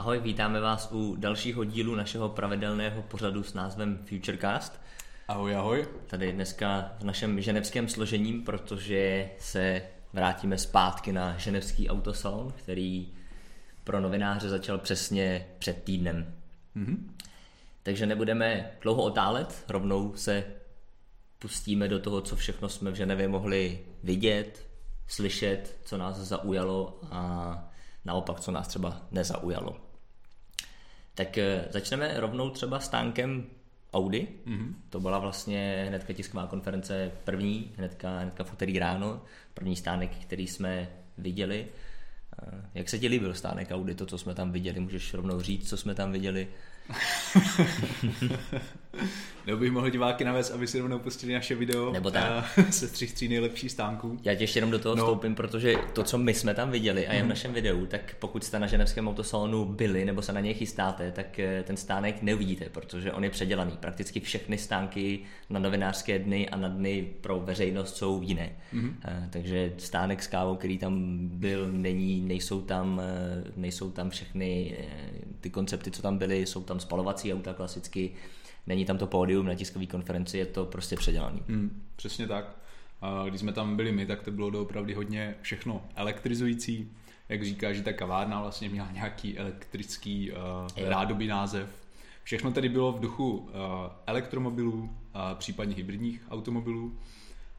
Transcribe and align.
Ahoj, 0.00 0.20
vítáme 0.20 0.60
vás 0.60 0.88
u 0.92 1.16
dalšího 1.18 1.64
dílu 1.64 1.94
našeho 1.94 2.28
pravidelného 2.28 3.02
pořadu 3.02 3.42
s 3.42 3.54
názvem 3.54 3.98
Futurecast. 4.04 4.80
Ahoj, 5.28 5.56
ahoj. 5.56 5.88
Tady 6.06 6.32
dneska 6.32 6.92
v 7.00 7.04
našem 7.04 7.40
ženevském 7.40 7.88
složením, 7.88 8.44
protože 8.44 9.30
se 9.38 9.82
vrátíme 10.12 10.58
zpátky 10.58 11.12
na 11.12 11.38
ženevský 11.38 11.90
autosalon, 11.90 12.52
který 12.56 13.08
pro 13.84 14.00
novináře 14.00 14.48
začal 14.48 14.78
přesně 14.78 15.46
před 15.58 15.82
týdnem. 15.84 16.34
Mm-hmm. 16.76 16.96
Takže 17.82 18.06
nebudeme 18.06 18.70
dlouho 18.82 19.02
otálet, 19.02 19.64
rovnou 19.68 20.14
se 20.16 20.44
pustíme 21.38 21.88
do 21.88 21.98
toho, 21.98 22.20
co 22.20 22.36
všechno 22.36 22.68
jsme 22.68 22.90
v 22.90 22.94
Ženevě 22.94 23.28
mohli 23.28 23.80
vidět, 24.02 24.66
slyšet, 25.06 25.76
co 25.84 25.98
nás 25.98 26.16
zaujalo 26.16 27.00
a 27.10 27.54
naopak, 28.04 28.40
co 28.40 28.50
nás 28.50 28.68
třeba 28.68 29.02
nezaujalo. 29.10 29.89
Tak 31.14 31.38
eh, 31.38 31.64
začneme 31.70 32.20
rovnou 32.20 32.50
třeba 32.50 32.80
stánkem 32.80 33.46
Audi. 33.92 34.28
Mm-hmm. 34.46 34.74
To 34.90 35.00
byla 35.00 35.18
vlastně 35.18 35.84
hnedka 35.88 36.12
tisková 36.12 36.46
konference 36.46 37.12
první, 37.24 37.72
hnedka, 37.76 38.18
hnedka 38.18 38.44
v 38.44 38.52
úterý 38.52 38.78
ráno, 38.78 39.22
první 39.54 39.76
stánek, 39.76 40.10
který 40.10 40.46
jsme 40.46 40.88
viděli. 41.18 41.66
Eh, 42.42 42.62
jak 42.74 42.88
se 42.88 42.98
ti 42.98 43.08
líbil 43.08 43.34
stánek 43.34 43.70
Audi, 43.70 43.94
to, 43.94 44.06
co 44.06 44.18
jsme 44.18 44.34
tam 44.34 44.52
viděli? 44.52 44.80
Můžeš 44.80 45.14
rovnou 45.14 45.40
říct, 45.40 45.68
co 45.68 45.76
jsme 45.76 45.94
tam 45.94 46.12
viděli? 46.12 46.48
Nebo 49.46 49.58
bych 49.58 49.72
mohl 49.72 49.90
diváky 49.90 50.24
navést, 50.24 50.52
aby 50.52 50.66
si 50.66 50.80
rovnou 50.80 50.98
pustili 50.98 51.32
naše 51.32 51.54
video 51.54 51.92
Nebo 51.92 52.10
tak. 52.10 52.58
se 52.70 52.86
tři 52.86 53.06
tří 53.06 53.28
nejlepších 53.28 53.72
stánků. 53.72 54.18
Já 54.24 54.34
tě 54.34 54.42
ještě 54.42 54.58
jenom 54.58 54.70
do 54.70 54.78
toho 54.78 54.96
no. 54.96 55.04
vstoupím, 55.04 55.34
protože 55.34 55.74
to, 55.92 56.04
co 56.04 56.18
my 56.18 56.34
jsme 56.34 56.54
tam 56.54 56.70
viděli 56.70 57.06
a 57.06 57.12
je 57.12 57.18
v 57.18 57.22
mhm. 57.22 57.28
našem 57.28 57.52
videu, 57.52 57.86
tak 57.86 58.16
pokud 58.18 58.44
jste 58.44 58.58
na 58.58 58.66
ženevském 58.66 59.08
autosalonu 59.08 59.64
byli 59.64 60.04
nebo 60.04 60.22
se 60.22 60.32
na 60.32 60.40
něj 60.40 60.54
chystáte, 60.54 61.12
tak 61.12 61.38
eh, 61.38 61.62
ten 61.66 61.76
stánek 61.76 62.22
neuvidíte, 62.22 62.64
protože 62.72 63.12
on 63.12 63.24
je 63.24 63.30
předělaný. 63.30 63.72
Prakticky 63.80 64.20
všechny 64.20 64.58
stánky 64.58 65.20
na 65.50 65.60
novinářské 65.60 66.18
dny 66.18 66.48
a 66.48 66.56
na 66.56 66.68
dny 66.68 67.08
pro 67.20 67.40
veřejnost 67.40 67.96
jsou 67.96 68.22
jiné. 68.22 68.52
Mm-hmm. 68.74 68.94
Takže 69.30 69.72
stánek 69.78 70.22
s 70.22 70.26
kávou, 70.26 70.56
který 70.56 70.78
tam 70.78 71.18
byl, 71.22 71.68
není, 71.72 72.20
nejsou 72.20 72.60
tam, 72.60 73.00
eh, 73.04 73.44
nejsou 73.56 73.90
tam 73.90 74.10
všechny 74.10 74.76
ty 75.40 75.50
koncepty, 75.50 75.90
co 75.90 76.02
tam 76.02 76.18
byly, 76.18 76.46
jsou 76.46 76.62
tam 76.62 76.80
spalovací 76.80 77.34
auta 77.34 77.54
klasicky, 77.54 78.10
není 78.66 78.84
tam 78.84 78.98
to 78.98 79.06
pódium 79.06 79.46
na 79.46 79.54
tiskové 79.54 79.86
konferenci, 79.86 80.38
je 80.38 80.46
to 80.46 80.64
prostě 80.64 80.96
předělaný. 80.96 81.42
Hmm, 81.48 81.82
přesně 81.96 82.26
tak. 82.26 82.56
A 83.00 83.24
když 83.28 83.40
jsme 83.40 83.52
tam 83.52 83.76
byli 83.76 83.92
my, 83.92 84.06
tak 84.06 84.22
to 84.22 84.30
bylo 84.30 84.62
opravdu 84.62 84.94
hodně 84.94 85.34
všechno 85.42 85.82
elektrizující. 85.94 86.92
Jak 87.28 87.44
říká, 87.44 87.72
že 87.72 87.82
ta 87.82 87.92
kavárna 87.92 88.40
vlastně 88.40 88.68
měla 88.68 88.90
nějaký 88.92 89.38
elektrický 89.38 90.32
uh, 90.32 90.38
rádoby 90.88 91.26
název. 91.26 91.68
Všechno 92.22 92.52
tedy 92.52 92.68
bylo 92.68 92.92
v 92.92 93.00
duchu 93.00 93.36
uh, 93.36 93.48
elektromobilů, 94.06 94.90
a 95.14 95.34
případně 95.34 95.74
hybridních 95.74 96.22
automobilů. 96.30 96.98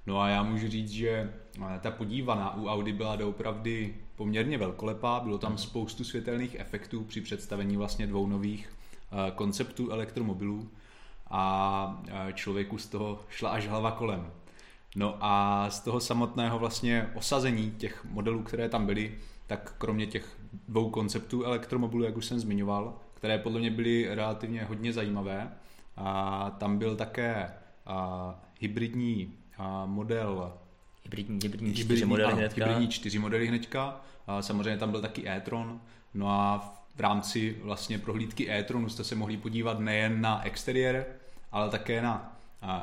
No 0.07 0.21
a 0.21 0.29
já 0.29 0.43
můžu 0.43 0.67
říct, 0.67 0.89
že 0.89 1.33
ta 1.81 1.91
podívaná 1.91 2.55
u 2.57 2.67
Audi 2.67 2.93
byla 2.93 3.15
doopravdy 3.15 3.95
poměrně 4.15 4.57
velkolepá, 4.57 5.19
bylo 5.19 5.37
tam 5.37 5.57
spoustu 5.57 6.03
světelných 6.03 6.55
efektů 6.59 7.03
při 7.03 7.21
představení 7.21 7.77
vlastně 7.77 8.07
dvou 8.07 8.27
nových 8.27 8.69
konceptů 9.35 9.91
elektromobilů 9.91 10.69
a 11.31 11.97
člověku 12.33 12.77
z 12.77 12.87
toho 12.87 13.19
šla 13.29 13.49
až 13.49 13.67
hlava 13.67 13.91
kolem. 13.91 14.31
No 14.95 15.17
a 15.21 15.65
z 15.69 15.79
toho 15.79 15.99
samotného 15.99 16.59
vlastně 16.59 17.09
osazení 17.15 17.71
těch 17.71 18.05
modelů, 18.05 18.43
které 18.43 18.69
tam 18.69 18.85
byly, 18.85 19.17
tak 19.47 19.75
kromě 19.77 20.05
těch 20.05 20.37
dvou 20.67 20.89
konceptů 20.89 21.43
elektromobilů, 21.43 22.03
jak 22.03 22.17
už 22.17 22.25
jsem 22.25 22.39
zmiňoval, 22.39 22.93
které 23.13 23.37
podle 23.37 23.59
mě 23.59 23.71
byly 23.71 24.15
relativně 24.15 24.63
hodně 24.63 24.93
zajímavé, 24.93 25.51
a 25.97 26.49
tam 26.59 26.77
byl 26.77 26.95
také 26.95 27.53
a, 27.85 28.39
hybridní 28.59 29.33
a, 29.57 29.85
model 29.85 30.53
hybridní, 31.03 31.39
hybridní, 31.43 31.73
čtyři 31.73 32.05
modely 32.05 32.33
hnedka. 32.33 32.65
Hybridní 32.65 32.87
čtyři 32.87 33.19
modely 33.19 33.47
hnedka. 33.47 34.01
A 34.27 34.41
samozřejmě 34.41 34.77
tam 34.77 34.91
byl 34.91 35.01
taky 35.01 35.29
e-tron. 35.29 35.81
No 36.13 36.29
a 36.29 36.73
v 36.95 36.99
rámci 36.99 37.57
vlastně 37.63 37.99
prohlídky 37.99 38.51
e-tronu 38.51 38.89
jste 38.89 39.03
se 39.03 39.15
mohli 39.15 39.37
podívat 39.37 39.79
nejen 39.79 40.21
na 40.21 40.45
exteriér, 40.45 41.05
ale 41.51 41.69
také 41.69 42.01
na 42.01 42.37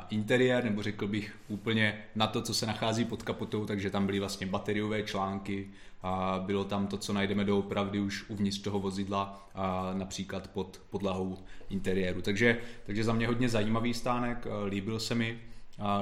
interiér, 0.09 0.63
nebo 0.63 0.83
řekl 0.83 1.07
bych 1.07 1.37
úplně 1.47 1.97
na 2.15 2.27
to, 2.27 2.41
co 2.41 2.53
se 2.53 2.65
nachází 2.65 3.05
pod 3.05 3.23
kapotou, 3.23 3.65
takže 3.65 3.89
tam 3.89 4.05
byly 4.05 4.19
vlastně 4.19 4.47
bateriové 4.47 5.03
články, 5.03 5.67
a 6.01 6.43
bylo 6.45 6.63
tam 6.63 6.87
to, 6.87 6.97
co 6.97 7.13
najdeme 7.13 7.43
doopravdy 7.43 7.99
už 7.99 8.29
uvnitř 8.29 8.59
toho 8.59 8.79
vozidla, 8.79 9.49
a 9.55 9.93
například 9.93 10.47
pod 10.47 10.81
podlahou 10.89 11.37
interiéru. 11.69 12.21
Takže, 12.21 12.57
takže 12.85 13.03
za 13.03 13.13
mě 13.13 13.27
hodně 13.27 13.49
zajímavý 13.49 13.93
stánek, 13.93 14.47
líbil 14.65 14.99
se 14.99 15.15
mi, 15.15 15.39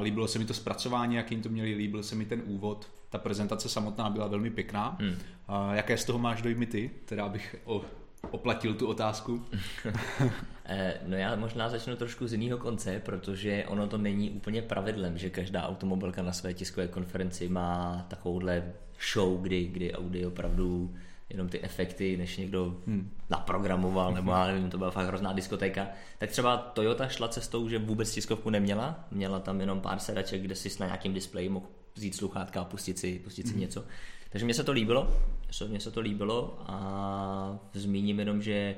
líbilo 0.02 0.28
se 0.28 0.40
mi 0.40 0.46
to 0.46 0.54
zpracování, 0.54 1.16
jakým 1.16 1.42
to 1.42 1.50
měli, 1.50 1.76
líbil 1.76 2.04
se 2.04 2.16
mi 2.16 2.26
ten 2.26 2.42
úvod, 2.46 2.90
ta 3.10 3.18
prezentace 3.18 3.70
samotná 3.70 4.10
byla 4.10 4.28
velmi 4.28 4.50
pěkná. 4.50 4.98
Hmm. 5.00 5.16
Jaké 5.74 5.98
z 5.98 6.06
toho 6.06 6.20
máš 6.20 6.42
dojmy 6.42 6.66
ty, 6.66 6.92
teda 7.06 7.30
bych 7.30 7.56
o, 7.66 7.82
oplatil 8.32 8.74
tu 8.74 8.88
otázku? 8.88 9.46
Eh, 10.70 10.94
no 11.06 11.18
já 11.18 11.36
možná 11.36 11.70
začnu 11.70 11.96
trošku 11.96 12.28
z 12.28 12.34
jiného 12.34 12.58
konce, 12.58 13.00
protože 13.00 13.66
ono 13.68 13.88
to 13.88 13.98
není 13.98 14.30
úplně 14.30 14.62
pravidlem, 14.62 15.18
že 15.18 15.30
každá 15.30 15.68
automobilka 15.68 16.22
na 16.24 16.34
své 16.34 16.54
tiskové 16.54 16.88
konferenci 16.88 17.50
má 17.50 18.06
takovouhle 18.10 18.74
show, 19.14 19.42
kdy, 19.42 19.66
kdy 19.66 19.94
Audi 19.94 20.26
opravdu 20.26 20.96
jenom 21.30 21.50
ty 21.50 21.62
efekty, 21.62 22.18
než 22.18 22.38
někdo 22.38 22.78
hmm. 22.88 23.12
naprogramoval, 23.30 24.14
nebo 24.14 24.32
já 24.32 24.48
nevím, 24.48 24.70
to 24.70 24.78
byla 24.78 24.92
fakt 24.92 25.08
hrozná 25.08 25.34
diskotéka. 25.34 25.88
Tak 26.18 26.30
třeba 26.30 26.58
Toyota 26.58 27.08
šla 27.08 27.28
cestou, 27.28 27.70
že 27.70 27.80
vůbec 27.80 28.12
tiskovku 28.12 28.50
neměla, 28.50 29.08
měla 29.12 29.40
tam 29.40 29.62
jenom 29.62 29.82
pár 29.82 30.00
sedaček, 30.00 30.42
kde 30.42 30.56
si 30.56 30.70
na 30.80 30.86
nějakým 30.86 31.14
displeji 31.14 31.50
mohl 31.50 31.66
vzít 31.96 32.16
sluchátka 32.16 32.62
a 32.62 32.66
pustit 32.66 33.00
si, 33.00 33.20
pustit 33.20 33.48
si 33.48 33.52
hmm. 33.52 33.62
něco. 33.62 33.84
Takže 34.30 34.46
mně 34.46 34.54
se 34.54 34.64
to 34.64 34.72
líbilo, 34.72 35.22
mně 35.68 35.80
se 35.80 35.92
to 35.92 36.00
líbilo 36.00 36.58
a 36.60 37.60
zmíním 37.74 38.20
jenom, 38.20 38.42
že 38.42 38.76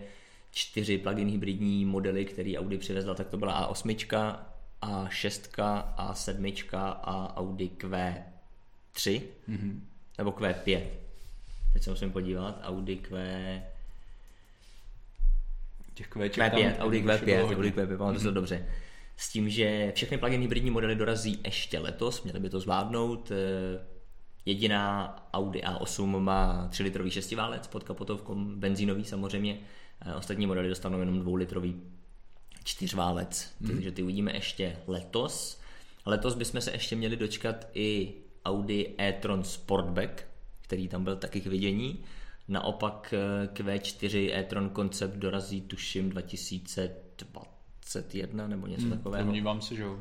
čtyři 0.52 0.98
plug-in 0.98 1.28
hybridní 1.28 1.86
modely, 1.86 2.26
který 2.26 2.58
Audi 2.58 2.78
přivezla, 2.78 3.14
tak 3.14 3.28
to 3.28 3.38
byla 3.38 3.72
A8, 3.72 4.40
A6, 4.82 5.56
A7 5.98 6.78
a 7.04 7.38
Audi 7.38 7.70
Q3, 7.78 9.22
mm-hmm. 9.50 9.80
nebo 10.18 10.32
Q5. 10.32 10.82
Teď 11.74 11.84
se 11.84 11.90
musím 11.90 12.12
podívat, 12.12 12.60
Audi 12.64 12.96
Q... 12.96 13.18
Těch 15.94 16.10
Q5, 16.10 16.80
Audi 16.80 17.04
Q5, 17.04 17.44
Audi 17.44 17.72
Q5, 17.72 17.98
pamatuju 17.98 18.20
mm-hmm. 18.20 18.24
to 18.24 18.32
dobře. 18.32 18.66
S 19.18 19.30
tím, 19.30 19.50
že 19.50 19.92
všechny 19.96 20.18
plug-in 20.18 20.42
hybridní 20.42 20.72
modely 20.72 20.96
dorazí 20.96 21.40
ještě 21.46 21.80
letos, 21.80 22.24
měly 22.24 22.40
by 22.40 22.50
to 22.50 22.60
zvládnout. 22.60 23.32
Eh, 24.50 24.52
jediná 24.52 25.16
Audi 25.34 25.62
A8 25.62 26.20
má 26.20 26.68
3 26.70 26.84
litrový 26.84 27.12
šestiválec 27.12 27.68
pod 27.68 27.84
kapotovkou, 27.84 28.36
benzínový 28.36 29.06
samozřejmě. 29.06 29.60
Eh, 30.02 30.16
ostatní 30.16 30.48
modely 30.48 30.70
dostanou 30.70 31.00
jenom 31.00 31.20
2 31.20 31.38
litrový 31.38 31.82
čtyřválec, 32.64 33.56
mm. 33.60 33.68
takže 33.68 33.92
ty 33.92 34.04
uvidíme 34.04 34.34
ještě 34.34 34.78
letos. 34.88 35.60
Letos 36.06 36.36
bychom 36.36 36.62
se 36.62 36.72
ještě 36.72 36.96
měli 36.96 37.18
dočkat 37.18 37.68
i 37.74 38.14
Audi 38.46 38.96
e-tron 39.00 39.44
Sportback, 39.44 40.24
který 40.62 40.88
tam 40.88 41.04
byl 41.04 41.16
taky 41.16 41.42
k 41.42 41.46
vidění. 41.46 42.04
Naopak 42.48 43.14
eh, 43.14 43.18
Q4 43.54 44.30
e-tron 44.34 44.70
koncept 44.70 45.16
dorazí 45.16 45.62
tuším 45.62 46.10
2021 46.10 48.48
nebo 48.48 48.68
něco 48.68 48.82
hmm, 48.82 48.92
takového. 48.92 49.26
Domnívám 49.26 49.62
se, 49.62 49.76
že 49.76 49.84
jo. 49.84 50.00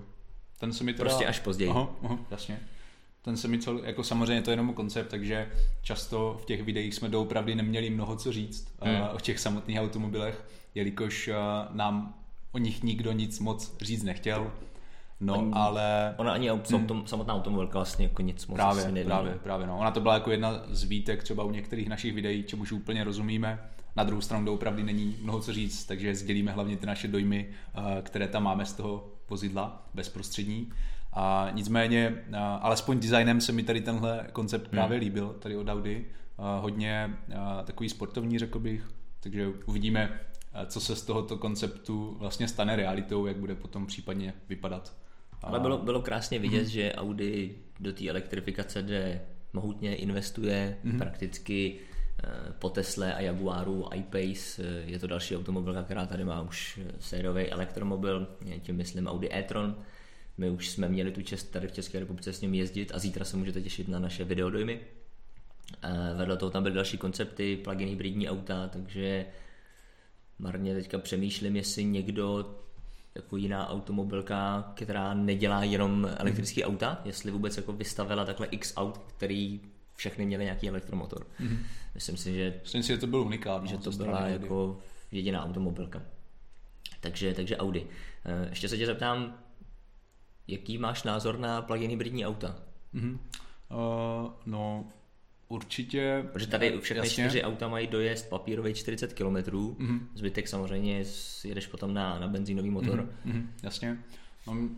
Ten 0.60 0.72
se 0.72 0.84
mi 0.84 0.94
teda... 0.94 1.04
Prostě 1.04 1.26
až 1.26 1.40
později. 1.40 1.70
Aha, 1.70 1.88
aha, 2.02 2.18
jasně. 2.30 2.60
Ten 3.28 3.36
se 3.36 3.48
mi 3.48 3.58
cel, 3.58 3.80
jako 3.84 4.04
samozřejmě 4.04 4.42
to 4.42 4.50
je 4.50 4.52
jenom 4.52 4.74
koncept, 4.74 5.08
takže 5.08 5.50
často 5.82 6.38
v 6.42 6.44
těch 6.44 6.62
videích 6.62 6.94
jsme 6.94 7.08
doopravdy 7.08 7.54
neměli 7.54 7.90
mnoho 7.90 8.16
co 8.16 8.32
říct 8.32 8.74
hmm. 8.82 8.94
uh, 8.94 9.16
o 9.16 9.20
těch 9.20 9.38
samotných 9.38 9.80
automobilech, 9.80 10.44
jelikož 10.74 11.28
uh, 11.28 11.76
nám 11.76 12.14
o 12.52 12.58
nich 12.58 12.82
nikdo 12.82 13.12
nic 13.12 13.40
moc 13.40 13.76
říct 13.80 14.02
nechtěl. 14.02 14.52
No, 15.20 15.34
ani, 15.34 15.50
ale... 15.52 16.14
Ona 16.16 16.32
ani 16.32 16.50
auto, 16.50 16.76
hmm. 16.76 17.06
samotná 17.06 17.34
automobilka 17.34 17.78
vlastně 17.78 18.04
jako 18.04 18.22
nic 18.22 18.46
moc 18.46 18.56
právě, 18.56 18.84
asi 18.84 19.04
Právě, 19.04 19.34
právě, 19.42 19.66
no. 19.66 19.78
Ona 19.78 19.90
to 19.90 20.00
byla 20.00 20.14
jako 20.14 20.30
jedna 20.30 20.62
z 20.68 20.84
výtek 20.84 21.22
třeba 21.22 21.44
u 21.44 21.50
některých 21.50 21.88
našich 21.88 22.14
videí, 22.14 22.42
čemuž 22.42 22.72
úplně 22.72 23.04
rozumíme. 23.04 23.58
Na 23.96 24.04
druhou 24.04 24.20
stranu 24.20 24.44
doopravdy 24.44 24.82
není 24.82 25.16
mnoho 25.22 25.40
co 25.40 25.52
říct, 25.52 25.84
takže 25.84 26.14
sdělíme 26.14 26.52
hlavně 26.52 26.76
ty 26.76 26.86
naše 26.86 27.08
dojmy, 27.08 27.48
které 28.02 28.28
tam 28.28 28.42
máme 28.42 28.66
z 28.66 28.72
toho 28.72 29.08
vozidla 29.28 29.86
bezprostřední. 29.94 30.72
A 31.20 31.50
nicméně, 31.52 32.24
alespoň 32.60 33.00
designem 33.00 33.40
se 33.40 33.52
mi 33.52 33.62
tady 33.62 33.80
tenhle 33.80 34.26
koncept 34.32 34.62
hmm. 34.62 34.70
právě 34.70 34.98
líbil, 34.98 35.36
tady 35.38 35.56
od 35.56 35.68
Audi. 35.68 36.06
Hodně 36.60 37.10
takový 37.64 37.88
sportovní, 37.88 38.38
řekl 38.38 38.58
bych, 38.58 38.90
takže 39.20 39.48
uvidíme, 39.66 40.20
co 40.66 40.80
se 40.80 40.96
z 40.96 41.02
tohoto 41.02 41.36
konceptu 41.36 42.16
vlastně 42.18 42.48
stane 42.48 42.76
realitou, 42.76 43.26
jak 43.26 43.36
bude 43.36 43.54
potom 43.54 43.86
případně 43.86 44.34
vypadat. 44.48 44.96
Ale 45.42 45.60
bylo, 45.60 45.78
bylo 45.78 46.02
krásně 46.02 46.38
vidět, 46.38 46.62
mm. 46.62 46.68
že 46.68 46.92
Audi 46.92 47.54
do 47.80 47.92
té 47.92 48.08
elektrifikace 48.08 48.82
jde 48.82 49.20
mohutně 49.52 49.96
investuje, 49.96 50.78
mm. 50.84 50.98
prakticky 50.98 51.78
po 52.58 52.70
Tesle 52.70 53.14
a 53.14 53.20
Jaguaru 53.20 53.88
iPace 53.94 54.62
je 54.86 54.98
to 54.98 55.06
další 55.06 55.36
automobilka, 55.36 55.82
která 55.82 56.06
tady 56.06 56.24
má 56.24 56.40
už 56.40 56.80
sériový 57.00 57.50
elektromobil, 57.50 58.28
tím 58.62 58.76
myslím 58.76 59.06
Audi 59.06 59.28
e-tron. 59.32 59.76
My 60.38 60.50
už 60.50 60.70
jsme 60.70 60.88
měli 60.88 61.12
tu 61.12 61.22
čest 61.22 61.42
tady 61.44 61.68
v 61.68 61.72
České 61.72 62.00
republice 62.00 62.32
s 62.32 62.40
ním 62.40 62.54
jezdit 62.54 62.92
a 62.94 62.98
zítra 62.98 63.24
se 63.24 63.36
můžete 63.36 63.62
těšit 63.62 63.88
na 63.88 63.98
naše 63.98 64.24
videodojmy. 64.24 64.80
Vedle 66.16 66.36
toho 66.36 66.50
tam 66.50 66.62
byly 66.62 66.74
další 66.74 66.98
koncepty, 66.98 67.56
plug-in 67.56 67.88
hybridní 67.88 68.28
auta, 68.28 68.68
takže 68.68 69.26
marně 70.38 70.74
teďka 70.74 70.98
přemýšlím, 70.98 71.56
jestli 71.56 71.84
někdo 71.84 72.54
jako 73.14 73.36
jiná 73.36 73.68
automobilka, 73.68 74.72
která 74.76 75.14
nedělá 75.14 75.64
jenom 75.64 76.08
elektrické 76.16 76.66
mm. 76.66 76.72
auta, 76.72 77.02
jestli 77.04 77.30
vůbec 77.30 77.56
jako 77.56 77.72
vystavila 77.72 78.24
takhle 78.24 78.46
x 78.46 78.72
aut, 78.76 78.98
který 78.98 79.60
všechny 79.96 80.26
měly 80.26 80.44
nějaký 80.44 80.68
elektromotor. 80.68 81.26
Mm. 81.40 81.58
Myslím 81.94 82.16
si, 82.16 82.34
že... 82.34 82.54
Myslím 82.62 82.82
si, 82.82 82.88
že 82.88 82.98
to 82.98 83.06
byl 83.06 83.20
unikát. 83.20 83.66
Že 83.66 83.78
to 83.78 83.90
byla 83.90 84.28
jako 84.28 84.78
jediná 85.12 85.44
automobilka. 85.44 86.02
Takže, 87.00 87.34
takže 87.34 87.56
Audi. 87.56 87.86
Eh, 88.24 88.48
ještě 88.50 88.68
se 88.68 88.76
tě 88.76 88.86
zeptám, 88.86 89.38
jaký 90.48 90.78
máš 90.78 91.02
názor 91.02 91.38
na 91.38 91.62
plug-in 91.62 91.90
hybridní 91.90 92.26
auta? 92.26 92.56
Mm-hmm. 92.94 93.18
Uh, 93.70 94.30
no, 94.46 94.86
Určitě. 95.48 96.24
Protože 96.32 96.46
tady 96.46 96.78
všechny 96.80 97.06
jasně. 97.06 97.24
čtyři 97.24 97.42
auta 97.42 97.68
mají 97.68 97.86
dojezd 97.86 98.28
papírový 98.28 98.74
40 98.74 99.12
km, 99.12 99.24
mm-hmm. 99.24 100.00
zbytek 100.14 100.48
samozřejmě 100.48 101.04
jedeš 101.44 101.66
potom 101.66 101.94
na, 101.94 102.18
na 102.18 102.28
benzínový 102.28 102.70
motor. 102.70 103.08
Mm-hmm. 103.26 103.46
Jasně. 103.62 103.98
No, 104.46 104.68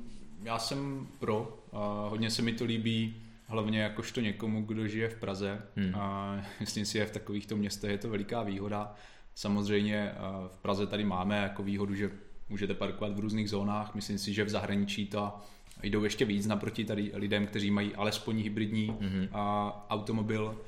já 0.42 0.58
jsem 0.58 1.08
pro, 1.18 1.64
a 1.72 2.08
hodně 2.08 2.30
se 2.30 2.42
mi 2.42 2.52
to 2.52 2.64
líbí, 2.64 3.16
hlavně 3.46 3.80
jakožto 3.80 4.20
někomu, 4.20 4.62
kdo 4.62 4.88
žije 4.88 5.08
v 5.08 5.14
Praze 5.14 5.62
mm. 5.76 5.94
a 5.94 6.36
myslím 6.60 6.86
si, 6.86 6.98
že 6.98 7.06
v 7.06 7.10
takovýchto 7.10 7.56
městech 7.56 7.90
je 7.90 7.98
to 7.98 8.10
veliká 8.10 8.42
výhoda. 8.42 8.94
Samozřejmě 9.34 10.12
v 10.48 10.58
Praze 10.58 10.86
tady 10.86 11.04
máme 11.04 11.36
jako 11.36 11.62
výhodu, 11.62 11.94
že 11.94 12.10
můžete 12.48 12.74
parkovat 12.74 13.14
v 13.14 13.18
různých 13.18 13.50
zónách, 13.50 13.94
myslím 13.94 14.18
si, 14.18 14.34
že 14.34 14.44
v 14.44 14.48
zahraničí 14.48 15.06
ta 15.06 15.40
jdou 15.82 16.04
ještě 16.04 16.24
víc 16.24 16.46
naproti 16.46 16.84
tady 16.84 17.10
lidem, 17.14 17.46
kteří 17.46 17.70
mají 17.70 17.94
alespoň 17.94 18.36
hybridní 18.42 18.90
mm-hmm. 18.90 19.28
a, 19.32 19.86
automobil. 19.90 20.58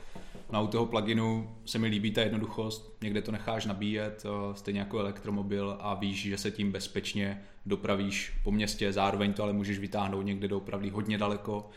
Na 0.52 0.60
u 0.60 0.66
toho 0.66 0.86
pluginu 0.86 1.56
se 1.64 1.78
mi 1.78 1.86
líbí 1.86 2.10
ta 2.10 2.22
jednoduchost, 2.22 2.96
někde 3.02 3.22
to 3.22 3.32
necháš 3.32 3.66
nabíjet, 3.66 4.24
stejně 4.52 4.80
jako 4.80 4.98
elektromobil 4.98 5.76
a 5.80 5.94
víš, 5.94 6.22
že 6.22 6.38
se 6.38 6.50
tím 6.50 6.72
bezpečně 6.72 7.42
dopravíš 7.66 8.32
po 8.44 8.50
městě, 8.52 8.92
zároveň 8.92 9.32
to 9.32 9.42
ale 9.42 9.52
můžeš 9.52 9.78
vytáhnout 9.78 10.22
někde 10.22 10.48
do 10.48 10.56
opravdu 10.56 10.90
hodně 10.90 11.18
daleko, 11.18 11.70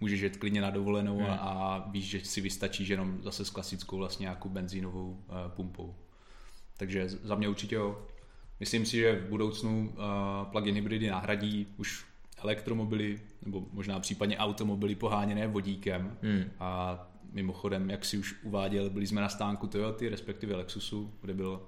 můžeš 0.00 0.20
jet 0.20 0.36
klidně 0.36 0.60
na 0.60 0.70
dovolenou 0.70 1.20
mm. 1.20 1.26
a, 1.30 1.88
víš, 1.90 2.04
že 2.04 2.20
si 2.20 2.40
vystačíš 2.40 2.88
jenom 2.88 3.18
zase 3.22 3.44
s 3.44 3.50
klasickou 3.50 3.98
vlastně 3.98 4.24
nějakou 4.24 4.48
benzínovou 4.48 5.08
uh, 5.10 5.36
pumpou. 5.48 5.94
Takže 6.76 7.08
za 7.08 7.34
mě 7.34 7.48
určitě 7.48 7.74
jo. 7.74 8.02
Myslím 8.60 8.86
si, 8.86 8.96
že 8.96 9.20
v 9.26 9.28
budoucnu 9.28 9.88
uh, 9.88 9.94
plug-in 10.50 10.74
hybridy 10.74 11.10
nahradí 11.10 11.66
už 11.76 12.04
elektromobily, 12.42 13.20
nebo 13.46 13.66
možná 13.72 14.00
případně 14.00 14.38
automobily 14.38 14.94
poháněné 14.94 15.46
vodíkem. 15.46 16.16
Hmm. 16.22 16.44
A 16.60 16.98
mimochodem, 17.32 17.90
jak 17.90 18.04
si 18.04 18.18
už 18.18 18.34
uváděl, 18.42 18.90
byli 18.90 19.06
jsme 19.06 19.20
na 19.20 19.28
stánku 19.28 19.66
Toyoty, 19.66 20.08
respektive 20.08 20.56
Lexusu, 20.56 21.14
kde, 21.20 21.34
byl, 21.34 21.62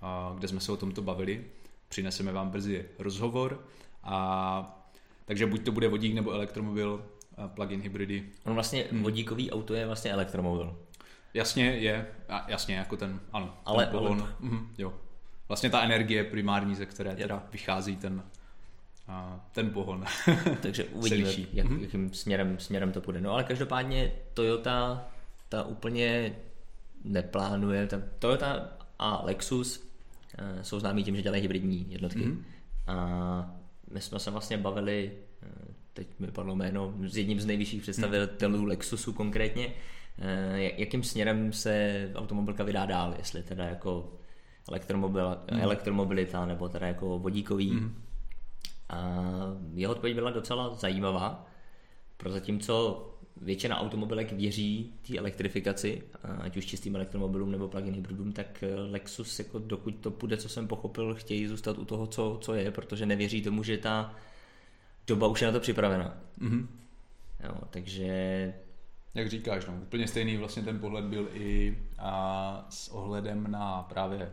a, 0.00 0.34
kde 0.38 0.48
jsme 0.48 0.60
se 0.60 0.72
o 0.72 0.76
tomto 0.76 1.02
bavili. 1.02 1.44
Přineseme 1.88 2.32
vám 2.32 2.50
brzy 2.50 2.84
rozhovor. 2.98 3.64
A, 4.02 4.88
takže 5.24 5.46
buď 5.46 5.64
to 5.64 5.72
bude 5.72 5.88
vodík 5.88 6.14
nebo 6.14 6.32
elektromobil, 6.32 7.04
plug-in 7.46 7.80
hybridy. 7.80 8.24
On 8.44 8.54
vlastně 8.54 8.84
hmm. 8.90 9.02
vodíkový 9.02 9.50
auto 9.50 9.74
je 9.74 9.86
vlastně 9.86 10.10
elektromobil. 10.10 10.78
Jasně 11.34 11.64
je, 11.64 12.06
jasně 12.46 12.76
jako 12.76 12.96
ten, 12.96 13.20
ano, 13.32 13.56
ale, 13.64 13.84
ten 13.84 13.92
pohon, 13.92 14.20
ale... 14.20 14.34
Mhm, 14.40 14.74
jo. 14.78 14.94
Vlastně 15.48 15.70
ta 15.70 15.80
energie 15.80 16.24
primární, 16.24 16.74
ze 16.74 16.86
které 16.86 17.16
teda 17.16 17.46
vychází 17.52 17.96
ten 17.96 18.22
ten 19.52 19.70
pohon. 19.70 20.04
Takže 20.62 20.84
uvidíme, 20.84 21.30
jak, 21.52 21.66
mm-hmm. 21.66 21.80
jakým 21.80 22.14
směrem, 22.14 22.58
směrem 22.58 22.92
to 22.92 23.00
půjde. 23.00 23.20
No 23.20 23.32
ale 23.32 23.44
každopádně 23.44 24.12
Toyota 24.34 25.08
ta 25.48 25.62
úplně 25.62 26.36
neplánuje. 27.04 27.86
Ta 27.86 28.02
Toyota 28.18 28.68
a 28.98 29.24
Lexus 29.24 29.78
uh, 29.78 30.62
jsou 30.62 30.80
známí 30.80 31.04
tím, 31.04 31.16
že 31.16 31.22
dělají 31.22 31.42
hybridní 31.42 31.86
jednotky. 31.88 32.20
Mm-hmm. 32.20 32.42
A 32.86 33.56
my 33.90 34.00
jsme 34.00 34.18
se 34.18 34.30
vlastně 34.30 34.58
bavili, 34.58 35.12
uh, 35.42 35.74
teď 35.94 36.06
mi 36.18 36.26
padlo 36.26 36.56
jméno, 36.56 36.94
s 37.06 37.16
jedním 37.16 37.40
z 37.40 37.46
nejvyšších 37.46 37.82
představitelů 37.82 38.58
mm-hmm. 38.58 38.68
Lexusu 38.68 39.12
konkrétně, 39.12 39.66
uh, 39.66 40.56
jakým 40.56 41.02
směrem 41.02 41.52
se 41.52 42.10
automobilka 42.14 42.64
vydá 42.64 42.86
dál, 42.86 43.14
jestli 43.18 43.42
teda 43.42 43.64
jako 43.64 44.12
elektromobil, 44.68 45.38
mm. 45.52 45.60
elektromobilita 45.60 46.46
nebo 46.46 46.68
teda 46.68 46.86
jako 46.86 47.18
vodíkový 47.18 47.70
mm. 47.70 47.94
A 48.88 49.22
jeho 49.74 49.92
odpověď 49.92 50.14
byla 50.14 50.30
docela 50.30 50.74
zajímavá, 50.74 51.46
zatímco 52.28 53.04
většina 53.40 53.80
automobilek 53.80 54.32
věří 54.32 54.92
té 55.06 55.18
elektrifikaci, 55.18 56.02
ať 56.40 56.56
už 56.56 56.66
čistým 56.66 56.96
elektromobilům 56.96 57.52
nebo 57.52 57.68
plug-in 57.68 57.94
hybridům, 57.94 58.32
tak 58.32 58.64
Lexus, 58.90 59.38
jako 59.38 59.58
dokud 59.58 59.94
to 59.96 60.10
půjde, 60.10 60.36
co 60.36 60.48
jsem 60.48 60.68
pochopil, 60.68 61.14
chtějí 61.14 61.46
zůstat 61.46 61.78
u 61.78 61.84
toho, 61.84 62.06
co, 62.06 62.38
co 62.40 62.54
je, 62.54 62.70
protože 62.70 63.06
nevěří 63.06 63.42
tomu, 63.42 63.62
že 63.62 63.78
ta 63.78 64.14
doba 65.06 65.26
už 65.26 65.40
je 65.40 65.46
na 65.46 65.52
to 65.52 65.60
připravena. 65.60 66.16
Mm-hmm. 66.40 66.66
Jo, 67.44 67.54
takže... 67.70 68.54
Jak 69.14 69.30
říkáš, 69.30 69.66
no, 69.66 69.74
úplně 69.82 70.08
stejný 70.08 70.36
vlastně 70.36 70.62
ten 70.62 70.78
pohled 70.78 71.04
byl 71.04 71.28
i 71.32 71.78
a, 71.98 72.66
s 72.70 72.88
ohledem 72.88 73.50
na 73.50 73.82
právě 73.82 74.32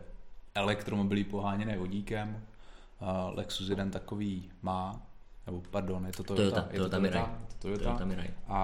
elektromobily 0.54 1.24
poháněné 1.24 1.78
vodíkem, 1.78 2.42
Lexus 3.34 3.68
jeden 3.68 3.90
takový 3.90 4.50
má, 4.62 5.06
nebo 5.46 5.62
pardon, 5.70 6.06
je 6.06 6.12
to 6.12 6.24
Toyota, 6.24 6.50
Toyota, 6.50 6.68
je 6.72 6.78
to 6.78 6.88
Toyota, 6.88 6.98
Mirai. 6.98 7.24
Toyota. 7.58 7.84
Toyota 7.84 8.04
Mirai. 8.04 8.30
A, 8.48 8.58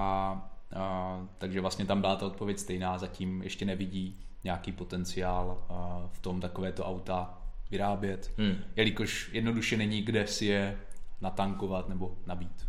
a, 0.77 1.27
takže 1.39 1.61
vlastně 1.61 1.87
tam 1.87 2.01
byla 2.01 2.17
ta 2.17 2.27
odpověď 2.27 2.59
stejná, 2.59 2.99
zatím 2.99 3.43
ještě 3.43 3.65
nevidí 3.65 4.19
nějaký 4.45 4.73
potenciál 4.73 5.65
a, 5.69 6.09
v 6.13 6.19
tom 6.19 6.41
takovéto 6.41 6.85
auta 6.85 7.39
vyrábět, 7.71 8.33
hmm. 8.39 8.57
jelikož 8.77 9.31
jednoduše 9.33 9.77
není 9.77 10.03
kde 10.03 10.27
si 10.27 10.47
je 10.47 10.79
natankovat 11.21 11.89
nebo 11.89 12.17
nabít. 12.27 12.67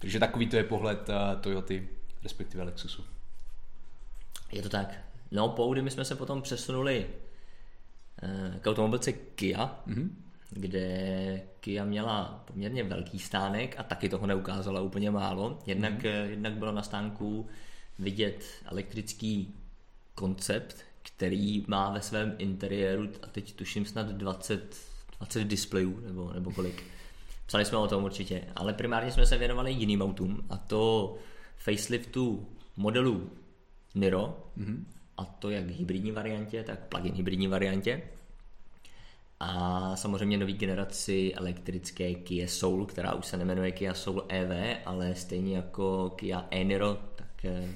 Takže 0.00 0.18
takový 0.18 0.46
to 0.46 0.56
je 0.56 0.64
pohled 0.64 1.08
uh, 1.08 1.40
Toyoty, 1.40 1.88
respektive 2.22 2.64
Lexusu. 2.64 3.04
Je 4.52 4.62
to 4.62 4.68
tak. 4.68 4.98
No, 5.30 5.48
po 5.48 5.74
my 5.74 5.90
jsme 5.90 6.04
se 6.04 6.14
potom 6.14 6.42
přesunuli 6.42 7.06
uh, 8.22 8.56
k 8.60 8.66
automobilce 8.66 9.12
Kia, 9.12 9.76
mm-hmm 9.86 10.10
kde 10.50 11.42
Kia 11.60 11.84
měla 11.84 12.44
poměrně 12.46 12.84
velký 12.84 13.18
stánek 13.18 13.74
a 13.78 13.82
taky 13.82 14.08
toho 14.08 14.26
neukázala 14.26 14.80
úplně 14.80 15.10
málo. 15.10 15.58
Jednak, 15.66 15.92
mm. 15.92 16.30
jednak 16.30 16.52
bylo 16.52 16.72
na 16.72 16.82
stánku 16.82 17.46
vidět 17.98 18.44
elektrický 18.64 19.54
koncept, 20.14 20.76
který 21.02 21.64
má 21.66 21.90
ve 21.90 22.02
svém 22.02 22.34
interiéru, 22.38 23.08
a 23.22 23.26
teď 23.26 23.52
tuším 23.52 23.84
snad 23.84 24.06
20, 24.06 24.76
20 25.18 25.44
displejů, 25.44 26.00
nebo, 26.06 26.32
nebo 26.32 26.50
kolik. 26.50 26.84
Psali 27.46 27.64
jsme 27.64 27.78
o 27.78 27.88
tom 27.88 28.04
určitě, 28.04 28.44
ale 28.56 28.74
primárně 28.74 29.12
jsme 29.12 29.26
se 29.26 29.38
věnovali 29.38 29.72
jiným 29.72 30.02
autům, 30.02 30.46
a 30.50 30.56
to 30.56 31.14
faceliftu 31.56 32.48
modelu 32.76 33.30
Niro, 33.94 34.50
mm-hmm. 34.58 34.84
a 35.16 35.24
to 35.24 35.50
jak 35.50 35.64
v 35.64 35.78
hybridní 35.78 36.12
variantě, 36.12 36.64
tak 36.64 36.78
plug-in 36.88 37.14
hybridní 37.14 37.48
variantě 37.48 38.02
a 39.40 39.96
samozřejmě 39.96 40.38
nový 40.38 40.52
generaci 40.52 41.32
elektrické 41.34 42.14
Kia 42.14 42.48
Soul, 42.48 42.86
která 42.86 43.14
už 43.14 43.26
se 43.26 43.36
nemenuje 43.36 43.72
Kia 43.72 43.94
Soul 43.94 44.24
EV, 44.28 44.78
ale 44.84 45.14
stejně 45.14 45.56
jako 45.56 46.10
Kia 46.16 46.46
e-Niro, 46.50 46.98
tak 47.14 47.44
eh, 47.44 47.68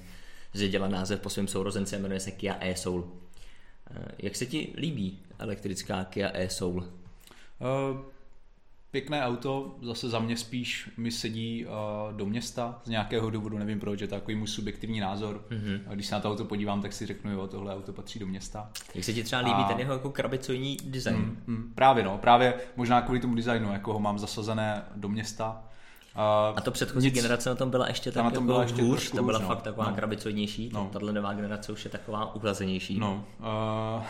zdědila 0.53 0.89
název 0.89 1.21
po 1.21 1.31
svém 1.31 1.49
sourozenci 1.49 1.97
a 1.97 1.99
jmenuje 1.99 2.21
se 2.21 2.31
Kia 2.31 2.57
e-Soul. 2.61 3.13
Eh, 3.91 4.05
jak 4.19 4.37
se 4.37 4.47
ti 4.47 4.75
líbí 4.77 5.19
elektrická 5.39 6.05
Kia 6.05 6.31
e-Soul? 6.35 6.77
Uh, 7.61 8.01
Pěkné 8.93 9.25
auto, 9.25 9.77
zase 9.83 10.09
za 10.09 10.19
mě 10.19 10.37
spíš 10.37 10.91
mi 10.97 11.11
sedí 11.11 11.67
uh, 11.67 11.73
do 12.17 12.27
města 12.27 12.81
z 12.85 12.89
nějakého 12.89 13.31
důvodu, 13.31 13.59
nevím 13.59 13.81
proč, 13.81 14.01
je 14.01 14.09
to 14.09 14.15
takový 14.15 14.37
můj 14.37 14.47
subjektivní 14.47 15.01
názor. 15.01 15.45
Mm-hmm. 15.51 15.81
A 15.87 15.95
když 15.95 16.07
se 16.07 16.15
na 16.15 16.21
to 16.21 16.31
auto 16.31 16.45
podívám, 16.45 16.83
tak 16.83 16.93
si 16.93 17.07
řeknu, 17.07 17.33
jo, 17.33 17.47
tohle 17.47 17.75
auto 17.75 17.93
patří 17.93 18.19
do 18.19 18.27
města. 18.27 18.71
Jak 18.95 19.05
se 19.05 19.13
ti 19.13 19.25
třeba 19.25 19.43
líbí 19.43 19.63
a... 19.63 19.65
ten 19.65 19.79
jeho 19.79 19.93
jako 19.93 20.11
krabicojní 20.11 20.77
design? 20.85 21.17
Mm, 21.17 21.43
mm, 21.47 21.73
právě 21.75 22.05
no, 22.05 22.19
právě 22.19 22.55
možná 22.77 23.01
kvůli 23.01 23.21
tomu 23.21 23.35
designu, 23.35 23.73
jako 23.73 23.93
ho 23.93 24.01
mám 24.01 24.19
zasazené 24.19 24.85
do 24.97 25.09
města. 25.09 25.63
Uh, 26.15 26.59
a 26.59 26.61
to 26.61 26.71
předchozí 26.71 27.07
nic, 27.07 27.15
generace 27.15 27.49
na 27.49 27.55
tom 27.55 27.71
byla 27.71 27.89
ještě 27.89 28.13
tak 28.13 28.25
na 28.25 28.31
tom 28.31 28.35
jako 28.35 28.47
byla 28.47 28.63
ještě 28.63 28.83
hůř, 28.83 29.11
to 29.11 29.23
byla 29.23 29.39
no, 29.39 29.47
fakt 29.47 29.63
taková 29.63 29.91
no. 29.91 29.97
krabicoidnější, 29.97 30.71
no. 30.73 30.91
tahle 30.93 31.13
nová 31.13 31.33
generace 31.33 31.73
už 31.73 31.85
je 31.85 31.91
taková 31.91 32.35
uhlazenější. 32.35 32.99
No, 32.99 33.25
uh, 33.39 34.03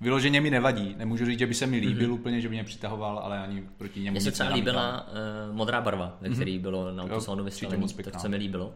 vyloženě 0.00 0.40
mi 0.40 0.50
nevadí. 0.50 0.94
Nemůžu 0.98 1.26
říct, 1.26 1.38
že 1.38 1.46
by 1.46 1.54
se 1.54 1.66
mi 1.66 1.76
líbil 1.76 2.08
mm-hmm. 2.08 2.14
úplně, 2.14 2.40
že 2.40 2.48
by 2.48 2.54
mě 2.54 2.64
přitahoval, 2.64 3.18
ale 3.18 3.38
ani 3.38 3.64
proti 3.76 4.00
němu 4.00 4.14
Mně 4.14 4.20
se 4.20 4.30
třeba 4.30 4.54
líbila 4.54 5.08
uh, 5.48 5.56
modrá 5.56 5.80
barva, 5.80 6.18
ve 6.20 6.28
mm-hmm. 6.28 6.34
který 6.34 6.58
bylo 6.58 6.92
na 6.92 7.04
autosalonu 7.04 7.44
vystavený, 7.44 7.86
to 8.12 8.18
se 8.18 8.28
mi 8.28 8.36
líbilo. 8.36 8.74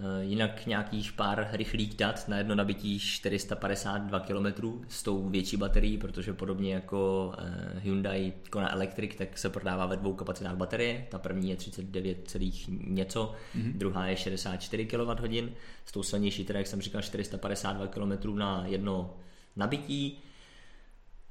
Eh, 0.00 0.24
jinak 0.24 0.66
nějakých 0.66 1.12
pár 1.12 1.48
rychlých 1.52 1.96
dat 1.96 2.28
na 2.28 2.38
jedno 2.38 2.54
nabití 2.54 2.98
452 2.98 4.20
km 4.20 4.46
s 4.88 5.02
tou 5.02 5.28
větší 5.28 5.56
baterií, 5.56 5.98
protože 5.98 6.32
podobně 6.32 6.74
jako 6.74 7.32
eh, 7.38 7.80
Hyundai 7.80 8.32
Kona 8.50 8.72
Electric, 8.72 9.14
tak 9.14 9.38
se 9.38 9.50
prodává 9.50 9.86
ve 9.86 9.96
dvou 9.96 10.12
kapacitách 10.12 10.56
baterie. 10.56 11.06
Ta 11.10 11.18
první 11.18 11.50
je 11.50 11.56
39, 11.56 12.36
něco, 12.68 13.34
mm-hmm. 13.56 13.72
druhá 13.72 14.06
je 14.06 14.16
64 14.16 14.86
kWh, 14.86 15.52
s 15.84 15.92
tou 15.92 16.02
silnější, 16.02 16.44
teda 16.44 16.58
jak 16.58 16.66
jsem 16.66 16.80
říkal, 16.80 17.02
452 17.02 17.86
km 17.86 18.38
na 18.38 18.64
jedno 18.66 19.14
nabití. 19.56 20.18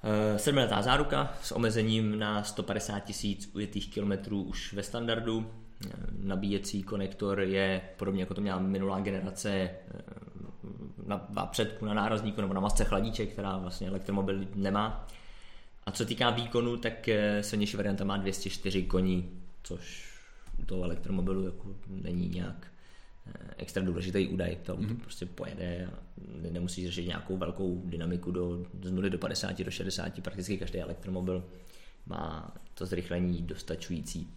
Eh, 0.03 0.39
sedmiletá 0.39 0.81
záruka 0.81 1.33
s 1.41 1.51
omezením 1.51 2.19
na 2.19 2.43
150 2.43 2.99
tisíc 2.99 3.51
ujetých 3.53 3.93
kilometrů 3.93 4.43
už 4.43 4.73
ve 4.73 4.83
standardu 4.83 5.49
nabíjecí 6.23 6.83
konektor 6.83 7.39
je 7.39 7.81
podobně 7.97 8.21
jako 8.21 8.33
to 8.33 8.41
měla 8.41 8.59
minulá 8.59 8.99
generace 8.99 9.49
eh, 9.49 9.77
na, 11.05 11.27
na 11.29 11.45
předku, 11.45 11.85
na 11.85 11.93
nárazníku 11.93 12.41
nebo 12.41 12.53
na 12.53 12.61
masce 12.61 12.83
chladíček, 12.83 13.29
která 13.29 13.57
vlastně 13.57 13.87
elektromobil 13.87 14.47
nemá. 14.55 15.07
A 15.85 15.91
co 15.91 16.05
týká 16.05 16.29
výkonu, 16.29 16.77
tak 16.77 17.07
eh, 17.09 17.43
silnější 17.43 17.77
varianta 17.77 18.03
má 18.03 18.17
204 18.17 18.83
koní, 18.83 19.41
což 19.63 20.13
u 20.59 20.65
toho 20.65 20.83
elektromobilu 20.83 21.45
jako 21.45 21.75
není 21.87 22.29
nějak 22.29 22.67
eh, 22.67 22.72
extra 23.57 23.83
důležitý 23.83 24.27
údaj, 24.27 24.57
to 24.63 24.77
mm-hmm. 24.77 24.97
prostě 24.97 25.25
pojede 25.25 25.89
a 25.93 25.99
nemusí 26.51 26.85
řešit 26.85 27.07
nějakou 27.07 27.37
velkou 27.37 27.81
dynamiku 27.85 28.31
do, 28.31 28.65
z 28.83 28.91
0 28.91 29.09
do 29.09 29.17
50, 29.17 29.63
do 29.63 29.71
60, 29.71 30.23
prakticky 30.23 30.57
každý 30.57 30.79
elektromobil 30.79 31.43
má 32.05 32.53
to 32.73 32.85
zrychlení 32.85 33.41
dostačující. 33.41 34.27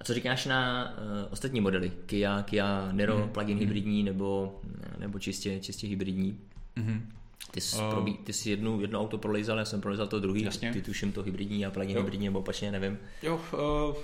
A 0.00 0.04
co 0.04 0.14
říkáš 0.14 0.46
na 0.46 0.90
uh, 0.90 1.32
ostatní 1.32 1.60
modely? 1.60 1.92
Kia, 2.06 2.42
Kia 2.42 2.92
Niro, 2.92 3.18
mm. 3.18 3.28
plug-in 3.28 3.54
mm. 3.54 3.60
hybridní 3.60 4.02
nebo, 4.02 4.60
nebo 4.98 5.18
čistě, 5.18 5.60
čistě 5.60 5.86
hybridní? 5.86 6.38
Mm. 6.76 7.12
Ty 7.50 7.60
jsi, 7.60 7.76
uh, 7.76 7.90
probí, 7.90 8.14
ty 8.14 8.32
jsi 8.32 8.50
jednu, 8.50 8.80
jedno 8.80 9.00
auto 9.00 9.18
prolejzal, 9.18 9.58
já 9.58 9.64
jsem 9.64 9.80
prolejzal 9.80 10.06
to 10.06 10.20
druhý, 10.20 10.42
jasně. 10.42 10.72
ty 10.72 10.82
tuším 10.82 11.12
to 11.12 11.22
hybridní 11.22 11.66
a 11.66 11.70
plug-in 11.70 11.96
jo. 11.96 12.02
hybridní, 12.02 12.26
nebo 12.26 12.38
opačně, 12.38 12.72
nevím. 12.72 12.98
Jo, 13.22 13.40
uh, 13.52 13.96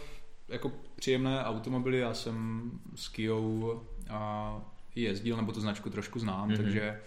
jako 0.49 0.73
příjemné 0.97 1.45
automobily, 1.45 1.99
já 1.99 2.15
jsem 2.15 2.71
s 2.95 3.09
Kijou 3.09 3.83
a 4.11 4.55
jezdil, 4.95 5.37
nebo 5.37 5.53
tu 5.53 5.61
značku 5.61 5.91
trošku 5.91 6.19
znám, 6.19 6.49
mm-hmm. 6.51 6.57
takže 6.57 7.01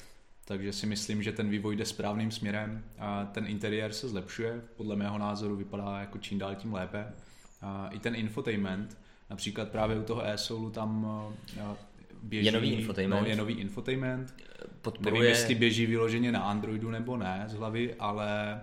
takže 0.46 0.74
si 0.74 0.86
myslím, 0.86 1.24
že 1.24 1.32
ten 1.32 1.50
vývoj 1.50 1.76
jde 1.76 1.86
správným 1.86 2.32
směrem 2.32 2.84
a 3.00 3.26
ten 3.26 3.48
interiér 3.48 3.94
se 3.94 4.10
zlepšuje, 4.10 4.62
podle 4.76 4.96
mého 4.96 5.18
názoru 5.18 5.56
vypadá 5.56 6.00
jako 6.00 6.18
čím 6.18 6.40
dál 6.40 6.56
tím 6.56 6.74
lépe 6.74 7.14
i 7.92 8.00
ten 8.00 8.16
infotainment, 8.16 8.98
například 9.30 9.70
právě 9.70 10.00
u 10.00 10.04
toho 10.04 10.24
e 10.26 10.36
tam 10.72 11.08
běží... 12.24 12.46
Je 12.46 12.52
nový 12.52 12.72
infotainment. 12.72 13.22
No, 13.22 13.28
je 13.30 13.36
nový 13.36 13.54
infotainment. 13.54 14.34
Podporuje... 14.82 15.14
Nevím, 15.14 15.30
jestli 15.30 15.56
běží 15.56 15.86
vyloženě 15.86 16.32
na 16.32 16.42
Androidu 16.42 16.92
nebo 16.92 17.18
ne 17.18 17.44
z 17.48 17.54
hlavy, 17.54 17.96
ale, 17.96 18.62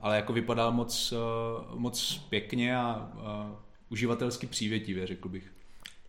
ale 0.00 0.16
jako 0.16 0.32
vypadal 0.32 0.72
moc, 0.72 1.14
moc 1.74 2.26
pěkně 2.28 2.76
a, 2.76 3.10
a 3.18 3.56
uživatelsky 3.90 4.46
přívětivě, 4.46 5.06
řekl 5.06 5.28
bych. 5.28 5.52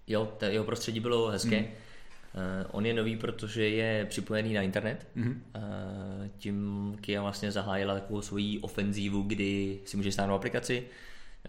Jo, 0.07 0.33
to 0.37 0.45
jeho 0.45 0.65
prostředí 0.65 0.99
bylo 0.99 1.27
hezké. 1.27 1.57
Hmm. 1.57 1.65
Uh, 1.65 2.69
on 2.71 2.85
je 2.85 2.93
nový, 2.93 3.17
protože 3.17 3.69
je 3.69 4.05
připojený 4.05 4.53
na 4.53 4.61
internet. 4.61 5.07
Mm-hmm. 5.17 5.35
Tím 6.37 6.97
Kia 7.01 7.21
vlastně 7.21 7.51
zahájila 7.51 7.93
takovou 7.93 8.21
svoji 8.21 8.59
ofenzívu, 8.59 9.21
kdy 9.21 9.79
si 9.85 9.97
může 9.97 10.11
stáhnout 10.11 10.35
aplikaci, 10.35 10.83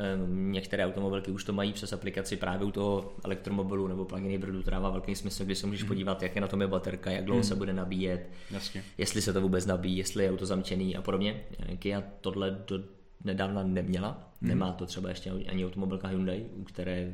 Ehm, 0.00 0.52
některé 0.52 0.86
automobilky 0.86 1.30
už 1.30 1.44
to 1.44 1.52
mají 1.52 1.72
přes 1.72 1.92
aplikaci 1.92 2.36
právě 2.36 2.66
u 2.66 2.70
toho 2.70 3.12
elektromobilu 3.24 3.88
nebo 3.88 4.04
plug-in 4.04 4.30
hybridu, 4.30 4.62
to 4.62 4.70
dává 4.70 4.90
velký 4.90 5.14
smysl, 5.14 5.44
kdy 5.44 5.54
se 5.54 5.66
můžeš 5.66 5.82
mm. 5.82 5.88
podívat, 5.88 6.22
jak 6.22 6.34
je 6.34 6.40
na 6.40 6.48
tom 6.48 6.60
je 6.60 6.66
baterka, 6.66 7.10
jak 7.10 7.24
dlouho 7.24 7.38
mm. 7.38 7.44
se 7.44 7.54
bude 7.54 7.72
nabíjet, 7.72 8.30
Jasně. 8.50 8.84
jestli 8.98 9.22
se 9.22 9.32
to 9.32 9.40
vůbec 9.40 9.66
nabíjí, 9.66 9.96
jestli 9.96 10.24
je 10.24 10.30
auto 10.30 10.46
zamčený 10.46 10.96
a 10.96 11.02
podobně. 11.02 11.40
Kia 11.78 12.02
tohle 12.20 12.58
do 12.66 12.78
nedávna 13.24 13.62
neměla, 13.62 14.32
mm. 14.40 14.48
nemá 14.48 14.72
to 14.72 14.86
třeba 14.86 15.08
ještě 15.08 15.30
ani 15.30 15.66
automobilka 15.66 16.08
Hyundai, 16.08 16.46
u 16.52 16.64
které 16.64 17.12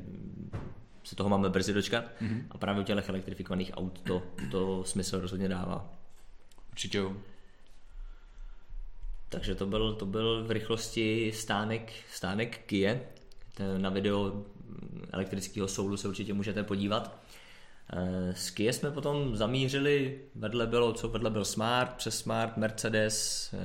se 1.05 1.17
toho 1.17 1.29
máme 1.29 1.49
brzy 1.49 1.73
dočkat 1.73 2.05
mm. 2.21 2.47
a 2.51 2.59
právě 2.59 2.83
u 2.83 2.85
těch 2.85 3.09
elektrifikovaných 3.09 3.71
aut 3.75 4.01
to, 4.01 4.23
to 4.51 4.85
smysl 4.85 5.21
rozhodně 5.21 5.49
dává. 5.49 5.93
Určitě 6.71 6.99
jo. 6.99 7.17
Takže 9.29 9.55
to 9.55 9.67
byl, 9.67 9.95
to 9.95 10.07
byl 10.07 10.45
v 10.45 10.51
rychlosti 10.51 11.33
stánek, 11.35 11.93
stánek 12.11 12.61
Kie. 12.67 13.01
Na 13.79 13.91
video 13.91 14.45
elektrického 15.13 15.69
soudu 15.69 15.97
se 15.97 16.09
určitě 16.09 16.35
můžete 16.35 16.63
podívat. 16.63 17.21
Z 18.33 18.49
eh, 18.49 18.55
Kie 18.55 18.73
jsme 18.73 18.91
potom 18.91 19.37
zamířili, 19.37 20.19
vedle 20.35 20.67
bylo, 20.67 20.93
co 20.93 21.09
vedle 21.09 21.31
byl 21.31 21.45
Smart, 21.45 21.95
přes 21.95 22.19
Smart, 22.19 22.57
Mercedes, 22.57 23.51
eh, 23.55 23.59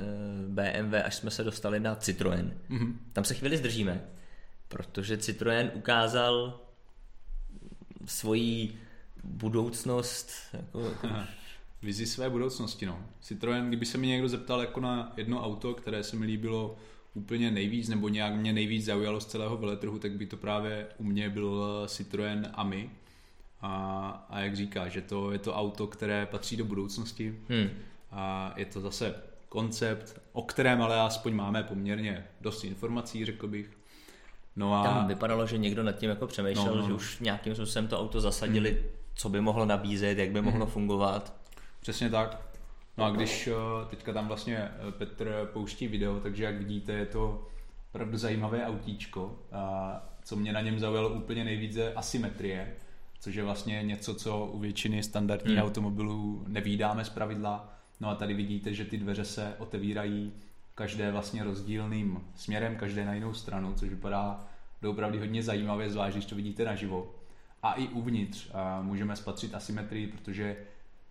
BMW, 0.48 0.94
až 1.04 1.14
jsme 1.14 1.30
se 1.30 1.44
dostali 1.44 1.80
na 1.80 1.94
Citroën. 1.94 2.50
Mm-hmm. 2.70 2.94
Tam 3.12 3.24
se 3.24 3.34
chvíli 3.34 3.56
zdržíme, 3.56 4.04
protože 4.68 5.16
Citroën 5.16 5.70
ukázal 5.74 6.60
svoji 8.04 8.78
budoucnost 9.24 10.30
jako, 10.52 10.80
jako 10.80 11.08
vizi 11.82 12.06
své 12.06 12.30
budoucnosti. 12.30 12.86
No. 12.86 13.04
Citroën, 13.22 13.68
kdyby 13.68 13.86
se 13.86 13.98
mi 13.98 14.06
někdo 14.06 14.28
zeptal 14.28 14.60
jako 14.60 14.80
na 14.80 15.12
jedno 15.16 15.44
auto, 15.44 15.74
které 15.74 16.02
se 16.02 16.16
mi 16.16 16.26
líbilo 16.26 16.76
úplně 17.14 17.50
nejvíc, 17.50 17.88
nebo 17.88 18.08
nějak 18.08 18.34
mě 18.34 18.52
nejvíc 18.52 18.84
zaujalo 18.84 19.20
z 19.20 19.26
celého 19.26 19.56
veletrhu, 19.56 19.98
tak 19.98 20.12
by 20.12 20.26
to 20.26 20.36
právě 20.36 20.86
u 20.98 21.04
mě 21.04 21.30
byl 21.30 21.82
Citroën 21.86 22.50
Ami. 22.52 22.90
A, 23.62 24.26
a 24.30 24.40
jak 24.40 24.56
říká, 24.56 24.88
že 24.88 25.00
to 25.00 25.32
je 25.32 25.38
to 25.38 25.54
auto, 25.54 25.86
které 25.86 26.26
patří 26.26 26.56
do 26.56 26.64
budoucnosti. 26.64 27.38
Hmm. 27.48 27.68
A 28.10 28.52
je 28.56 28.64
to 28.64 28.80
zase 28.80 29.14
koncept, 29.48 30.20
o 30.32 30.42
kterém 30.42 30.82
ale 30.82 31.00
aspoň 31.00 31.34
máme 31.34 31.62
poměrně 31.62 32.26
dost 32.40 32.64
informací, 32.64 33.24
řekl 33.24 33.48
bych. 33.48 33.70
No 34.56 34.74
a... 34.74 34.84
Tam 34.84 35.08
vypadalo, 35.08 35.46
že 35.46 35.58
někdo 35.58 35.82
nad 35.82 35.92
tím 35.92 36.10
jako 36.10 36.26
přemýšlel, 36.26 36.66
no, 36.66 36.74
no, 36.74 36.82
no. 36.82 36.88
že 36.88 36.94
už 36.94 37.20
nějakým 37.20 37.54
způsobem 37.54 37.88
to 37.88 38.00
auto 38.00 38.20
zasadili, 38.20 38.70
hmm. 38.70 38.80
co 39.14 39.28
by 39.28 39.40
mohlo 39.40 39.64
nabízet, 39.64 40.18
jak 40.18 40.30
by 40.30 40.42
mohlo 40.42 40.64
hmm. 40.64 40.72
fungovat. 40.72 41.34
Přesně 41.80 42.10
tak. 42.10 42.50
No 42.98 43.04
a 43.04 43.10
když 43.10 43.46
eh, 43.46 43.52
teďka 43.90 44.12
tam 44.12 44.28
vlastně 44.28 44.56
eh, 44.56 44.92
Petr 44.92 45.50
pouští 45.52 45.88
video, 45.88 46.20
takže 46.20 46.44
jak 46.44 46.58
vidíte, 46.58 46.92
je 46.92 47.06
to 47.06 47.46
opravdu 47.88 48.16
zajímavé 48.16 48.66
autíčko. 48.66 49.38
A 49.52 50.02
co 50.24 50.36
mě 50.36 50.52
na 50.52 50.60
něm 50.60 50.78
zaujalo 50.78 51.08
úplně 51.08 51.44
nejvíc 51.44 51.76
je 51.76 51.94
asymetrie, 51.94 52.74
což 53.20 53.34
je 53.34 53.44
vlastně 53.44 53.82
něco, 53.82 54.14
co 54.14 54.46
u 54.46 54.58
většiny 54.58 55.02
standardních 55.02 55.56
hmm. 55.56 55.66
automobilů 55.66 56.44
nevídáme 56.46 57.04
z 57.04 57.08
pravidla. 57.08 57.74
No 58.00 58.08
a 58.08 58.14
tady 58.14 58.34
vidíte, 58.34 58.74
že 58.74 58.84
ty 58.84 58.98
dveře 58.98 59.24
se 59.24 59.54
otevírají 59.58 60.32
každé 60.74 61.12
vlastně 61.12 61.44
rozdílným 61.44 62.20
směrem, 62.36 62.76
každé 62.76 63.04
na 63.04 63.14
jinou 63.14 63.34
stranu, 63.34 63.74
což 63.74 63.88
vypadá 63.88 64.46
opravdu 64.88 65.18
hodně 65.18 65.42
zajímavě, 65.42 65.90
zvlášť 65.90 66.16
když 66.16 66.26
to 66.26 66.34
vidíte 66.34 66.64
naživo. 66.64 67.14
A 67.62 67.72
i 67.72 67.88
uvnitř 67.88 68.50
a 68.54 68.82
můžeme 68.82 69.16
spatřit 69.16 69.54
asymetrii, 69.54 70.06
protože 70.06 70.56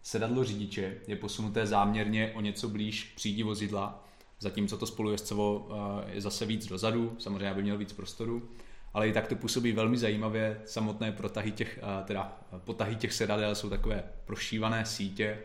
Sedadlo 0.02 0.44
řidiče 0.44 0.96
je 1.08 1.16
posunuté 1.16 1.68
záměrně 1.68 2.32
o 2.36 2.42
něco 2.42 2.70
blíž 2.70 3.04
k 3.04 3.16
přídi 3.16 3.44
vozidla, 3.44 4.04
zatímco 4.40 4.78
to 4.78 4.86
spolujezdcovo 4.86 5.70
je 6.08 6.22
zase 6.22 6.46
víc 6.46 6.68
dozadu, 6.68 7.16
samozřejmě 7.20 7.50
aby 7.50 7.64
měl 7.64 7.78
víc 7.78 7.94
prostoru, 7.94 8.50
ale 8.94 9.08
i 9.08 9.14
tak 9.14 9.28
to 9.28 9.36
působí 9.36 9.72
velmi 9.72 9.98
zajímavě. 9.98 10.62
Samotné 10.66 11.12
protahy 11.12 11.52
těch, 11.52 11.80
eh, 11.82 12.04
teda 12.04 12.38
potahy 12.58 12.96
těch 12.96 13.14
sedadel 13.14 13.56
jsou 13.56 13.70
takové 13.70 14.04
prošívané 14.26 14.86
sítě, 14.86 15.38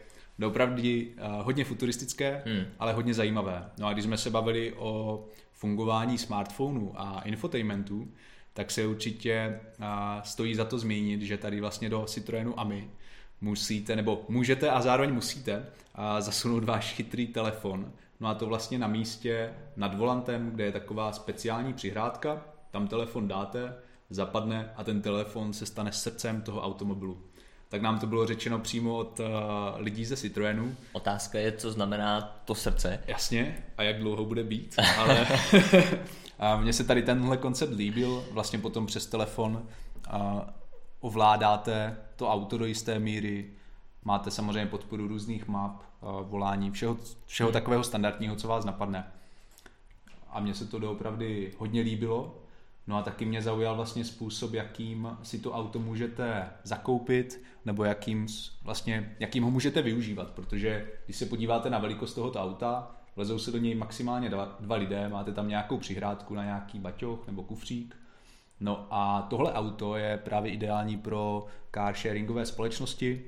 opravdu 0.46 0.82
eh, 0.84 1.12
hodně 1.18 1.64
futuristické, 1.64 2.42
hmm. 2.46 2.64
ale 2.78 2.92
hodně 2.92 3.14
zajímavé. 3.14 3.70
No 3.78 3.86
a 3.86 3.92
když 3.92 4.04
jsme 4.04 4.18
se 4.18 4.30
bavili 4.30 4.72
o 4.72 5.24
fungování 5.52 6.18
smartphonů 6.18 6.92
a 6.96 7.20
infotainmentu, 7.24 8.08
tak 8.54 8.70
se 8.70 8.86
určitě 8.86 9.60
stojí 10.22 10.54
za 10.54 10.64
to 10.64 10.78
zmínit, 10.78 11.22
že 11.22 11.36
tady 11.36 11.60
vlastně 11.60 11.88
do 11.88 12.04
Citroenu 12.04 12.60
AMI 12.60 12.90
musíte, 13.40 13.96
nebo 13.96 14.24
můžete 14.28 14.70
a 14.70 14.80
zároveň 14.80 15.14
musíte 15.14 15.66
a 15.94 16.20
zasunout 16.20 16.64
váš 16.64 16.94
chytrý 16.94 17.26
telefon. 17.26 17.92
No 18.20 18.28
a 18.28 18.34
to 18.34 18.46
vlastně 18.46 18.78
na 18.78 18.86
místě 18.86 19.54
nad 19.76 19.94
volantem, 19.94 20.50
kde 20.50 20.64
je 20.64 20.72
taková 20.72 21.12
speciální 21.12 21.72
přihrádka, 21.72 22.42
tam 22.75 22.88
telefon 22.88 23.28
dáte, 23.28 23.75
zapadne 24.11 24.71
a 24.76 24.85
ten 24.85 25.02
telefon 25.02 25.52
se 25.52 25.66
stane 25.66 25.93
srdcem 25.93 26.43
toho 26.43 26.62
automobilu. 26.62 27.19
Tak 27.69 27.83
nám 27.83 27.99
to 27.99 28.07
bylo 28.07 28.26
řečeno 28.26 28.59
přímo 28.59 28.97
od 28.97 29.21
uh, 29.21 29.26
lidí 29.76 30.04
ze 30.04 30.16
Citroenu. 30.16 30.76
Otázka 30.93 31.38
je, 31.38 31.52
co 31.52 31.73
znamená 31.73 32.21
to 32.45 32.54
srdce. 32.54 33.00
Jasně, 33.07 33.64
a 33.76 33.83
jak 33.83 33.99
dlouho 33.99 34.25
bude 34.25 34.45
být, 34.45 34.76
ale 34.99 35.26
a 36.38 36.57
mně 36.57 36.73
se 36.73 36.85
tady 36.85 37.02
tenhle 37.02 37.37
koncept 37.37 37.71
líbil, 37.71 38.25
vlastně 38.31 38.59
potom 38.59 38.87
přes 38.87 39.07
telefon 39.07 39.66
a 40.11 40.47
ovládáte 41.00 41.97
to 42.16 42.28
auto 42.28 42.59
do 42.59 42.66
jisté 42.66 42.99
míry, 42.99 43.50
máte 44.04 44.31
samozřejmě 44.31 44.66
podporu 44.66 45.09
různých 45.09 45.49
map, 45.49 45.83
eh, 45.83 46.07
volání, 46.23 46.71
všeho, 46.71 46.97
všeho 47.26 47.49
hmm. 47.49 47.52
takového 47.52 47.85
standardního, 47.85 48.37
co 48.37 48.49
vás 48.49 48.64
napadne. 48.64 49.07
A 50.31 50.40
mně 50.40 50.54
se 50.54 50.66
to 50.66 50.78
doopravdy 50.78 51.52
hodně 51.59 51.81
líbilo. 51.81 52.43
No 52.86 52.96
a 52.96 53.02
taky 53.02 53.24
mě 53.24 53.42
zaujal 53.42 53.76
vlastně 53.76 54.04
způsob, 54.04 54.52
jakým 54.52 55.08
si 55.22 55.38
to 55.38 55.52
auto 55.52 55.78
můžete 55.78 56.50
zakoupit, 56.62 57.42
nebo 57.64 57.84
jakým, 57.84 58.26
vlastně, 58.62 59.16
jakým 59.20 59.44
ho 59.44 59.50
můžete 59.50 59.82
využívat, 59.82 60.30
protože 60.30 60.90
když 61.04 61.16
se 61.16 61.26
podíváte 61.26 61.70
na 61.70 61.78
velikost 61.78 62.14
tohoto 62.14 62.42
auta, 62.42 62.96
vlezou 63.16 63.38
se 63.38 63.50
do 63.50 63.58
něj 63.58 63.74
maximálně 63.74 64.30
dva, 64.30 64.56
dva 64.60 64.76
lidé, 64.76 65.08
máte 65.08 65.32
tam 65.32 65.48
nějakou 65.48 65.78
přihrádku 65.78 66.34
na 66.34 66.44
nějaký 66.44 66.78
baťoch 66.78 67.26
nebo 67.26 67.42
kufřík. 67.42 67.96
No 68.60 68.86
a 68.90 69.26
tohle 69.30 69.52
auto 69.52 69.96
je 69.96 70.18
právě 70.24 70.52
ideální 70.52 70.96
pro 70.96 71.46
car 71.74 71.94
sharingové 71.94 72.46
společnosti, 72.46 73.24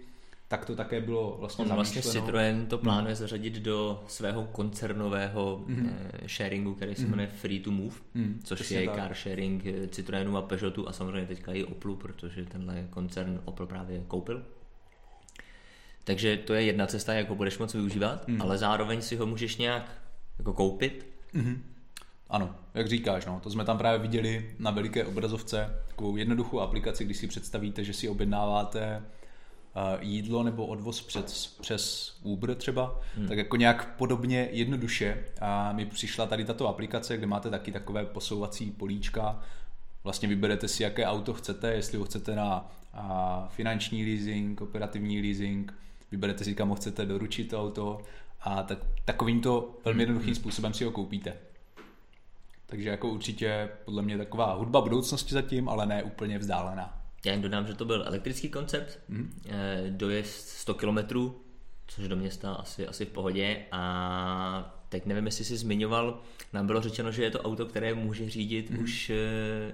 tak 0.49 0.65
to 0.65 0.77
také 0.77 1.01
bylo 1.01 1.37
vlastně 1.41 1.65
On 1.65 1.75
vlastně 1.75 2.01
Citroën 2.01 2.67
to 2.67 2.79
plánuje 2.79 3.15
hmm. 3.15 3.19
zařadit 3.19 3.55
do 3.55 4.05
svého 4.09 4.45
koncernového 4.45 5.65
hmm. 5.67 5.99
sharingu, 6.27 6.75
který 6.75 6.95
se 6.95 7.03
hmm. 7.03 7.11
jmenuje 7.11 7.29
Free 7.29 7.61
to 7.61 7.71
Move, 7.71 7.97
hmm. 8.15 8.41
což 8.45 8.61
Přesně 8.61 8.81
je 8.81 8.87
tak. 8.87 8.97
car 8.97 9.15
sharing 9.15 9.67
eh, 9.67 9.89
Citroenu 9.89 10.37
a 10.37 10.43
Peugeotu 10.43 10.89
a 10.89 10.93
samozřejmě 10.93 11.27
teďka 11.27 11.53
i 11.53 11.65
Oplu, 11.65 11.97
protože 11.97 12.45
tenhle 12.45 12.87
koncern 12.91 13.41
Opel 13.45 13.67
právě 13.67 14.03
koupil. 14.09 14.43
Takže 16.05 16.37
to 16.37 16.55
je 16.55 16.63
jedna 16.63 16.87
cesta, 16.87 17.15
jak 17.15 17.29
ho 17.29 17.35
budeš 17.35 17.59
moc 17.59 17.75
využívat, 17.75 18.29
hmm. 18.29 18.43
ale 18.43 18.59
zároveň 18.59 19.03
si 19.03 19.17
ho 19.17 19.27
můžeš 19.27 19.57
nějak 19.57 20.03
jako 20.39 20.53
koupit. 20.53 21.07
Hmm. 21.35 21.63
Ano, 22.31 22.55
jak 22.75 22.89
říkáš, 22.89 23.27
no, 23.27 23.41
to 23.43 23.51
jsme 23.51 23.65
tam 23.65 23.79
právě 23.79 23.99
viděli 23.99 24.51
na 24.59 24.71
veliké 24.71 25.05
obrazovce, 25.05 25.83
takovou 25.89 26.17
jednoduchou 26.17 26.61
aplikaci, 26.61 27.05
když 27.05 27.17
si 27.17 27.27
představíte, 27.27 27.85
že 27.85 27.93
si 27.93 28.09
objednáváte 28.09 29.03
jídlo 30.01 30.43
nebo 30.43 30.67
odvoz 30.67 31.03
přes, 31.03 31.47
přes 31.61 32.15
Uber 32.23 32.55
třeba, 32.55 33.01
hmm. 33.17 33.29
tak 33.29 33.39
jako 33.39 33.57
nějak 33.57 33.97
podobně 33.97 34.49
jednoduše 34.53 35.25
a 35.41 35.73
mi 35.73 35.87
přišla 35.87 36.27
tady 36.27 36.45
tato 36.45 36.69
aplikace, 36.69 37.17
kde 37.17 37.27
máte 37.27 37.51
taky 37.51 37.73
takové 37.73 38.05
posouvací 38.05 38.71
políčka, 38.71 39.41
vlastně 40.05 40.29
vyberete 40.29 40.69
si, 40.69 40.83
jaké 40.83 41.07
auto 41.07 41.35
chcete, 41.35 41.73
jestli 41.73 41.99
ho 41.99 42.05
chcete 42.05 42.37
na 42.37 42.73
a, 42.93 43.49
finanční 43.51 44.05
leasing, 44.05 44.61
operativní 44.61 45.21
leasing, 45.21 45.75
vyberete 46.11 46.45
si, 46.45 46.55
kam 46.55 46.69
ho 46.69 46.75
chcete 46.75 47.07
doručit 47.07 47.45
to 47.45 47.63
auto 47.63 48.03
a 48.41 48.63
tak, 48.63 48.79
takovýmto 49.05 49.79
velmi 49.85 49.97
hmm, 49.97 50.01
jednoduchým 50.01 50.35
hmm. 50.35 50.41
způsobem 50.41 50.75
si 50.75 50.85
ho 50.85 50.91
koupíte. 50.91 51.37
Takže 52.67 52.89
jako 52.89 53.09
určitě 53.09 53.69
podle 53.85 54.03
mě 54.03 54.19
taková 54.19 54.55
hudba 54.55 54.81
budoucnosti 54.81 55.35
zatím, 55.35 55.69
ale 55.69 55.87
ne 55.87 56.03
úplně 56.03 56.39
vzdálená. 56.39 57.06
Já 57.27 57.33
jen 57.33 57.43
dodám, 57.43 57.67
že 57.67 57.75
to 57.75 57.85
byl 57.85 58.03
elektrický 58.07 58.49
koncept, 58.49 58.99
mm. 59.09 59.41
dojezd 59.89 60.49
100 60.49 60.75
km, 60.75 60.99
což 61.87 62.09
do 62.09 62.17
města 62.17 62.53
asi, 62.53 62.87
asi 62.87 63.05
v 63.05 63.09
pohodě 63.09 63.63
a 63.73 64.83
teď 64.89 65.07
nevím, 65.07 65.27
jestli 65.27 65.45
jsi 65.45 65.57
zmiňoval, 65.57 66.21
nám 66.53 66.67
bylo 66.67 66.81
řečeno, 66.81 67.13
že 67.13 67.23
je 67.23 67.31
to 67.31 67.43
auto, 67.43 67.67
které 67.67 67.95
může 67.95 68.31
řídit 68.31 68.71
mm. 68.71 68.85
už 68.85 69.13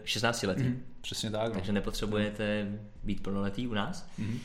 16 0.04 0.42
letý. 0.42 0.62
Mm. 0.62 0.82
Přesně 1.00 1.30
tak. 1.30 1.48
No. 1.48 1.54
Takže 1.54 1.72
nepotřebujete 1.72 2.78
být 3.02 3.22
plnoletý 3.22 3.68
u 3.68 3.74
nás. 3.74 4.10
Mm. 4.18 4.38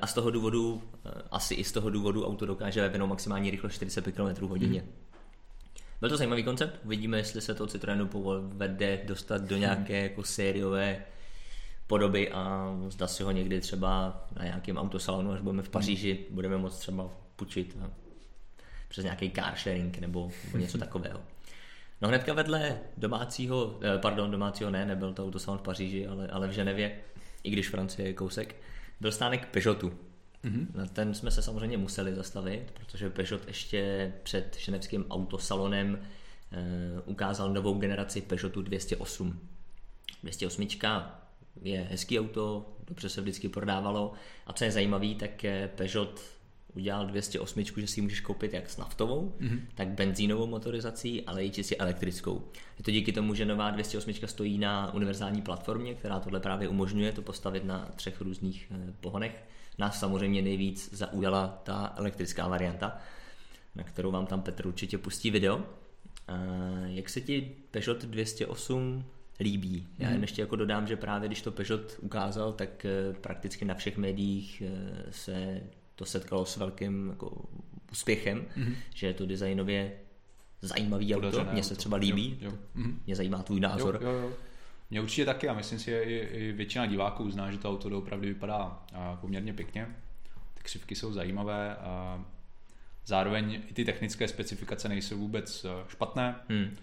A 0.00 0.06
z 0.06 0.14
toho 0.14 0.30
důvodu, 0.30 0.82
eh, 1.04 1.10
asi 1.30 1.54
i 1.54 1.64
z 1.64 1.72
toho 1.72 1.90
důvodu 1.90 2.26
auto 2.26 2.46
dokáže 2.46 2.82
vyvinout 2.82 3.06
maximální 3.06 3.50
rychlost 3.50 3.72
45 3.72 4.12
km 4.12 4.46
hodině. 4.46 4.82
Mm. 4.82 4.92
Byl 6.00 6.08
to 6.08 6.16
zajímavý 6.16 6.42
koncept, 6.44 6.80
uvidíme, 6.84 7.16
jestli 7.16 7.40
se 7.40 7.54
to 7.54 7.66
Citroenu 7.66 8.06
povede 8.06 9.00
dostat 9.04 9.42
do 9.42 9.56
nějaké 9.56 10.02
jako 10.02 10.22
sériové 10.22 11.04
podoby 11.86 12.32
a 12.32 12.74
zda 12.88 13.06
si 13.06 13.22
ho 13.22 13.30
někdy 13.30 13.60
třeba 13.60 14.24
na 14.36 14.44
nějakém 14.44 14.76
autosalonu, 14.76 15.32
až 15.32 15.40
budeme 15.40 15.62
v 15.62 15.68
Paříži, 15.68 16.26
budeme 16.30 16.58
moct 16.58 16.78
třeba 16.78 17.10
půjčit 17.36 17.76
přes 18.88 19.04
nějaký 19.04 19.30
car 19.30 19.54
sharing 19.56 19.98
nebo, 19.98 20.30
nebo 20.44 20.58
něco 20.62 20.78
takového. 20.78 21.20
No 22.02 22.08
hnedka 22.08 22.32
vedle 22.32 22.78
domácího, 22.96 23.78
eh, 23.82 23.98
pardon, 23.98 24.30
domácího 24.30 24.70
ne, 24.70 24.86
nebyl 24.86 25.12
to 25.12 25.24
autosalon 25.24 25.58
v 25.58 25.62
Paříži, 25.62 26.06
ale, 26.06 26.28
ale 26.28 26.48
v 26.48 26.52
Ženevě, 26.52 27.00
i 27.42 27.50
když 27.50 27.68
Francie 27.68 28.08
je 28.08 28.14
kousek, 28.14 28.56
byl 29.00 29.12
stánek 29.12 29.46
Peugeotu. 29.46 29.92
Mm-hmm. 30.44 30.66
Na 30.74 30.86
ten 30.86 31.14
jsme 31.14 31.30
se 31.30 31.42
samozřejmě 31.42 31.78
museli 31.78 32.14
zastavit, 32.14 32.72
protože 32.74 33.10
Peugeot 33.10 33.46
ještě 33.46 34.12
před 34.22 34.56
ženevským 34.60 35.04
autosalonem 35.10 35.98
e, 36.52 37.00
ukázal 37.04 37.52
novou 37.52 37.78
generaci 37.78 38.20
Peugeotu 38.20 38.62
208. 38.62 39.40
208 40.22 40.68
je 41.62 41.86
hezký 41.90 42.20
auto, 42.20 42.66
dobře 42.86 43.08
se 43.08 43.20
vždycky 43.20 43.48
prodávalo 43.48 44.12
a 44.46 44.52
co 44.52 44.64
je 44.64 44.72
zajímavé, 44.72 45.14
tak 45.14 45.44
Peugeot 45.74 46.20
udělal 46.76 47.06
208, 47.06 47.64
že 47.76 47.86
si 47.86 48.00
ji 48.00 48.02
můžeš 48.02 48.20
koupit 48.20 48.52
jak 48.52 48.70
s 48.70 48.76
naftovou, 48.76 49.34
mm-hmm. 49.40 49.60
tak 49.74 49.88
benzínovou 49.88 50.46
motorizací, 50.46 51.22
ale 51.22 51.44
i 51.44 51.50
čistě 51.50 51.76
elektrickou. 51.76 52.42
Je 52.78 52.84
to 52.84 52.90
díky 52.90 53.12
tomu, 53.12 53.34
že 53.34 53.44
nová 53.44 53.70
208 53.70 54.14
stojí 54.26 54.58
na 54.58 54.94
univerzální 54.94 55.42
platformě, 55.42 55.94
která 55.94 56.20
tohle 56.20 56.40
právě 56.40 56.68
umožňuje 56.68 57.12
to 57.12 57.22
postavit 57.22 57.64
na 57.64 57.88
třech 57.96 58.20
různých 58.20 58.66
eh, 58.70 58.92
pohonech. 59.00 59.44
Nás 59.78 60.00
samozřejmě 60.00 60.42
nejvíc 60.42 60.88
zaujala 60.92 61.60
ta 61.62 61.94
elektrická 61.96 62.48
varianta, 62.48 62.98
na 63.74 63.84
kterou 63.84 64.10
vám 64.10 64.26
tam 64.26 64.42
Petr 64.42 64.66
určitě 64.66 64.98
pustí 64.98 65.30
video. 65.30 65.64
Jak 66.86 67.08
se 67.08 67.20
ti 67.20 67.52
Peugeot 67.70 68.04
208 68.04 69.04
líbí. 69.40 69.86
Já 69.98 70.06
jen 70.06 70.14
mhm. 70.14 70.22
ještě 70.22 70.42
jako 70.42 70.56
dodám, 70.56 70.86
že 70.86 70.96
právě 70.96 71.28
když 71.28 71.42
to 71.42 71.52
Peugeot 71.52 71.96
ukázal, 72.00 72.52
tak 72.52 72.84
eh, 72.84 73.12
prakticky 73.20 73.64
na 73.64 73.74
všech 73.74 73.96
médiích 73.96 74.62
eh, 74.66 75.12
se 75.12 75.60
to 75.94 76.04
setkalo 76.04 76.46
s 76.46 76.56
velkým 76.56 77.08
jako 77.08 77.48
úspěchem, 77.92 78.46
mm-hmm. 78.56 78.74
že 78.94 79.06
je 79.06 79.14
to 79.14 79.26
designově 79.26 79.92
zajímavý 80.62 81.14
auto, 81.14 81.46
mně 81.52 81.62
se 81.62 81.76
třeba 81.76 81.96
líbí, 81.96 82.38
jo, 82.40 82.50
jo. 82.50 82.58
Mm-hmm. 82.76 82.94
mě 83.06 83.16
zajímá 83.16 83.42
tvůj 83.42 83.60
názor. 83.60 83.98
Jo, 84.02 84.10
jo, 84.10 84.18
jo. 84.18 84.32
Mně 84.90 85.00
určitě 85.00 85.24
taky 85.24 85.48
a 85.48 85.54
myslím 85.54 85.78
si, 85.78 85.84
že 85.84 86.02
i 86.02 86.52
většina 86.52 86.86
diváků 86.86 87.30
zná, 87.30 87.50
že 87.50 87.58
to 87.58 87.70
auto 87.70 87.98
opravdu 87.98 88.28
vypadá 88.28 88.86
poměrně 89.20 89.52
pěkně. 89.52 89.86
Ty 90.54 90.62
křivky 90.62 90.94
jsou 90.94 91.12
zajímavé 91.12 91.76
a 91.76 92.24
zároveň 93.06 93.62
i 93.70 93.74
ty 93.74 93.84
technické 93.84 94.28
specifikace 94.28 94.88
nejsou 94.88 95.18
vůbec 95.18 95.64
eh, 95.64 95.84
špatné. 95.88 96.36
Hmm. 96.48 96.76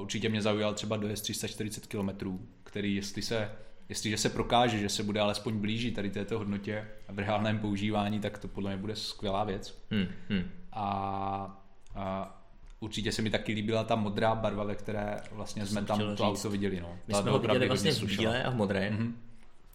Určitě 0.00 0.28
mě 0.28 0.42
zaujal 0.42 0.74
třeba 0.74 0.96
dojezd 0.96 1.22
340 1.22 1.86
km, 1.86 2.38
který 2.62 2.94
jestli 2.94 3.22
se, 3.22 3.50
jestliže 3.88 4.16
se 4.16 4.28
prokáže, 4.28 4.78
že 4.78 4.88
se 4.88 5.02
bude 5.02 5.20
alespoň 5.20 5.58
blížit 5.58 5.94
tady 5.94 6.10
této 6.10 6.38
hodnotě 6.38 6.88
v 7.08 7.18
reálném 7.18 7.58
používání, 7.58 8.20
tak 8.20 8.38
to 8.38 8.48
podle 8.48 8.70
mě 8.70 8.80
bude 8.80 8.96
skvělá 8.96 9.44
věc. 9.44 9.84
Hmm, 9.90 10.06
hmm. 10.28 10.50
A, 10.72 11.64
a 11.94 12.36
určitě 12.80 13.12
se 13.12 13.22
mi 13.22 13.30
taky 13.30 13.52
líbila 13.52 13.84
ta 13.84 13.96
modrá 13.96 14.34
barva, 14.34 14.64
ve 14.64 14.74
které 14.74 15.16
vlastně 15.32 15.66
jsme 15.66 15.82
tam 15.82 15.98
to 15.98 16.10
říct. 16.10 16.20
auto 16.20 16.50
viděli. 16.50 16.80
No. 16.80 16.98
My 17.08 17.14
jsme 17.14 17.30
ho 17.30 17.38
viděli 17.38 17.68
vlastně 17.68 17.92
v 17.92 18.16
bílé 18.16 18.42
a 18.42 18.50
v 18.50 18.54
modré. 18.54 18.90
Mm-hmm. 18.90 19.12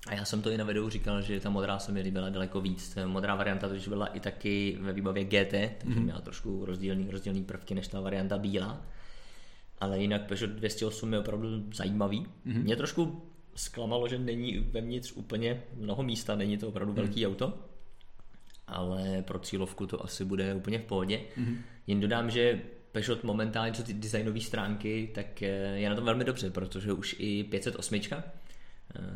A 0.07 0.13
já 0.13 0.25
jsem 0.25 0.41
to 0.41 0.51
i 0.51 0.57
na 0.57 0.65
videu 0.65 0.89
říkal, 0.89 1.21
že 1.21 1.39
ta 1.39 1.49
modrá 1.49 1.79
se 1.79 1.91
mi 1.91 2.01
líbila 2.01 2.29
daleko 2.29 2.61
víc. 2.61 2.97
Modrá 3.05 3.35
varianta 3.35 3.69
totiž 3.69 3.87
byla 3.87 4.07
i 4.07 4.19
taky 4.19 4.77
ve 4.81 4.93
výbavě 4.93 5.23
GT, 5.23 5.51
takže 5.51 5.99
mm-hmm. 5.99 6.03
měla 6.03 6.21
trošku 6.21 6.65
rozdílný, 6.65 7.11
rozdílný 7.11 7.43
prvky 7.43 7.75
než 7.75 7.87
ta 7.87 8.01
varianta 8.01 8.37
bílá 8.37 8.81
ale 9.79 9.99
jinak 9.99 10.21
Peugeot 10.27 10.49
208 10.49 11.13
je 11.13 11.19
opravdu 11.19 11.47
zajímavý. 11.73 12.19
Mm-hmm. 12.19 12.63
Mě 12.63 12.75
trošku 12.75 13.21
zklamalo, 13.55 14.07
že 14.07 14.19
není 14.19 14.59
vevnitř 14.59 15.11
úplně 15.11 15.63
mnoho 15.75 16.03
místa, 16.03 16.35
není 16.35 16.57
to 16.57 16.67
opravdu 16.67 16.93
mm-hmm. 16.93 16.97
velký 16.97 17.27
auto, 17.27 17.53
ale 18.67 19.21
pro 19.21 19.39
cílovku 19.39 19.87
to 19.87 20.03
asi 20.03 20.25
bude 20.25 20.55
úplně 20.55 20.79
v 20.79 20.83
pohodě. 20.83 21.21
Mm-hmm. 21.37 21.57
Jen 21.87 21.99
dodám, 21.99 22.29
že 22.29 22.61
Peugeot 22.91 23.23
momentálně, 23.23 23.73
co 23.73 23.83
ty 23.83 23.93
designové 23.93 24.41
stránky, 24.41 25.11
tak 25.15 25.41
je 25.41 25.89
na 25.89 25.95
tom 25.95 26.05
velmi 26.05 26.23
dobře, 26.23 26.49
protože 26.49 26.93
už 26.93 27.15
i 27.19 27.43
508 27.43 28.01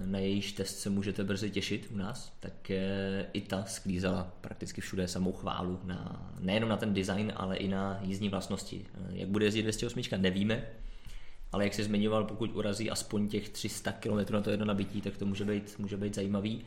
na 0.06 0.20
jejíž 0.20 0.52
test 0.52 0.80
se 0.80 0.90
můžete 0.90 1.24
brzy 1.24 1.52
těšit 1.52 1.88
u 1.92 1.98
nás, 1.98 2.34
tak 2.40 2.72
i 3.34 3.42
ta 3.42 3.64
sklízela 3.66 4.34
prakticky 4.42 4.82
všude 4.82 5.08
samou 5.08 5.32
chválu, 5.32 5.80
na, 5.84 6.30
nejenom 6.40 6.70
na 6.70 6.78
ten 6.78 6.94
design, 6.94 7.34
ale 7.36 7.58
i 7.58 7.68
na 7.68 8.00
jízdní 8.02 8.30
vlastnosti. 8.30 8.86
Jak 9.10 9.30
bude 9.30 9.46
jezdit 9.46 9.62
208, 9.62 10.02
nevíme, 10.18 10.64
ale 11.52 11.64
jak 11.64 11.74
se 11.74 11.84
zmiňoval, 11.84 12.24
pokud 12.24 12.56
urazí 12.56 12.92
aspoň 12.92 13.28
těch 13.28 13.50
300 13.50 13.92
km 13.92 14.34
na 14.34 14.42
to 14.42 14.50
jedno 14.50 14.66
nabití, 14.66 15.02
tak 15.02 15.18
to 15.18 15.26
může 15.26 15.46
být, 15.46 15.76
může 15.80 15.98
být 15.98 16.16
zajímavý. 16.16 16.66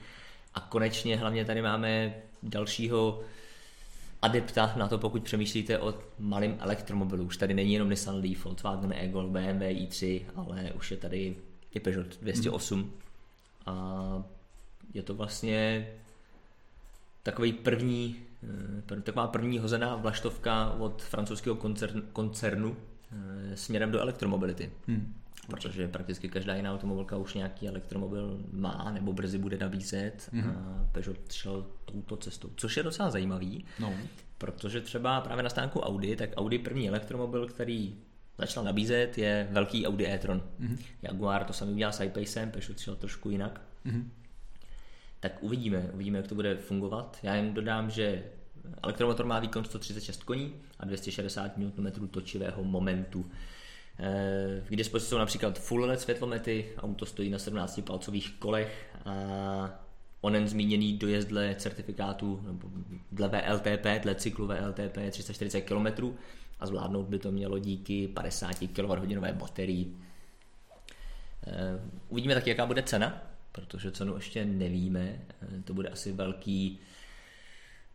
A 0.55 0.61
konečně 0.61 1.17
hlavně 1.17 1.45
tady 1.45 1.63
máme 1.63 2.15
dalšího 2.43 3.21
adepta 4.23 4.75
na 4.77 4.89
to, 4.89 4.99
pokud 4.99 5.23
přemýšlíte 5.23 5.79
o 5.79 5.95
malém 6.19 6.57
elektromobilu. 6.61 7.25
Už 7.25 7.37
tady 7.37 7.55
není 7.55 7.73
jenom 7.73 7.91
Nissan 7.91 8.21
Leaf, 8.21 8.45
Volkswagen 8.45 8.93
e-Golf, 8.93 9.31
BMW 9.31 9.63
i3, 9.63 10.23
ale 10.35 10.73
už 10.77 10.91
je 10.91 10.97
tady 10.97 11.37
i 11.75 11.81
Peugeot 11.81 12.21
208. 12.21 12.79
Mm. 12.79 12.91
A 13.67 14.25
je 14.95 15.03
to 15.03 15.15
vlastně 15.15 15.89
takový 17.23 17.53
první, 17.53 18.17
eh, 18.93 19.01
taková 19.01 19.27
první 19.27 19.59
hozená 19.59 19.97
vlaštovka 19.97 20.71
od 20.71 21.03
francouzského 21.03 21.57
koncernu, 21.57 22.03
koncernu 22.13 22.77
směrem 23.55 23.91
do 23.91 24.01
elektromobility. 24.01 24.71
Hmm. 24.87 25.15
Protože 25.47 25.89
prakticky 25.89 26.29
každá 26.29 26.55
jiná 26.55 26.73
automobilka 26.73 27.17
už 27.17 27.35
nějaký 27.35 27.69
elektromobil 27.69 28.41
má 28.53 28.91
nebo 28.95 29.13
brzy 29.13 29.39
bude 29.39 29.59
nabízet 29.59 30.29
hmm. 30.33 30.51
a 30.51 30.89
Peugeot 30.93 31.33
šel 31.33 31.67
touto 31.85 32.17
cestou. 32.17 32.51
Což 32.57 32.77
je 32.77 32.83
docela 32.83 33.11
zajímavý, 33.11 33.65
no. 33.81 33.95
protože 34.39 34.81
třeba 34.81 35.21
právě 35.21 35.43
na 35.43 35.51
stánku 35.51 35.81
Audi, 35.81 36.17
tak 36.17 36.31
Audi 36.37 36.59
první 36.59 36.89
elektromobil, 36.89 37.47
který 37.47 37.97
začal 38.39 38.65
nabízet, 38.65 39.19
je 39.19 39.49
velký 39.51 39.87
Audi 39.87 40.07
e-tron. 40.07 40.43
Mm-hmm. 40.61 40.79
Jaguar 41.03 41.45
to 41.45 41.53
samý 41.53 41.73
udělal 41.73 41.93
s 41.93 42.05
iPacem, 42.05 42.51
Peugeot 42.51 42.79
šel 42.79 42.97
trošku 42.97 43.31
jinak. 43.31 43.61
Mm-hmm. 43.87 44.05
Tak 45.21 45.43
uvidíme, 45.43 45.91
uvidíme, 45.95 46.19
jak 46.19 46.27
to 46.27 46.35
bude 46.35 46.57
fungovat. 46.57 47.19
Já 47.23 47.35
jen 47.35 47.55
dodám, 47.55 47.91
že 47.91 48.23
elektromotor 48.83 49.27
má 49.27 49.41
výkon 49.41 49.65
136 49.65 50.23
koní 50.23 50.55
a 50.81 50.85
260 50.85 51.59
Nm 51.59 52.09
točivého 52.11 52.65
momentu. 52.65 53.31
Eh, 53.99 54.63
k 54.69 54.77
dispozici 54.77 55.11
jsou 55.11 55.19
například 55.19 55.59
full 55.59 55.85
LED 55.85 56.01
světlomety, 56.01 56.69
auto 56.79 57.07
stojí 57.07 57.31
na 57.31 57.39
17 57.39 57.81
palcových 57.87 58.35
kolech 58.39 58.97
a 59.05 59.15
onen 60.21 60.49
zmíněný 60.49 60.99
dojezd 60.99 61.29
dle 61.29 61.55
certifikátu, 61.59 62.41
nebo 62.47 62.69
dle 63.13 63.29
VLTP, 63.29 64.03
dle 64.03 64.15
cyklu 64.15 64.47
VLTP 64.47 64.97
je 64.97 65.11
340 65.11 65.61
km 65.61 66.15
a 66.63 66.67
zvládnout 66.67 67.07
by 67.07 67.19
to 67.19 67.33
mělo 67.33 67.59
díky 67.59 68.09
50 68.09 68.57
kWh 68.59 69.33
baterii. 69.33 69.97
Eh, 71.47 71.81
uvidíme 72.09 72.35
taky, 72.35 72.51
jaká 72.51 72.67
bude 72.67 72.83
cena, 72.83 73.23
protože 73.53 73.91
cenu 73.91 74.15
ještě 74.15 74.45
nevíme. 74.45 75.19
Eh, 75.43 75.63
to 75.65 75.75
bude 75.75 75.89
asi 75.89 76.13
velký, 76.13 76.79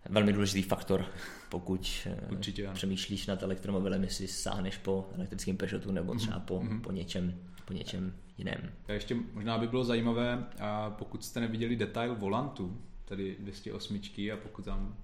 velmi 0.10 0.34
důležitý 0.34 0.62
faktor, 0.62 1.06
pokud 1.50 1.90
eh, 2.06 2.28
Určitě, 2.32 2.70
přemýšlíš 2.74 3.28
nad 3.28 3.44
elektromobilem, 3.44 4.04
jestli 4.04 4.28
sáhneš 4.28 4.78
po 4.78 5.10
elektrickém 5.16 5.58
Peugeotu 5.58 5.92
nebo 5.92 6.16
třeba 6.16 6.40
po, 6.40 6.60
mm-hmm. 6.60 6.82
po, 6.82 6.92
něčem, 6.92 7.34
po 7.66 7.74
něčem 7.74 8.14
jiném. 8.38 8.72
A 8.88 8.92
ještě 8.92 9.16
možná 9.34 9.58
by 9.58 9.68
bylo 9.68 9.84
zajímavé, 9.84 10.46
a 10.60 10.90
pokud 10.90 11.26
jste 11.26 11.40
neviděli 11.40 11.76
detail 11.76 12.16
volantu, 12.16 12.82
tedy 13.06 13.36
208 13.40 14.02
a 14.34 14.38
pokud 14.38 14.66
tam 14.66 14.98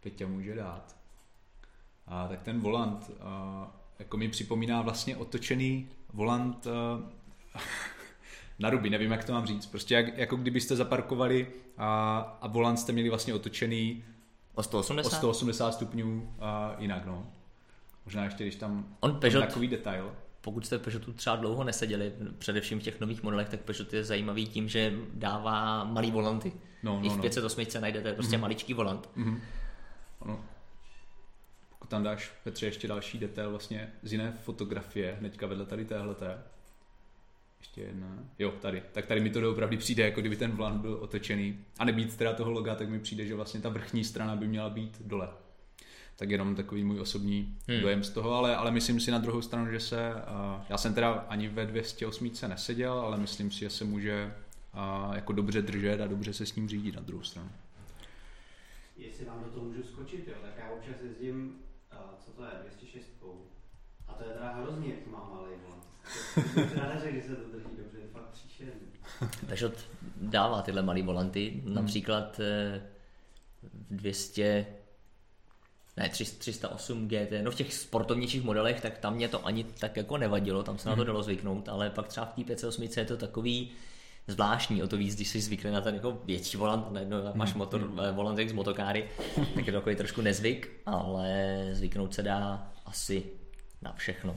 Peťa 0.00 0.26
může 0.26 0.54
dát, 0.54 0.96
a 2.06 2.28
tak 2.28 2.42
ten 2.42 2.60
volant 2.60 3.10
a, 3.20 3.70
jako 3.98 4.16
mi 4.16 4.28
připomíná 4.28 4.82
vlastně 4.82 5.16
otočený 5.16 5.88
volant 6.12 6.66
a, 6.66 7.00
na 8.58 8.70
ruby, 8.70 8.90
nevím 8.90 9.10
jak 9.10 9.24
to 9.24 9.32
mám 9.32 9.46
říct, 9.46 9.66
prostě 9.66 9.94
jak, 9.94 10.18
jako 10.18 10.36
kdybyste 10.36 10.76
zaparkovali 10.76 11.46
a, 11.78 12.18
a 12.40 12.46
volant 12.48 12.78
jste 12.78 12.92
měli 12.92 13.08
vlastně 13.08 13.34
otočený 13.34 14.04
o 14.54 14.62
180, 14.62 15.06
o 15.06 15.10
180 15.10 15.72
stupňů 15.72 16.34
a 16.40 16.76
jinak 16.78 17.06
no. 17.06 17.26
Možná 18.04 18.24
ještě 18.24 18.44
když 18.44 18.56
tam 18.56 18.96
On 19.00 19.14
Peugeot, 19.20 19.44
takový 19.46 19.68
detail. 19.68 20.12
Pokud 20.40 20.66
jste 20.66 20.78
Peugeotu 20.78 21.12
třeba 21.12 21.36
dlouho 21.36 21.64
neseděli, 21.64 22.12
především 22.38 22.80
v 22.80 22.82
těch 22.82 23.00
nových 23.00 23.22
modelech, 23.22 23.48
tak 23.48 23.60
Peugeot 23.60 23.92
je 23.92 24.04
zajímavý 24.04 24.46
tím, 24.46 24.68
že 24.68 24.92
dává 25.14 25.84
malý 25.84 26.10
volanty. 26.10 26.52
No, 26.82 27.00
no, 27.00 27.06
I 27.06 27.08
v 27.08 27.20
508 27.20 27.66
no. 27.74 27.80
najdete 27.80 28.12
prostě 28.12 28.36
mm-hmm. 28.36 28.40
maličký 28.40 28.74
volant. 28.74 29.10
Mm-hmm. 29.16 29.40
Ano. 30.20 30.44
Pokud 31.86 31.90
tam 31.90 32.02
dáš, 32.02 32.32
Petře, 32.44 32.66
ještě 32.66 32.88
další 32.88 33.18
detail 33.18 33.50
vlastně 33.50 33.92
z 34.02 34.12
jiné 34.12 34.32
fotografie, 34.42 35.16
hnedka 35.20 35.46
vedle 35.46 35.66
tady 35.66 35.84
téhleté, 35.84 36.38
ještě 37.60 37.80
jedna. 37.80 38.18
Jo, 38.38 38.50
tady. 38.50 38.82
Tak 38.92 39.06
tady 39.06 39.20
mi 39.20 39.30
to 39.30 39.50
opravdu 39.50 39.76
přijde, 39.76 40.04
jako 40.04 40.20
kdyby 40.20 40.36
ten 40.36 40.50
volant 40.50 40.80
byl 40.80 40.98
otočený. 41.00 41.58
A 41.78 41.84
nebýt 41.84 42.16
teda 42.16 42.32
toho 42.32 42.50
loga, 42.50 42.74
tak 42.74 42.88
mi 42.88 43.00
přijde, 43.00 43.26
že 43.26 43.34
vlastně 43.34 43.60
ta 43.60 43.68
vrchní 43.68 44.04
strana 44.04 44.36
by 44.36 44.48
měla 44.48 44.70
být 44.70 45.02
dole. 45.04 45.28
Tak 46.16 46.30
jenom 46.30 46.54
takový 46.54 46.84
můj 46.84 47.00
osobní 47.00 47.56
hmm. 47.68 47.80
dojem 47.80 48.04
z 48.04 48.10
toho, 48.10 48.34
ale, 48.34 48.56
ale 48.56 48.70
myslím 48.70 49.00
si 49.00 49.10
na 49.10 49.18
druhou 49.18 49.42
stranu, 49.42 49.70
že 49.70 49.80
se, 49.80 50.14
uh, 50.14 50.62
já 50.68 50.78
jsem 50.78 50.94
teda 50.94 51.12
ani 51.12 51.48
ve 51.48 51.66
208 51.66 52.30
neseděl, 52.48 52.92
ale 52.92 53.16
myslím 53.16 53.50
si, 53.50 53.58
že 53.58 53.70
se 53.70 53.84
může 53.84 54.34
uh, 54.74 55.14
jako 55.14 55.32
dobře 55.32 55.62
držet 55.62 56.00
a 56.00 56.06
dobře 56.06 56.32
se 56.32 56.46
s 56.46 56.54
ním 56.54 56.68
řídit 56.68 56.94
na 56.94 57.02
druhou 57.02 57.22
stranu. 57.22 57.50
Jestli 58.96 59.24
vám 59.24 59.44
do 59.44 59.50
toho 59.50 59.66
můžu 59.66 59.82
skočit, 59.82 60.28
jo, 60.28 60.34
tak 60.42 60.52
já 60.58 60.70
občas 60.70 60.94
jezdím, 61.02 61.58
uh, 61.92 61.98
co 62.24 62.30
to 62.30 62.44
je, 62.44 62.50
206 62.62 63.06
a 64.08 64.12
to 64.14 64.24
je 64.24 64.30
teda 64.30 64.52
hrozně, 64.52 64.94
jak 64.94 65.06
má 65.06 65.30
malý 65.34 65.50
volant. 65.62 65.84
že 67.14 67.22
se 67.22 67.36
to 67.36 67.48
drží 67.48 67.76
dobře, 67.76 67.98
je 67.98 68.08
fakt 68.12 68.28
příšerný. 68.30 68.86
Takže 69.48 69.72
dává 70.16 70.62
tyhle 70.62 70.82
malý 70.82 71.02
volanty, 71.02 71.62
hmm. 71.64 71.74
například 71.74 72.40
eh, 72.40 72.82
v 73.62 73.96
200 73.96 74.66
ne, 75.96 76.08
308 76.08 77.08
GT, 77.08 77.32
no 77.42 77.50
v 77.50 77.54
těch 77.54 77.74
sportovnějších 77.74 78.42
modelech, 78.42 78.80
tak 78.80 78.98
tam 78.98 79.14
mě 79.14 79.28
to 79.28 79.46
ani 79.46 79.64
tak 79.64 79.96
jako 79.96 80.16
nevadilo, 80.16 80.62
tam 80.62 80.78
se 80.78 80.88
na 80.88 80.94
to 80.94 81.00
hmm. 81.00 81.06
dalo 81.06 81.22
zvyknout, 81.22 81.68
ale 81.68 81.90
pak 81.90 82.08
třeba 82.08 82.26
v 82.26 82.34
té 82.34 82.44
508 82.44 82.82
je 82.96 83.04
to 83.04 83.16
takový 83.16 83.70
zvláštní, 84.26 84.82
o 84.82 84.88
to 84.88 84.96
víc, 84.96 85.14
když 85.14 85.28
jsi 85.28 85.40
zvyklý 85.40 85.70
na 85.70 85.80
ten 85.80 85.94
jako 85.94 86.18
větší 86.24 86.56
volant, 86.56 86.92
najednou 86.92 87.16
máš 87.34 87.50
hmm. 87.50 87.58
motor, 87.58 87.80
hmm. 87.80 88.14
volant 88.14 88.38
jak 88.38 88.48
z 88.48 88.52
motokáry, 88.52 89.08
tak 89.54 89.66
je 89.66 89.72
to 89.72 89.78
takový 89.78 89.96
trošku 89.96 90.22
nezvyk, 90.22 90.70
ale 90.86 91.58
zvyknout 91.72 92.14
se 92.14 92.22
dá 92.22 92.72
asi 92.86 93.24
na 93.82 93.92
všechno. 93.92 94.36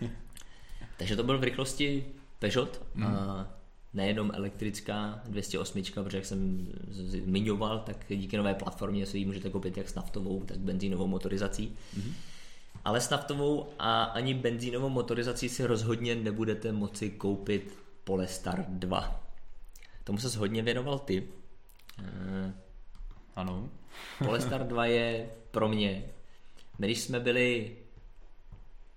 Takže 0.98 1.16
to 1.16 1.22
byl 1.22 1.38
v 1.38 1.44
rychlosti 1.44 2.06
Peugeot, 2.38 2.82
mm. 2.94 3.06
a 3.06 3.48
nejenom 3.94 4.30
elektrická 4.34 5.22
208, 5.28 5.82
protože 5.94 6.16
jak 6.16 6.26
jsem 6.26 6.66
zmiňoval, 6.88 7.78
tak 7.78 7.96
díky 8.08 8.36
nové 8.36 8.54
platformě 8.54 9.06
si 9.06 9.18
ji 9.18 9.24
můžete 9.24 9.50
koupit 9.50 9.76
jak 9.76 9.88
s 9.88 9.94
naftovou, 9.94 10.44
tak 10.44 10.58
benzínovou 10.58 11.06
motorizací. 11.06 11.76
Mm. 11.96 12.14
Ale 12.84 13.00
s 13.00 13.10
naftovou 13.10 13.68
a 13.78 14.04
ani 14.04 14.34
benzínovou 14.34 14.88
motorizací 14.88 15.48
si 15.48 15.66
rozhodně 15.66 16.14
nebudete 16.14 16.72
moci 16.72 17.10
koupit 17.10 17.78
Polestar 18.06 18.64
2. 18.68 19.20
Tomu 20.04 20.18
se 20.18 20.38
hodně 20.38 20.62
věnoval 20.62 20.98
ty. 20.98 21.28
Ano. 23.36 23.68
Polestar 24.18 24.66
2 24.66 24.86
je 24.86 25.30
pro 25.50 25.68
mě, 25.68 26.04
když 26.78 27.00
jsme 27.00 27.20
byli 27.20 27.76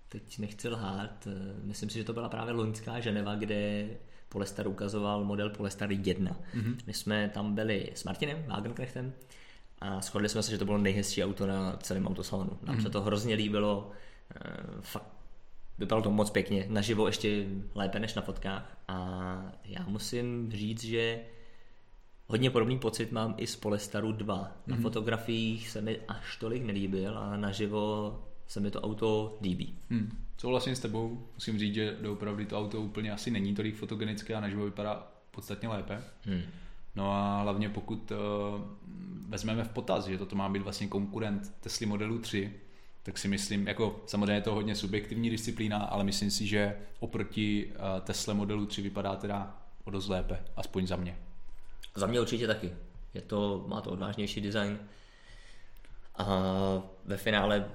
teď 0.10 0.40
nechci 0.40 0.70
lhát, 0.70 1.28
eh, 1.28 1.54
myslím 1.64 1.90
si, 1.90 1.98
že 1.98 2.04
to 2.04 2.14
byla 2.14 2.30
právě 2.30 2.54
loňská 2.54 3.00
Ženeva, 3.00 3.36
kde 3.36 3.90
Polestar 4.30 4.68
ukazoval 4.68 5.24
model 5.24 5.50
Polestar 5.50 5.92
1. 5.92 6.32
Mm-hmm. 6.32 6.78
My 6.88 6.94
jsme 6.94 7.30
tam 7.34 7.56
byli 7.56 7.92
s 7.96 8.04
Martinem 8.04 8.44
Wagenknechtem 8.48 9.14
a 9.80 10.02
shodli 10.02 10.30
jsme 10.30 10.44
se, 10.44 10.52
že 10.52 10.58
to 10.58 10.66
bylo 10.66 10.78
nejhezčí 10.78 11.24
auto 11.24 11.48
na 11.48 11.78
celém 11.78 12.08
autosalonu. 12.08 12.60
Nám 12.62 12.78
mm-hmm. 12.78 12.84
se 12.84 12.90
to 12.90 13.02
hrozně 13.02 13.36
líbilo, 13.36 13.92
eh, 14.36 14.54
fakt 14.82 15.19
vypadalo 15.80 16.04
to 16.04 16.12
moc 16.12 16.30
pěkně, 16.30 16.66
naživo 16.70 17.08
ještě 17.08 17.46
lépe 17.76 18.00
než 18.00 18.14
na 18.14 18.22
fotkách 18.22 18.78
a 18.88 19.42
já 19.66 19.86
musím 19.88 20.52
říct, 20.52 20.84
že 20.84 21.20
hodně 22.28 22.50
podobný 22.50 22.80
pocit 22.80 23.12
mám 23.12 23.36
i 23.38 23.48
z 23.48 23.56
Polestaru 23.56 24.12
2. 24.12 24.36
Na 24.68 24.76
mm-hmm. 24.76 24.82
fotografiích 24.82 25.70
se 25.70 25.82
mi 25.82 26.00
až 26.08 26.38
tolik 26.38 26.64
nelíbil 26.64 27.18
a 27.18 27.38
naživo 27.38 28.20
se 28.48 28.60
mi 28.60 28.72
to 28.72 28.82
auto 28.82 29.38
líbí. 29.42 29.76
Hmm. 29.90 30.18
vlastně 30.44 30.76
s 30.76 30.80
tebou, 30.80 31.28
musím 31.34 31.60
říct, 31.60 31.76
že 31.76 31.98
doopravdy 32.02 32.46
to 32.46 32.60
auto 32.60 32.82
úplně 32.82 33.12
asi 33.12 33.32
není 33.32 33.56
tolik 33.56 33.76
fotogenické 33.76 34.36
a 34.36 34.40
naživo 34.40 34.66
vypadá 34.66 35.08
podstatně 35.32 35.68
lépe. 35.68 36.04
Hmm. 36.22 36.42
No 36.96 37.12
a 37.12 37.42
hlavně 37.42 37.70
pokud 37.70 38.12
uh, 38.12 38.18
vezmeme 39.30 39.64
v 39.64 39.70
potaz, 39.70 40.08
že 40.08 40.18
toto 40.18 40.36
má 40.36 40.50
být 40.50 40.62
vlastně 40.62 40.88
konkurent 40.88 41.54
Tesla 41.60 41.88
modelu 41.88 42.20
3, 42.20 42.54
tak 43.04 43.18
si 43.18 43.28
myslím, 43.28 43.68
jako 43.68 44.04
samozřejmě 44.06 44.34
je 44.34 44.42
to 44.42 44.54
hodně 44.54 44.76
subjektivní 44.76 45.30
disciplína, 45.30 45.78
ale 45.78 46.04
myslím 46.04 46.32
si, 46.32 46.48
že 46.48 46.76
oproti 47.00 47.66
uh, 47.66 48.02
Tesla 48.02 48.34
modelu 48.34 48.66
3 48.66 48.82
vypadá 48.82 49.16
teda 49.16 49.58
o 49.84 49.92
dost 49.92 50.08
lépe, 50.08 50.40
aspoň 50.56 50.88
za 50.88 50.96
mě. 50.96 51.18
Za 51.96 52.08
mě 52.08 52.22
určitě 52.22 52.48
taky. 52.48 52.72
Je 53.14 53.22
to, 53.22 53.66
má 53.68 53.82
to 53.82 53.92
odvážnější 53.92 54.42
design. 54.42 54.80
A 56.16 56.28
ve 57.06 57.18
finále 57.18 57.66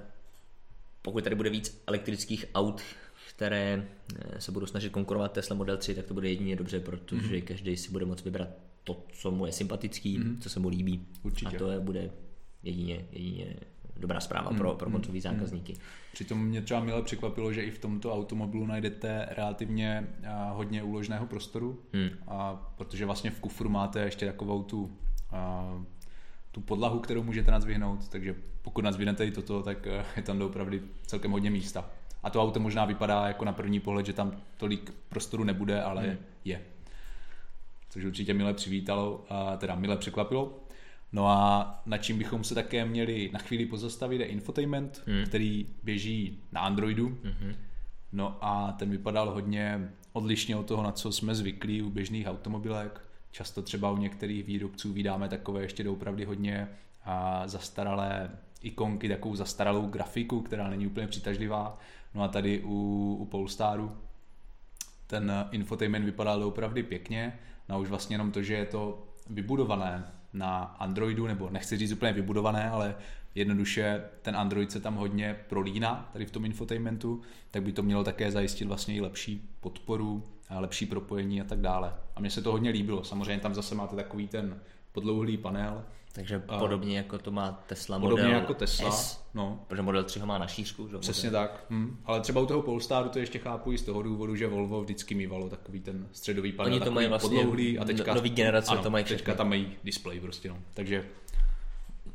pokud 1.05 1.23
tady 1.23 1.35
bude 1.35 1.49
víc 1.49 1.81
elektrických 1.87 2.45
aut, 2.55 2.81
které 3.29 3.87
eh, 4.15 4.41
se 4.41 4.51
budou 4.51 4.65
snažit 4.65 4.89
konkurovat 4.89 5.31
Tesla 5.31 5.55
Model 5.55 5.77
3, 5.77 5.95
tak 5.95 6.05
to 6.05 6.13
bude 6.13 6.29
jedině 6.29 6.55
dobře, 6.55 6.79
protože 6.79 7.27
mm-hmm. 7.27 7.43
každý 7.43 7.77
si 7.77 7.91
bude 7.91 8.05
moct 8.05 8.25
vybrat 8.25 8.49
to, 8.83 9.03
co 9.13 9.31
mu 9.31 9.45
je 9.45 9.51
sympatický, 9.51 10.19
mm-hmm. 10.19 10.39
co 10.39 10.49
se 10.49 10.59
mu 10.59 10.69
líbí. 10.69 11.05
Určitě. 11.23 11.55
A 11.55 11.59
to 11.59 11.71
je, 11.71 11.79
bude 11.79 12.11
jedině, 12.63 13.05
jedině 13.11 13.55
dobrá 13.99 14.19
zpráva 14.19 14.51
mm, 14.51 14.57
pro, 14.57 14.73
pro 14.73 14.89
mm, 14.89 14.93
koncový 14.93 15.21
zákazníky. 15.21 15.73
Mm. 15.73 15.79
Přitom 16.13 16.45
mě 16.45 16.61
třeba 16.61 16.79
milé 16.79 17.01
překvapilo, 17.01 17.53
že 17.53 17.61
i 17.61 17.71
v 17.71 17.79
tomto 17.79 18.13
automobilu 18.13 18.65
najdete 18.65 19.27
relativně 19.31 20.07
a, 20.27 20.49
hodně 20.51 20.83
úložného 20.83 21.25
prostoru, 21.25 21.79
mm. 21.93 22.09
a, 22.27 22.55
protože 22.75 23.05
vlastně 23.05 23.31
v 23.31 23.39
kufru 23.39 23.69
máte 23.69 23.99
ještě 23.99 24.25
takovou 24.25 24.63
tu 24.63 24.97
a, 25.31 25.71
tu 26.51 26.61
podlahu, 26.61 26.99
kterou 26.99 27.23
můžete 27.23 27.51
nadzvihnout, 27.51 28.09
takže 28.09 28.35
pokud 28.61 28.83
nadzvihnete 28.83 29.25
i 29.25 29.31
toto, 29.31 29.63
tak 29.63 29.87
eh, 29.87 30.05
je 30.15 30.21
tam 30.21 30.41
opravdu 30.41 30.77
celkem 31.05 31.31
hodně 31.31 31.51
místa. 31.51 31.89
A 32.23 32.29
to 32.29 32.41
auto 32.41 32.59
možná 32.59 32.85
vypadá 32.85 33.27
jako 33.27 33.45
na 33.45 33.53
první 33.53 33.79
pohled, 33.79 34.05
že 34.05 34.13
tam 34.13 34.41
tolik 34.57 34.93
prostoru 35.09 35.43
nebude, 35.43 35.81
ale 35.81 36.01
hmm. 36.01 36.17
je. 36.45 36.61
Což 37.89 38.03
určitě 38.03 38.33
milé 38.33 38.53
přivítalo, 38.53 39.25
a 39.29 39.57
teda 39.57 39.75
milé 39.75 39.97
překvapilo. 39.97 40.53
No 41.15 41.27
a 41.27 41.81
na 41.85 41.97
čím 41.97 42.17
bychom 42.17 42.43
se 42.43 42.55
také 42.55 42.85
měli 42.85 43.29
na 43.33 43.39
chvíli 43.39 43.65
pozastavit 43.65 44.21
je 44.21 44.27
infotainment, 44.27 45.03
hmm. 45.07 45.25
který 45.25 45.67
běží 45.83 46.39
na 46.51 46.61
Androidu. 46.61 47.17
Hmm. 47.23 47.55
No 48.11 48.37
a 48.41 48.71
ten 48.71 48.89
vypadal 48.89 49.31
hodně 49.31 49.89
odlišně 50.13 50.55
od 50.55 50.65
toho, 50.65 50.83
na 50.83 50.91
co 50.91 51.11
jsme 51.11 51.35
zvyklí 51.35 51.81
u 51.81 51.89
běžných 51.89 52.27
automobilek. 52.27 53.01
Často 53.31 53.61
třeba 53.61 53.91
u 53.91 53.97
některých 53.97 54.45
výrobců 54.45 54.93
vydáme 54.93 55.29
takové 55.29 55.61
ještě 55.61 55.83
doopravdy 55.83 56.25
hodně 56.25 56.67
a 57.05 57.47
zastaralé 57.47 58.31
ikonky, 58.61 59.09
takovou 59.09 59.35
zastaralou 59.35 59.87
grafiku, 59.87 60.41
která 60.41 60.69
není 60.69 60.87
úplně 60.87 61.07
přitažlivá. 61.07 61.79
No 62.13 62.23
a 62.23 62.27
tady 62.27 62.61
u, 62.63 63.17
u 63.19 63.25
Polestaru 63.25 63.97
ten 65.07 65.31
infotainment 65.51 66.05
vypadal 66.05 66.43
opravdu 66.43 66.83
pěkně, 66.83 67.39
no 67.69 67.75
a 67.75 67.77
už 67.77 67.89
vlastně 67.89 68.13
jenom 68.13 68.31
to, 68.31 68.43
že 68.43 68.53
je 68.53 68.65
to 68.65 69.07
vybudované 69.29 70.11
na 70.35 70.75
Androidu, 70.79 71.27
nebo 71.27 71.49
nechci 71.49 71.77
říct 71.77 71.91
úplně 71.91 72.13
vybudované, 72.13 72.69
ale 72.69 72.95
jednoduše 73.35 74.03
ten 74.21 74.35
Android 74.35 74.71
se 74.71 74.79
tam 74.79 74.95
hodně 74.95 75.39
prolíná 75.49 76.09
tady 76.13 76.25
v 76.25 76.31
tom 76.31 76.45
infotainmentu, 76.45 77.21
tak 77.51 77.63
by 77.63 77.71
to 77.71 77.83
mělo 77.83 78.03
také 78.03 78.31
zajistit 78.31 78.65
vlastně 78.65 78.95
i 78.95 79.01
lepší 79.01 79.49
podporu, 79.59 80.23
lepší 80.49 80.85
propojení 80.85 81.41
a 81.41 81.43
tak 81.43 81.61
dále. 81.61 81.93
A 82.15 82.19
mně 82.19 82.31
se 82.31 82.41
to 82.41 82.51
hodně 82.51 82.69
líbilo. 82.69 83.03
Samozřejmě 83.03 83.41
tam 83.41 83.53
zase 83.53 83.75
máte 83.75 83.95
takový 83.95 84.27
ten 84.27 84.59
podlouhlý 84.91 85.37
panel. 85.37 85.83
Takže 86.15 86.41
a 86.47 86.59
podobně 86.59 86.97
jako 86.97 87.17
to 87.17 87.31
má 87.31 87.63
Tesla 87.67 87.99
podobně 87.99 88.23
model 88.23 88.39
jako 88.39 88.53
Tesla, 88.53 88.91
S, 88.91 89.25
no. 89.33 89.63
protože 89.67 89.81
model 89.81 90.03
3 90.03 90.19
ho 90.19 90.25
má 90.25 90.37
na 90.37 90.47
šířku. 90.47 90.87
Že? 90.87 90.97
Přesně 90.97 91.31
tak. 91.31 91.65
Hm. 91.69 91.97
Ale 92.05 92.21
třeba 92.21 92.41
u 92.41 92.45
toho 92.45 92.61
Polestaru 92.61 93.09
to 93.09 93.19
ještě 93.19 93.39
chápu 93.39 93.71
i 93.71 93.77
z 93.77 93.81
toho 93.81 94.01
důvodu, 94.01 94.35
že 94.35 94.47
Volvo 94.47 94.81
vždycky 94.81 95.15
mývalo 95.15 95.49
takový 95.49 95.79
ten 95.79 96.07
středový 96.11 96.51
panel, 96.51 96.73
Oni 96.73 96.85
to 96.85 96.91
mají 96.91 97.07
vlastně 97.07 97.29
podlouhlý 97.29 97.79
a 97.79 97.85
teďka, 97.85 98.13
nový 98.13 98.29
generace 98.29 98.71
ano, 98.71 98.83
to 98.83 98.89
mají 98.89 99.05
teďka 99.05 99.33
tam 99.33 99.49
mají 99.49 99.71
display 99.83 100.19
prostě, 100.19 100.49
no. 100.49 100.57
Takže 100.73 101.05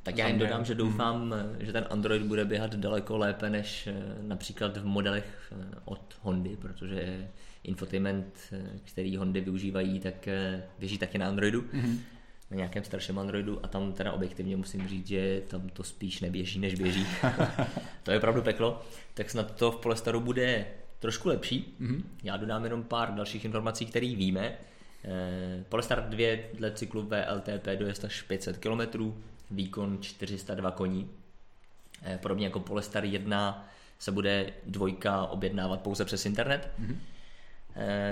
Tak 0.03 0.19
já 0.19 0.29
jim 0.29 0.39
dodám, 0.39 0.65
že 0.65 0.75
doufám, 0.75 1.35
že 1.59 1.73
ten 1.73 1.87
Android 1.91 2.23
bude 2.23 2.45
běhat 2.45 2.75
daleko 2.75 3.19
lépe 3.19 3.51
než 3.51 3.87
eh, 3.87 3.95
například 4.23 4.77
v 4.77 4.85
modelech 4.85 5.53
eh, 5.53 5.79
od 5.85 6.15
Hondy, 6.23 6.57
protože 6.57 7.29
infotainment, 7.65 8.39
eh, 8.53 8.79
který 8.85 9.17
Hondy 9.17 9.41
využívají, 9.41 10.01
tak 10.01 10.29
běží 10.79 10.99
taky 10.99 11.19
na 11.19 11.29
Androidu. 11.29 11.61
Mm-hmm. 11.61 11.99
Na 12.51 12.57
nějakém 12.57 12.85
starším 12.85 13.19
Androidu 13.19 13.65
a 13.65 13.69
tam 13.69 13.93
teda 13.93 14.13
objektivně 14.13 14.57
musím 14.57 14.89
říct, 14.89 15.07
že 15.07 15.43
tam 15.49 15.69
to 15.69 15.85
spíš 15.85 16.21
neběží, 16.21 16.59
než 16.59 16.75
běží. 16.75 17.07
to 18.03 18.11
je 18.11 18.19
opravdu 18.19 18.43
peklo. 18.43 18.83
Tak 19.15 19.31
snad 19.31 19.57
to 19.57 19.73
v 19.73 19.77
Polestaru 19.77 20.21
bude 20.21 20.67
trošku 20.99 21.29
lepší. 21.29 21.75
Mm-hmm. 21.81 22.03
Já 22.23 22.37
dodám 22.37 22.65
jenom 22.65 22.83
pár 22.83 23.15
dalších 23.15 23.45
informací, 23.45 23.87
které 23.87 24.07
víme. 24.07 24.59
Eh, 25.05 25.65
Polestar 25.69 26.09
2 26.09 26.39
dle 26.55 26.71
cyklu 26.71 27.03
VLTP 27.03 27.67
dojezd 27.79 28.05
až 28.05 28.23
500 28.23 28.59
km, 28.59 29.13
výkon 29.51 29.99
402 30.01 30.71
koní. 30.71 31.11
Eh, 32.03 32.19
Podobně 32.23 32.47
jako 32.47 32.61
Polestar 32.61 33.05
1 33.05 33.69
se 33.99 34.13
bude 34.13 34.53
dvojka 34.67 35.27
objednávat 35.27 35.81
pouze 35.81 36.05
přes 36.05 36.27
internet. 36.27 36.71
Mm-hmm. 36.81 36.97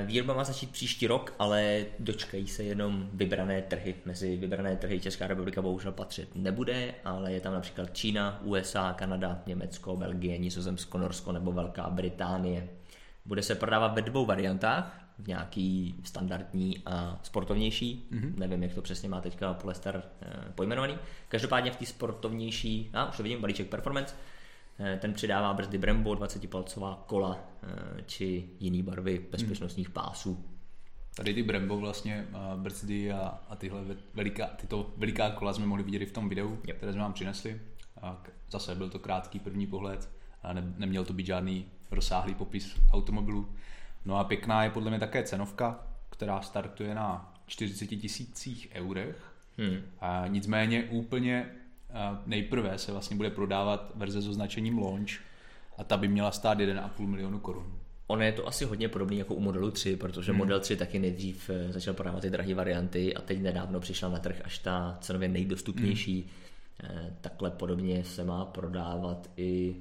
Výroba 0.04 0.34
má 0.34 0.44
začít 0.44 0.70
příští 0.70 1.06
rok, 1.06 1.34
ale 1.38 1.84
dočkají 1.98 2.48
se 2.48 2.62
jenom 2.62 3.08
vybrané 3.12 3.62
trhy. 3.62 3.94
Mezi 4.04 4.36
vybrané 4.36 4.76
trhy 4.76 5.00
Česká 5.00 5.26
republika 5.26 5.62
bohužel 5.62 5.92
patřit 5.92 6.28
nebude, 6.34 6.94
ale 7.04 7.32
je 7.32 7.40
tam 7.40 7.52
například 7.52 7.96
Čína, 7.96 8.40
USA, 8.44 8.92
Kanada, 8.92 9.42
Německo, 9.46 9.96
Belgie, 9.96 10.38
Nizozemsko, 10.38 10.98
Norsko 10.98 11.32
nebo 11.32 11.52
Velká 11.52 11.90
Británie. 11.90 12.68
Bude 13.24 13.42
se 13.42 13.54
prodávat 13.54 13.94
ve 13.94 14.02
dvou 14.02 14.26
variantách, 14.26 15.08
v 15.18 15.28
nějaký 15.28 15.94
standardní 16.04 16.82
a 16.86 17.20
sportovnější. 17.22 18.08
Mm-hmm. 18.12 18.38
Nevím, 18.38 18.62
jak 18.62 18.74
to 18.74 18.82
přesně 18.82 19.08
má 19.08 19.20
teďka 19.20 19.54
Polestar 19.54 20.02
eh, 20.22 20.52
pojmenovaný. 20.54 20.98
Každopádně 21.28 21.70
v 21.70 21.76
té 21.76 21.86
sportovnější, 21.86 22.90
a 22.94 23.08
už 23.08 23.16
to 23.16 23.22
vidím, 23.22 23.40
balíček 23.40 23.68
Performance, 23.68 24.14
eh, 24.14 24.38
ten 24.98 25.12
přidává 25.12 25.54
brzdy 25.54 25.78
Brembo, 25.78 26.14
20-palcová 26.14 26.98
kola 27.06 27.38
eh, 27.62 28.02
či 28.06 28.50
jiný 28.60 28.82
barvy 28.82 29.26
bezpečnostních 29.30 29.90
pásů. 29.90 30.44
Tady 31.16 31.34
ty 31.34 31.42
Brembo 31.42 31.76
vlastně 31.76 32.26
brzdy 32.56 33.12
a, 33.12 33.40
a 33.48 33.56
tyhle 33.56 33.80
veliká, 34.14 34.46
tyto 34.46 34.94
veliká 34.96 35.30
kola 35.30 35.52
jsme 35.52 35.66
mohli 35.66 35.84
vidět 35.84 36.02
i 36.02 36.06
v 36.06 36.12
tom 36.12 36.28
videu, 36.28 36.58
yep. 36.66 36.76
které 36.76 36.92
jsme 36.92 37.02
vám 37.02 37.12
přinesli. 37.12 37.60
A 38.02 38.22
zase 38.50 38.74
byl 38.74 38.90
to 38.90 38.98
krátký 38.98 39.38
první 39.38 39.66
pohled 39.66 40.08
a 40.42 40.52
ne, 40.52 40.74
neměl 40.76 41.04
to 41.04 41.12
být 41.12 41.26
žádný 41.26 41.66
rozsáhlý 41.90 42.34
popis 42.34 42.80
automobilu. 42.92 43.48
No 44.04 44.16
a 44.16 44.24
pěkná 44.24 44.64
je 44.64 44.70
podle 44.70 44.90
mě 44.90 45.00
také 45.00 45.22
cenovka, 45.22 45.86
která 46.10 46.42
startuje 46.42 46.94
na 46.94 47.34
40 47.46 47.86
tisících 47.86 48.68
eurech. 48.74 49.32
Hmm. 49.58 49.80
A 50.00 50.24
nicméně 50.26 50.84
úplně 50.84 51.50
nejprve 52.27 52.79
se 52.79 52.92
vlastně 52.92 53.16
bude 53.16 53.31
prodávat 53.31 53.92
verze 53.94 54.20
s 54.20 54.29
označením 54.29 54.79
launch 54.79 55.11
a 55.79 55.85
ta 55.85 55.96
by 55.96 56.09
měla 56.09 56.33
stát 56.33 56.59
1,5 56.59 57.07
milionu 57.07 57.38
korun. 57.38 57.79
Ono 58.07 58.22
je 58.22 58.33
to 58.33 58.46
asi 58.46 58.64
hodně 58.64 58.88
podobné 58.88 59.16
jako 59.16 59.35
u 59.35 59.40
modelu 59.40 59.70
3, 59.70 59.96
protože 59.96 60.33
hmm. 60.33 60.38
model 60.38 60.61
3 60.61 60.77
taky 60.77 60.98
nejdřív 60.98 61.51
eh, 61.51 61.72
začal 61.72 61.94
prodávat 61.94 62.20
ty 62.20 62.31
drahé 62.31 62.55
varianty 62.55 63.14
a 63.14 63.20
teď 63.20 63.40
nedávno 63.40 63.81
přišla 63.81 64.09
na 64.09 64.18
trh 64.18 64.40
až 64.44 64.59
ta 64.59 64.98
cenově 65.01 65.29
nejdostupnější. 65.29 66.31
Hmm. 66.83 67.16
Takhle 67.20 67.51
podobně 67.51 68.05
se 68.05 68.24
má 68.24 68.44
prodávat 68.44 69.31
i 69.37 69.77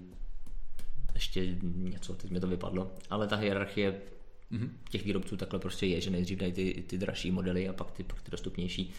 ještě 1.13 1.56
něco, 1.62 2.13
teď 2.13 2.32
mi 2.32 2.39
to 2.39 2.48
vypadlo, 2.48 2.91
ale 3.10 3.28
ta 3.28 3.36
hierarchie 3.36 4.02
mm-hmm. 4.52 4.70
těch 4.89 5.06
výrobců 5.06 5.38
takhle 5.38 5.60
prostě 5.60 5.86
je, 5.86 6.02
že 6.02 6.10
nejdřív 6.10 6.39
dají 6.39 6.52
ty, 6.52 6.84
ty 6.88 6.98
dražší 6.98 7.32
modely 7.32 7.70
a 7.70 7.74
pak 7.74 7.91
ty, 7.91 8.04
pak 8.04 8.22
ty 8.22 8.32
dostupnější. 8.32 8.93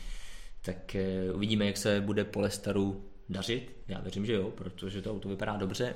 Tak 0.62 0.96
uh, 1.30 1.36
uvidíme, 1.36 1.66
jak 1.66 1.76
se 1.76 2.00
bude 2.00 2.24
Polestaru 2.24 3.04
dařit. 3.28 3.76
Já 3.88 4.00
věřím, 4.00 4.26
že 4.26 4.32
jo, 4.32 4.50
protože 4.50 5.02
to 5.02 5.12
auto 5.12 5.28
vypadá 5.28 5.56
dobře 5.56 5.94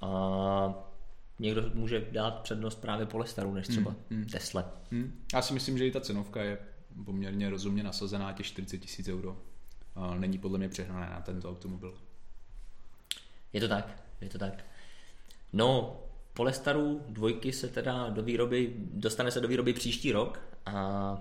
a 0.00 0.88
někdo 1.38 1.70
může 1.74 2.06
dát 2.10 2.40
přednost 2.40 2.80
právě 2.80 3.06
Polestaru 3.06 3.54
než 3.54 3.68
třeba 3.68 3.94
mm, 4.10 4.18
mm. 4.18 4.26
Tesla. 4.26 4.72
Mm. 4.90 5.20
Já 5.34 5.42
si 5.42 5.54
myslím, 5.54 5.78
že 5.78 5.86
i 5.86 5.90
ta 5.90 6.00
cenovka 6.00 6.42
je 6.42 6.58
poměrně 7.04 7.50
rozumně 7.50 7.82
nasazená, 7.82 8.32
těch 8.32 8.46
40 8.46 8.78
tisíc 8.78 9.08
euro. 9.08 9.36
A 9.94 10.14
není 10.14 10.38
podle 10.38 10.58
mě 10.58 10.68
přehnané 10.68 11.10
na 11.10 11.20
tento 11.20 11.50
automobil. 11.50 11.94
Je 13.52 13.60
to 13.60 13.68
tak, 13.68 14.02
je 14.20 14.28
to 14.28 14.38
tak. 14.38 14.64
No, 15.52 16.00
Polestaru 16.32 17.02
dvojky 17.08 17.52
se 17.52 17.68
teda 17.68 18.10
do 18.10 18.22
výroby, 18.22 18.72
dostane 18.76 19.30
se 19.30 19.40
do 19.40 19.48
výroby 19.48 19.72
příští 19.72 20.12
rok 20.12 20.40
a 20.66 21.18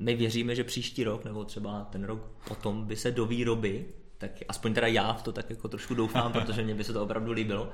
my 0.00 0.14
věříme, 0.14 0.54
že 0.54 0.64
příští 0.64 1.04
rok, 1.04 1.24
nebo 1.24 1.44
třeba 1.44 1.84
ten 1.84 2.04
rok 2.04 2.30
potom 2.48 2.84
by 2.84 2.96
se 2.96 3.10
do 3.10 3.26
výroby, 3.26 3.86
tak 4.18 4.30
aspoň 4.48 4.74
teda 4.74 4.86
já 4.86 5.12
v 5.12 5.22
to 5.22 5.32
tak 5.32 5.50
jako 5.50 5.68
trošku 5.68 5.94
doufám, 5.94 6.32
protože 6.44 6.62
mě 6.62 6.74
by 6.74 6.84
se 6.84 6.92
to 6.92 7.04
opravdu 7.04 7.32
líbilo. 7.32 7.70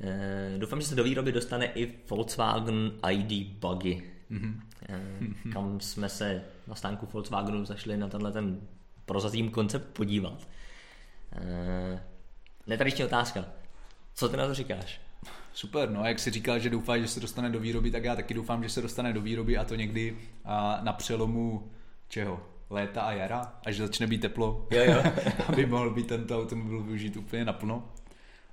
E, 0.00 0.54
doufám, 0.58 0.80
že 0.80 0.86
se 0.86 0.94
do 0.94 1.04
výroby 1.04 1.32
dostane 1.32 1.66
i 1.66 1.94
Volkswagen 2.10 2.92
ID 3.10 3.46
Buggy, 3.46 4.02
mm-hmm. 4.30 4.60
e, 4.88 5.50
kam 5.52 5.80
jsme 5.80 6.08
se 6.08 6.42
na 6.66 6.74
stánku 6.74 7.08
Volkswagenu 7.12 7.64
zašli 7.64 7.96
na 7.96 8.08
tenhle 8.08 8.32
ten 8.32 8.60
prozatím 9.06 9.50
koncept 9.50 9.86
podívat. 9.92 10.48
E, 11.32 12.02
netradiční 12.66 13.04
otázka. 13.04 13.44
Co 14.14 14.28
ty 14.28 14.36
na 14.36 14.46
to 14.46 14.54
říkáš? 14.54 15.00
Super, 15.52 15.90
no 15.90 16.02
a 16.02 16.08
jak 16.08 16.18
si 16.18 16.30
říkal, 16.30 16.58
že 16.58 16.70
doufáš, 16.70 17.00
že 17.00 17.08
se 17.08 17.20
dostane 17.20 17.50
do 17.50 17.60
výroby, 17.60 17.90
tak 17.90 18.04
já 18.04 18.16
taky 18.16 18.34
doufám, 18.34 18.62
že 18.62 18.68
se 18.68 18.82
dostane 18.82 19.12
do 19.12 19.20
výroby 19.20 19.58
a 19.58 19.64
to 19.64 19.74
někdy 19.74 20.16
a, 20.44 20.80
na 20.82 20.92
přelomu 20.92 21.70
čeho? 22.08 22.46
Léta 22.70 23.02
a 23.02 23.12
jara, 23.12 23.52
až 23.66 23.76
začne 23.76 24.06
být 24.06 24.20
teplo, 24.20 24.66
jo, 24.70 24.82
jo. 24.84 25.02
aby 25.48 25.66
mohl 25.66 25.90
být 25.90 26.06
tento 26.06 26.38
automobil 26.38 26.82
využít 26.82 27.16
úplně 27.16 27.44
naplno. 27.44 27.84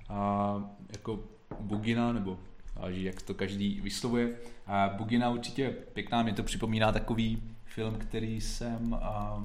A 0.08 0.70
jako 0.92 1.20
Bugina, 1.60 2.12
nebo 2.12 2.38
jak 2.86 3.22
to 3.22 3.34
každý 3.34 3.80
vyslovuje. 3.80 4.34
A 4.66 4.88
Bugina 4.88 5.30
určitě 5.30 5.70
pěkná, 5.70 6.22
mě 6.22 6.32
to 6.32 6.42
připomíná 6.42 6.92
takový 6.92 7.42
film, 7.64 7.94
který 7.94 8.40
jsem 8.40 8.94
a, 8.94 9.44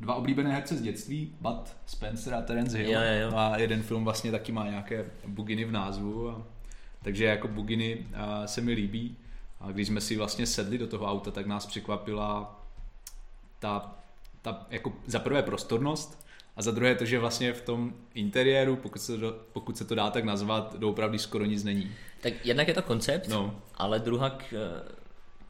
dva 0.00 0.14
oblíbené 0.14 0.52
herce 0.52 0.76
z 0.76 0.82
dětství, 0.82 1.32
Bud 1.40 1.76
Spencer 1.86 2.34
a 2.34 2.42
Terence 2.42 2.78
Hill. 2.78 2.90
Jo, 2.90 3.00
jo, 3.00 3.20
jo. 3.20 3.36
A 3.36 3.58
jeden 3.58 3.82
film 3.82 4.04
vlastně 4.04 4.30
taky 4.30 4.52
má 4.52 4.68
nějaké 4.68 5.04
buginy 5.26 5.64
v 5.64 5.72
názvu. 5.72 6.30
A, 6.30 6.42
takže 7.02 7.24
jako 7.24 7.48
buginy 7.48 8.06
a, 8.14 8.46
se 8.46 8.60
mi 8.60 8.72
líbí. 8.72 9.16
A 9.60 9.72
když 9.72 9.86
jsme 9.86 10.00
si 10.00 10.16
vlastně 10.16 10.46
sedli 10.46 10.78
do 10.78 10.86
toho 10.86 11.06
auta, 11.06 11.30
tak 11.30 11.46
nás 11.46 11.66
překvapila 11.66 12.60
ta, 13.58 13.94
ta 14.42 14.66
jako 14.70 14.92
za 15.06 15.18
prvé 15.18 15.42
prostornost 15.42 16.26
a 16.56 16.62
za 16.62 16.70
druhé 16.70 16.94
to, 16.94 17.04
že 17.04 17.18
vlastně 17.18 17.52
v 17.52 17.62
tom 17.62 17.94
interiéru, 18.14 18.76
pokud 18.76 18.98
se, 18.98 19.18
to, 19.18 19.36
pokud 19.52 19.78
se 19.78 19.84
to 19.84 19.94
dá 19.94 20.10
tak 20.10 20.24
nazvat, 20.24 20.76
doopravdy 20.78 21.18
skoro 21.18 21.44
nic 21.44 21.64
není. 21.64 21.90
Tak 22.20 22.32
jednak 22.46 22.68
je 22.68 22.74
to 22.74 22.82
koncept, 22.82 23.28
no. 23.28 23.60
ale 23.74 23.98
druhak 23.98 24.54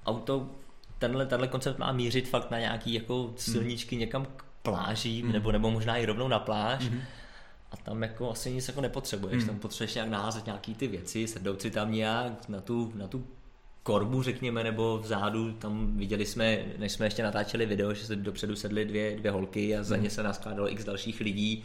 auto 0.06 0.50
tenhle, 0.98 1.26
tenhle 1.26 1.48
koncept 1.48 1.78
má 1.78 1.92
mířit 1.92 2.28
fakt 2.28 2.50
na 2.50 2.58
nějaký 2.58 2.94
jako 2.94 3.32
silničky 3.36 3.96
hmm. 3.96 4.00
někam 4.00 4.26
k 4.36 4.44
plážím, 4.62 5.24
hmm. 5.24 5.32
nebo, 5.32 5.52
nebo 5.52 5.70
možná 5.70 5.96
i 5.96 6.06
rovnou 6.06 6.28
na 6.28 6.38
pláž. 6.38 6.84
Hmm. 6.84 7.00
A 7.70 7.76
tam 7.76 8.02
jako 8.02 8.30
asi 8.30 8.50
nic 8.50 8.68
jako 8.68 8.80
nepotřebuješ, 8.80 9.38
hmm. 9.38 9.46
tam 9.46 9.58
potřebuješ 9.58 9.94
nějak 9.94 10.08
naházet 10.08 10.46
nějaký 10.46 10.74
ty 10.74 10.86
věci, 10.86 11.26
sednout 11.26 11.62
si 11.62 11.70
tam 11.70 11.92
nějak 11.92 12.48
na 12.48 12.60
tu, 12.60 12.92
na 12.94 13.08
tu 13.08 13.26
korbu, 13.82 14.22
řekněme, 14.22 14.64
nebo 14.64 14.98
vzadu, 14.98 15.52
tam 15.52 15.96
viděli 15.96 16.26
jsme, 16.26 16.64
než 16.78 16.92
jsme 16.92 17.06
ještě 17.06 17.22
natáčeli 17.22 17.66
video, 17.66 17.94
že 17.94 18.06
se 18.06 18.16
dopředu 18.16 18.56
sedly 18.56 18.84
dvě, 18.84 19.16
dvě 19.16 19.30
holky 19.30 19.76
a 19.76 19.82
za 19.82 19.96
ně 19.96 20.10
se 20.10 20.22
naskládalo 20.22 20.72
x 20.72 20.84
dalších 20.84 21.20
lidí. 21.20 21.64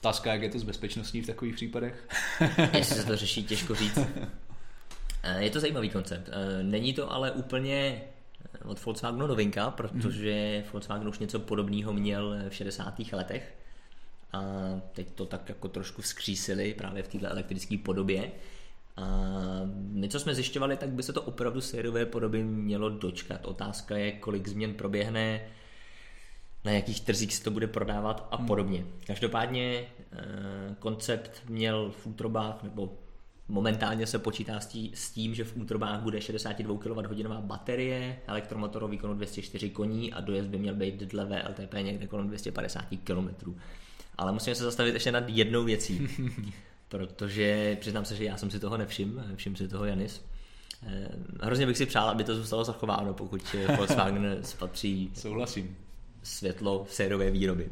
Otázka, 0.00 0.32
jak 0.32 0.42
je 0.42 0.50
to 0.50 0.58
s 0.58 0.62
bezpečností 0.62 1.20
v 1.20 1.26
takových 1.26 1.54
případech? 1.54 2.08
Jestli 2.72 2.96
se 2.96 3.06
to 3.06 3.16
řeší, 3.16 3.44
těžko 3.44 3.74
říct. 3.74 3.98
Je 5.38 5.50
to 5.50 5.60
zajímavý 5.60 5.90
koncept. 5.90 6.30
Není 6.62 6.94
to 6.94 7.12
ale 7.12 7.32
úplně 7.32 8.02
od 8.64 8.84
Volkswagenu 8.84 9.26
novinka, 9.26 9.70
protože 9.70 10.60
hmm. 10.62 10.70
Volkswagen 10.72 11.08
už 11.08 11.18
něco 11.18 11.40
podobného 11.40 11.92
měl 11.92 12.36
v 12.48 12.54
60. 12.54 12.94
letech. 13.12 13.54
a 14.32 14.42
teď 14.92 15.08
to 15.14 15.26
tak 15.26 15.48
jako 15.48 15.68
trošku 15.68 16.02
vzkřísili 16.02 16.74
právě 16.74 17.02
v 17.02 17.08
této 17.08 17.26
elektrické 17.26 17.78
podobě. 17.78 18.32
A 18.96 19.06
my, 19.74 20.08
co 20.08 20.20
jsme 20.20 20.34
zjišťovali, 20.34 20.76
tak 20.76 20.90
by 20.90 21.02
se 21.02 21.12
to 21.12 21.22
opravdu 21.22 21.60
sériové 21.60 22.06
podoby 22.06 22.44
mělo 22.44 22.88
dočkat. 22.90 23.46
Otázka 23.46 23.96
je, 23.96 24.12
kolik 24.12 24.48
změn 24.48 24.74
proběhne, 24.74 25.40
na 26.64 26.72
jakých 26.72 27.00
trzích 27.00 27.34
se 27.34 27.44
to 27.44 27.50
bude 27.50 27.66
prodávat 27.66 28.28
a 28.30 28.38
podobně. 28.38 28.84
Každopádně 29.06 29.84
eh, 30.12 30.16
koncept 30.78 31.42
měl 31.48 31.90
v 31.90 32.06
útrobách, 32.06 32.62
nebo 32.62 32.98
momentálně 33.48 34.06
se 34.06 34.18
počítá 34.18 34.60
s 34.94 35.10
tím, 35.10 35.34
že 35.34 35.44
v 35.44 35.56
útrobách 35.56 36.00
bude 36.00 36.20
62 36.20 36.78
kWh 36.78 37.38
baterie, 37.40 38.18
elektromotor 38.26 38.90
výkonu 38.90 39.14
204 39.14 39.70
koní 39.70 40.12
a 40.12 40.20
dojezd 40.20 40.48
by 40.48 40.58
měl 40.58 40.74
být 40.74 40.94
dle 40.94 41.24
VLTP 41.24 41.74
někde 41.82 42.06
kolem 42.06 42.28
250 42.28 42.84
km. 43.04 43.54
Ale 44.18 44.32
musíme 44.32 44.54
se 44.54 44.64
zastavit 44.64 44.94
ještě 44.94 45.12
nad 45.12 45.24
jednou 45.28 45.64
věcí, 45.64 46.08
protože 46.88 47.76
přiznám 47.80 48.04
se, 48.04 48.16
že 48.16 48.24
já 48.24 48.36
jsem 48.36 48.50
si 48.50 48.60
toho 48.60 48.76
nevšiml, 48.76 49.22
všim 49.34 49.56
si 49.56 49.68
toho 49.68 49.84
Janis. 49.84 50.24
Eh, 50.86 51.08
hrozně 51.42 51.66
bych 51.66 51.76
si 51.76 51.86
přál, 51.86 52.08
aby 52.08 52.24
to 52.24 52.34
zůstalo 52.36 52.64
zachováno, 52.64 53.14
pokud 53.14 53.56
Volkswagen 53.76 54.38
spatří 54.42 55.10
Souhlasím. 55.14 55.76
světlo 56.22 56.84
v 56.84 56.94
sériové 56.94 57.30
výroby. 57.30 57.70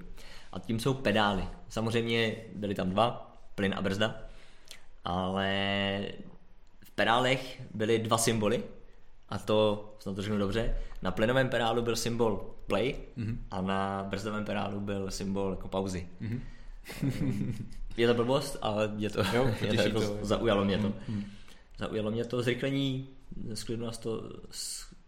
A 0.53 0.59
tím 0.59 0.81
jsou 0.81 0.95
pedály. 0.95 1.45
Samozřejmě 1.69 2.37
byly 2.55 2.75
tam 2.75 2.91
dva, 2.91 3.37
plyn 3.55 3.75
a 3.77 3.83
brzda, 3.83 4.21
ale 5.05 5.49
v 6.85 6.91
pedálech 6.91 7.63
byly 7.75 7.99
dva 7.99 8.19
symboly, 8.19 8.65
a 9.29 9.39
to, 9.39 9.95
snad 9.99 10.17
to 10.17 10.23
řeknu 10.23 10.39
dobře, 10.39 10.77
na 11.03 11.11
plynovém 11.11 11.49
pedálu 11.49 11.83
byl 11.83 11.97
symbol 11.97 12.55
play 12.67 12.95
mm-hmm. 13.19 13.37
a 13.51 13.61
na 13.61 14.07
brzdovém 14.09 14.45
pedálu 14.45 14.81
byl 14.81 15.11
symbol 15.11 15.51
jako 15.51 15.69
pauzy. 15.69 16.09
Mm-hmm. 16.23 16.41
je 17.97 18.07
to 18.07 18.15
blbost, 18.15 18.57
ale 18.63 18.93
je 18.97 19.11
to, 19.11 19.23
jo, 19.33 19.55
je 19.61 19.75
to, 19.75 19.83
jako, 19.83 20.01
to 20.01 20.19
zaujalo 20.23 20.65
mě 20.65 20.79
to. 20.79 20.89
Mm-hmm. 20.89 21.25
Zaujalo 21.79 22.11
mě 22.11 22.25
to 22.25 22.43
zrychlení 22.43 23.09
z 23.55 23.77
na 23.77 23.93
100, 23.93 24.23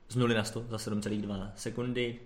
z 0.09 0.17
0 0.17 0.35
na 0.35 0.45
100 0.45 0.65
za 0.69 0.77
7,2 0.77 1.51
sekundy. 1.55 2.21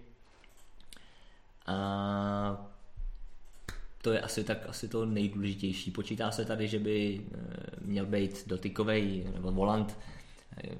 To 4.02 4.12
je 4.12 4.20
asi 4.20 4.44
tak 4.44 4.68
asi 4.68 4.88
to 4.88 5.06
nejdůležitější. 5.06 5.90
Počítá 5.90 6.30
se 6.30 6.44
tady, 6.44 6.68
že 6.68 6.78
by 6.78 7.20
eh, 7.20 7.38
měl 7.80 8.06
být 8.06 8.48
dotykový 8.48 9.24
nebo 9.34 9.52
volant 9.52 9.96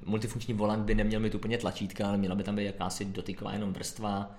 multifunkční 0.05 0.53
volant 0.53 0.85
by 0.85 0.95
neměl 0.95 1.19
mít 1.19 1.35
úplně 1.35 1.57
tlačítka, 1.57 2.07
ale 2.07 2.17
měla 2.17 2.35
by 2.35 2.43
tam 2.43 2.55
být 2.55 2.65
jakási 2.65 3.05
dotyková 3.05 3.53
jenom 3.53 3.73
vrstva. 3.73 4.35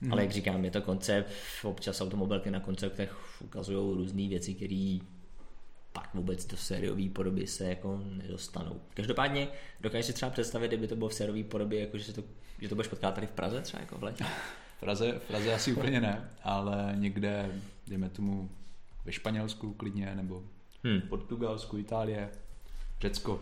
Hmm. 0.00 0.12
Ale 0.12 0.22
jak 0.22 0.30
říkám, 0.30 0.64
je 0.64 0.70
to 0.70 0.82
koncept, 0.82 1.30
občas 1.62 2.00
automobilky 2.00 2.50
na 2.50 2.60
konceptech 2.60 3.16
ukazují 3.40 3.96
různé 3.96 4.28
věci, 4.28 4.54
které 4.54 4.98
pak 5.92 6.14
vůbec 6.14 6.46
do 6.46 6.56
sériové 6.56 7.08
podoby 7.08 7.46
se 7.46 7.64
jako 7.64 8.00
nedostanou. 8.04 8.80
Každopádně 8.94 9.48
dokážeš 9.80 10.06
si 10.06 10.12
třeba 10.12 10.30
představit, 10.30 10.68
kdyby 10.68 10.88
to 10.88 10.96
bylo 10.96 11.08
v 11.08 11.14
sériové 11.14 11.44
podobě, 11.44 11.80
jako 11.80 11.98
že, 11.98 12.04
se 12.04 12.12
to, 12.12 12.24
že 12.60 12.68
to 12.68 12.74
budeš 12.74 12.88
potkat 12.88 13.14
tady 13.14 13.26
v 13.26 13.30
Praze 13.30 13.60
třeba 13.60 13.80
jako 13.80 13.98
v 13.98 14.02
letě? 14.02 14.24
V 14.76 14.80
Praze, 14.80 15.12
v 15.12 15.28
Praze 15.28 15.54
asi 15.54 15.72
úplně 15.72 16.00
ne, 16.00 16.30
ale 16.42 16.92
někde, 16.96 17.50
dejme 17.86 18.08
tomu 18.08 18.50
ve 19.04 19.12
Španělsku 19.12 19.72
klidně, 19.72 20.14
nebo 20.14 20.42
hmm. 20.84 21.00
Portugalsku, 21.00 21.78
Itálie, 21.78 22.30
Řecko, 23.00 23.40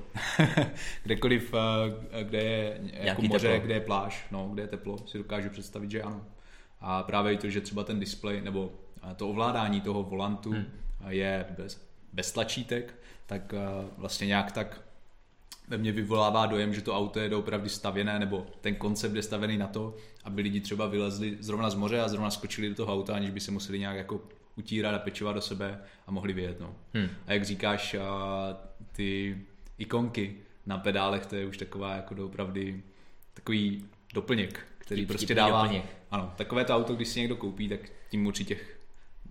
kdekoliv, 1.02 1.54
eh, 1.54 2.24
kde 2.24 2.42
je 2.42 2.80
jako 2.92 3.22
moře, 3.22 3.48
teplo. 3.48 3.64
kde 3.64 3.74
je 3.74 3.80
pláž, 3.80 4.26
no, 4.30 4.48
kde 4.52 4.62
je 4.62 4.66
teplo, 4.66 4.98
si 5.06 5.18
dokážu 5.18 5.50
představit, 5.50 5.90
že 5.90 6.02
ano. 6.02 6.26
A 6.80 7.02
právě 7.02 7.32
i 7.32 7.36
to, 7.36 7.50
že 7.50 7.60
třeba 7.60 7.84
ten 7.84 8.00
displej 8.00 8.40
nebo 8.40 8.72
eh, 9.10 9.14
to 9.14 9.28
ovládání 9.28 9.80
toho 9.80 10.02
volantu 10.02 10.52
hmm. 10.52 10.66
je 11.08 11.46
bez, 11.58 11.88
bez 12.12 12.32
tlačítek, 12.32 12.94
tak 13.26 13.54
eh, 13.54 13.88
vlastně 13.98 14.26
nějak 14.26 14.52
tak 14.52 14.83
ve 15.68 15.78
mně 15.78 15.92
vyvolává 15.92 16.46
dojem, 16.46 16.74
že 16.74 16.82
to 16.82 16.96
auto 16.96 17.20
je 17.20 17.36
opravdu 17.36 17.68
stavěné, 17.68 18.18
nebo 18.18 18.46
ten 18.60 18.74
koncept 18.74 19.14
je 19.14 19.22
stavený 19.22 19.58
na 19.58 19.66
to, 19.66 19.96
aby 20.24 20.42
lidi 20.42 20.60
třeba 20.60 20.86
vylezli 20.86 21.36
zrovna 21.40 21.70
z 21.70 21.74
moře 21.74 22.00
a 22.00 22.08
zrovna 22.08 22.30
skočili 22.30 22.68
do 22.68 22.74
toho 22.74 22.92
auta, 22.92 23.14
aniž 23.14 23.30
by 23.30 23.40
se 23.40 23.50
museli 23.50 23.78
nějak 23.78 23.96
jako 23.96 24.20
utírat 24.56 24.94
a 24.94 24.98
pečovat 24.98 25.34
do 25.34 25.40
sebe 25.40 25.78
a 26.06 26.10
mohli 26.10 26.32
vyjet. 26.32 26.60
No. 26.60 26.74
Hmm. 26.94 27.08
A 27.26 27.32
jak 27.32 27.44
říkáš, 27.44 27.96
ty 28.92 29.38
ikonky 29.78 30.36
na 30.66 30.78
pedálech, 30.78 31.26
to 31.26 31.36
je 31.36 31.46
už 31.46 31.56
taková 31.56 31.96
jako 31.96 32.24
opravdu 32.24 32.60
takový 33.34 33.84
doplněk, 34.14 34.66
který 34.78 35.00
Vtip, 35.00 35.08
prostě 35.08 35.34
dává... 35.34 35.62
Doplněk. 35.62 35.84
Ano, 36.10 36.32
takové 36.36 36.64
to 36.64 36.76
auto, 36.76 36.94
když 36.94 37.08
si 37.08 37.20
někdo 37.20 37.36
koupí, 37.36 37.68
tak 37.68 37.80
tím 38.10 38.26
určitě 38.26 38.56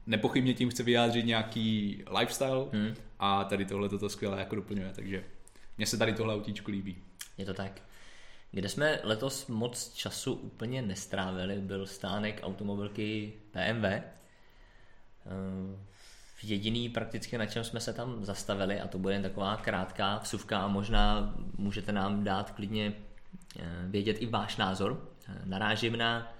nepochybně 0.08 0.54
tím 0.54 0.69
chce 0.69 0.84
vyjádřit 0.84 1.26
nějaký 1.26 1.98
lifestyle 2.19 2.65
hmm. 2.72 2.96
a 3.19 3.43
tady 3.43 3.65
tohle 3.65 3.89
to 3.89 4.10
skvěle 4.10 4.39
jako 4.39 4.56
doplňuje, 4.56 4.91
takže 4.96 5.24
mně 5.77 5.86
se 5.86 5.97
tady 5.97 6.13
tohle 6.13 6.36
autíčko 6.36 6.71
líbí. 6.71 6.97
Je 7.38 7.45
to 7.45 7.53
tak. 7.53 7.81
Kde 8.51 8.69
jsme 8.69 8.99
letos 9.03 9.47
moc 9.47 9.93
času 9.93 10.33
úplně 10.33 10.81
nestrávili, 10.81 11.62
byl 11.62 11.86
stánek 11.86 12.39
automobilky 12.43 13.33
BMW. 13.53 13.86
Ehm, 15.25 15.86
jediný 16.43 16.89
prakticky, 16.89 17.38
na 17.38 17.45
čem 17.45 17.63
jsme 17.63 17.79
se 17.79 17.93
tam 17.93 18.25
zastavili, 18.25 18.79
a 18.79 18.88
to 18.88 18.97
bude 18.97 19.13
jen 19.13 19.21
taková 19.21 19.57
krátká 19.57 20.17
vsuvka 20.17 20.59
a 20.59 20.67
možná 20.67 21.33
můžete 21.57 21.91
nám 21.91 22.23
dát 22.23 22.51
klidně 22.51 22.93
eh, 23.59 23.63
vědět 23.88 24.17
i 24.19 24.25
váš 24.25 24.57
názor. 24.57 25.12
Eh, 25.27 25.41
narážím 25.45 25.97
na 25.97 26.33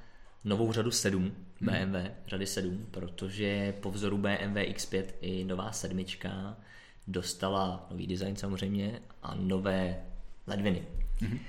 novou 0.44 0.72
řadu 0.72 0.92
7 0.92 1.36
BMW, 1.62 1.96
hmm. 1.96 2.12
řady 2.28 2.46
7, 2.46 2.88
protože 2.92 3.74
po 3.82 3.92
vzoru 3.92 4.18
BMW 4.18 4.58
X5 4.58 5.06
i 5.22 5.44
nová 5.44 5.72
sedmička 5.72 6.58
dostala 7.08 7.88
nový 7.92 8.08
design 8.08 8.36
samozřejmě 8.36 9.00
a 9.24 9.36
nové 9.36 10.04
ledviny. 10.48 10.84
Hmm. 11.20 11.40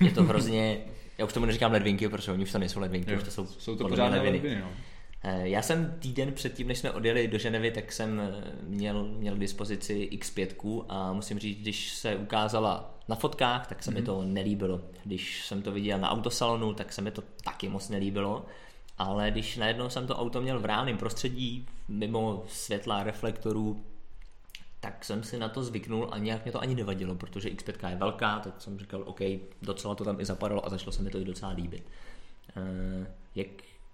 Je 0.00 0.10
to 0.10 0.22
hrozně, 0.22 0.80
já 1.18 1.24
už 1.24 1.32
tomu 1.32 1.46
neříkám 1.46 1.72
ledvinky, 1.72 2.08
protože 2.08 2.32
oni 2.32 2.42
už 2.42 2.52
to 2.52 2.58
nejsou 2.58 2.80
ledvinky, 2.80 3.12
jo, 3.12 3.18
už 3.18 3.24
to 3.24 3.30
jsou, 3.30 3.46
jsou 3.46 3.76
to 3.76 3.88
pořádné 3.88 4.16
ledviny. 4.16 4.38
ledviny 4.38 4.60
no. 4.60 4.70
Eh, 5.22 5.48
já 5.48 5.62
jsem 5.62 5.96
týden 5.98 6.32
předtím, 6.32 6.68
než 6.68 6.78
jsme 6.78 6.90
odjeli 6.90 7.28
do 7.28 7.38
Ženevy, 7.38 7.70
tak 7.70 7.92
jsem 7.92 8.20
eh, 8.20 8.52
měl, 8.62 9.04
měl 9.04 9.36
k 9.36 9.38
dispozici 9.38 10.08
X5 10.12 10.84
a 10.88 11.12
musím 11.12 11.38
říct, 11.38 11.58
když 11.58 11.92
se 11.92 12.16
ukázala 12.16 12.98
na 13.08 13.16
fotkách, 13.16 13.66
tak 13.66 13.82
se 13.82 13.90
mm-hmm. 13.90 13.94
mi 13.94 14.00
mhm. 14.00 14.06
to 14.06 14.22
nelíbilo. 14.22 14.80
Když 15.04 15.46
jsem 15.46 15.62
to 15.62 15.72
viděl 15.72 15.98
na 15.98 16.10
autosalonu, 16.10 16.74
tak 16.74 16.92
se 16.92 17.02
mi 17.02 17.10
to 17.10 17.22
taky 17.44 17.68
moc 17.68 17.88
nelíbilo. 17.88 18.46
Ale 18.98 19.30
když 19.30 19.56
najednou 19.56 19.90
jsem 19.90 20.06
to 20.06 20.16
auto 20.16 20.40
měl 20.40 20.60
v 20.60 20.64
reálném 20.64 20.98
prostředí, 20.98 21.66
mimo 21.88 22.44
světla, 22.48 23.02
reflektorů, 23.02 23.84
tak 24.80 25.04
jsem 25.04 25.22
si 25.22 25.38
na 25.38 25.48
to 25.48 25.62
zvyknul 25.62 26.08
a 26.10 26.18
nějak 26.18 26.44
mě 26.44 26.52
to 26.52 26.60
ani 26.60 26.74
nevadilo, 26.74 27.14
protože 27.14 27.48
X5 27.48 27.88
je 27.88 27.96
velká, 27.96 28.38
tak 28.38 28.60
jsem 28.60 28.78
říkal, 28.78 29.02
OK, 29.06 29.20
docela 29.62 29.94
to 29.94 30.04
tam 30.04 30.20
i 30.20 30.24
zapadalo 30.24 30.66
a 30.66 30.68
začalo 30.68 30.92
se 30.92 31.02
mi 31.02 31.10
to 31.10 31.18
i 31.18 31.24
docela 31.24 31.52
líbit. 31.52 31.82
Uh, 32.56 33.06
jak, 33.34 33.48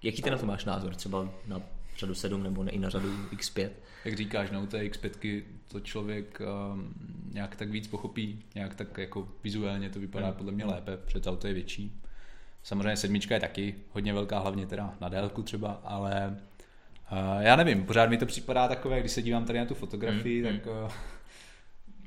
Jaký 0.04 0.22
ty 0.22 0.30
na 0.30 0.38
to 0.38 0.46
máš 0.46 0.64
názor? 0.64 0.94
Třeba 0.94 1.28
na 1.46 1.60
řadu 1.96 2.14
7 2.14 2.42
nebo 2.42 2.64
i 2.64 2.78
na 2.78 2.88
řadu 2.88 3.08
X5? 3.32 3.70
Jak 4.04 4.16
říkáš, 4.16 4.50
no, 4.50 4.66
té 4.66 4.78
X5 4.78 5.42
to 5.68 5.80
člověk 5.80 6.40
um, 6.72 6.94
nějak 7.32 7.56
tak 7.56 7.70
víc 7.70 7.88
pochopí, 7.88 8.42
nějak 8.54 8.74
tak 8.74 8.98
jako 8.98 9.28
vizuálně 9.44 9.90
to 9.90 10.00
vypadá 10.00 10.26
hmm. 10.26 10.36
podle 10.36 10.52
mě 10.52 10.64
lépe, 10.64 10.96
protože 10.96 11.30
auto 11.30 11.46
je 11.46 11.54
větší. 11.54 12.00
Samozřejmě 12.62 12.96
sedmička 12.96 13.34
je 13.34 13.40
taky 13.40 13.74
hodně 13.92 14.12
velká, 14.12 14.38
hlavně 14.38 14.66
teda 14.66 14.94
na 15.00 15.08
délku 15.08 15.42
třeba, 15.42 15.72
ale 15.84 16.36
uh, 17.12 17.42
já 17.42 17.56
nevím, 17.56 17.84
pořád 17.86 18.10
mi 18.10 18.18
to 18.18 18.26
připadá 18.26 18.68
takové, 18.68 19.00
když 19.00 19.12
se 19.12 19.22
dívám 19.22 19.44
tady 19.44 19.58
na 19.58 19.64
tu 19.64 19.74
fotografii, 19.74 20.42
hmm. 20.42 20.58
tak 20.58 20.66
uh, 20.66 20.92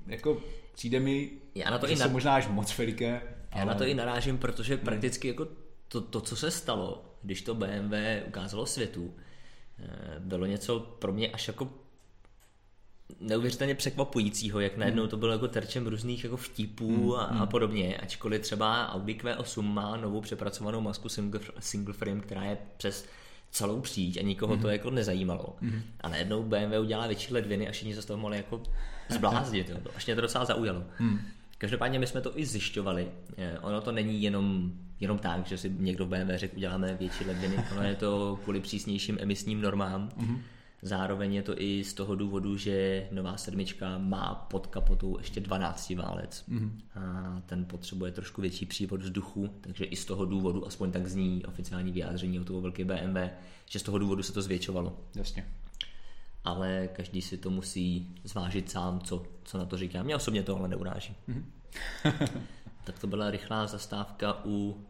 jako 0.07 0.41
přijde 0.73 0.99
mi, 0.99 1.31
já 1.55 1.69
na 1.69 1.77
to 1.77 1.87
že 1.87 1.93
i 1.93 1.97
na... 1.97 2.07
možná 2.07 2.35
až 2.35 2.47
moc 2.47 2.77
veliké. 2.77 3.21
Já 3.55 3.61
ale... 3.61 3.65
na 3.65 3.73
to 3.73 3.83
i 3.83 3.93
narážím, 3.93 4.37
protože 4.37 4.75
hmm. 4.75 4.85
prakticky 4.85 5.27
jako 5.27 5.47
to, 5.87 6.01
to, 6.01 6.21
co 6.21 6.35
se 6.35 6.51
stalo, 6.51 7.15
když 7.21 7.41
to 7.41 7.55
BMW 7.55 7.93
ukázalo 8.27 8.65
světu, 8.65 9.13
eh, 9.79 10.15
bylo 10.19 10.45
něco 10.45 10.79
pro 10.79 11.13
mě 11.13 11.29
až 11.29 11.47
jako 11.47 11.69
neuvěřitelně 13.19 13.75
překvapujícího, 13.75 14.59
jak 14.59 14.77
najednou 14.77 15.03
hmm. 15.03 15.09
to 15.09 15.17
bylo 15.17 15.31
jako 15.31 15.47
terčem 15.47 15.87
různých 15.87 16.23
jako 16.23 16.37
vtipů 16.37 17.11
hmm. 17.11 17.13
a, 17.13 17.23
a 17.23 17.33
hmm. 17.33 17.47
podobně, 17.47 17.97
ačkoliv 17.97 18.41
třeba 18.41 18.93
Audi 18.93 19.13
Q8 19.13 19.61
má 19.61 19.97
novou 19.97 20.21
přepracovanou 20.21 20.81
masku 20.81 21.09
single, 21.09 21.39
single 21.59 21.93
frame, 21.93 22.21
která 22.21 22.43
je 22.43 22.57
přes 22.77 23.05
celou 23.51 23.81
příď 23.81 24.17
a 24.17 24.23
nikoho 24.23 24.55
mm. 24.55 24.61
to 24.61 24.69
jako 24.69 24.91
nezajímalo. 24.91 25.55
Mm. 25.61 25.81
A 26.01 26.09
najednou 26.09 26.43
BMW 26.43 26.79
udělá 26.79 27.07
větší 27.07 27.33
ledviny 27.33 27.69
a 27.69 27.71
všichni 27.71 27.95
se 27.95 28.01
z 28.01 28.05
toho 28.05 28.17
mohli 28.17 28.37
jako 28.37 28.63
zbláznit. 29.09 29.69
Jo. 29.69 29.77
Až 29.95 30.05
mě 30.05 30.15
to 30.15 30.21
docela 30.21 30.45
zaujalo. 30.45 30.83
Mm. 30.99 31.19
Každopádně 31.57 31.99
my 31.99 32.07
jsme 32.07 32.21
to 32.21 32.39
i 32.39 32.45
zjišťovali. 32.45 33.07
Eh, 33.37 33.59
ono 33.59 33.81
to 33.81 33.91
není 33.91 34.21
jenom, 34.21 34.71
jenom 34.99 35.19
tak, 35.19 35.47
že 35.47 35.57
si 35.57 35.69
někdo 35.69 36.05
v 36.05 36.09
BMW 36.09 36.35
řekl, 36.35 36.57
uděláme 36.57 36.93
větší 36.99 37.25
ledviny. 37.25 37.55
Ono 37.71 37.83
je 37.83 37.95
to 37.95 38.39
kvůli 38.43 38.59
přísnějším 38.59 39.17
emisním 39.21 39.61
normám. 39.61 40.09
Mm-hmm. 40.17 40.39
Zároveň 40.81 41.33
je 41.33 41.43
to 41.43 41.61
i 41.61 41.83
z 41.83 41.93
toho 41.93 42.15
důvodu, 42.15 42.57
že 42.57 43.07
nová 43.11 43.37
sedmička 43.37 43.97
má 43.97 44.35
pod 44.35 44.67
kapotou 44.67 45.17
ještě 45.17 45.39
12 45.39 45.89
válec 45.89 46.45
mm-hmm. 46.49 46.71
a 46.95 47.41
ten 47.45 47.65
potřebuje 47.65 48.11
trošku 48.11 48.41
větší 48.41 48.65
přívod 48.65 49.01
vzduchu, 49.01 49.49
takže 49.61 49.85
i 49.85 49.95
z 49.95 50.05
toho 50.05 50.25
důvodu, 50.25 50.67
aspoň 50.67 50.91
tak 50.91 51.07
zní 51.07 51.45
oficiální 51.45 51.91
vyjádření 51.91 52.39
automobilky 52.39 52.85
BMW, 52.85 53.17
že 53.65 53.79
z 53.79 53.83
toho 53.83 53.97
důvodu 53.97 54.23
se 54.23 54.33
to 54.33 54.41
zvětšovalo. 54.41 54.99
Jasně. 55.15 55.47
ale 56.43 56.89
každý 56.93 57.21
si 57.21 57.37
to 57.37 57.49
musí 57.49 58.15
zvážit 58.23 58.71
sám, 58.71 58.99
co, 58.99 59.23
co 59.43 59.57
na 59.57 59.65
to 59.65 59.77
říká. 59.77 60.03
Mě 60.03 60.15
osobně 60.15 60.43
to 60.43 60.57
ale 60.57 60.67
neuráží. 60.67 61.15
tak 62.83 62.99
to 62.99 63.07
byla 63.07 63.31
rychlá 63.31 63.67
zastávka 63.67 64.45
u 64.45 64.85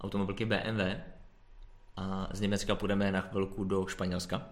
automobilky 0.00 0.44
BMW 0.44 0.80
a 1.96 2.28
z 2.32 2.40
Německa 2.40 2.74
půjdeme 2.74 3.12
na 3.12 3.20
chvilku 3.20 3.64
do 3.64 3.86
Španělska, 3.86 4.48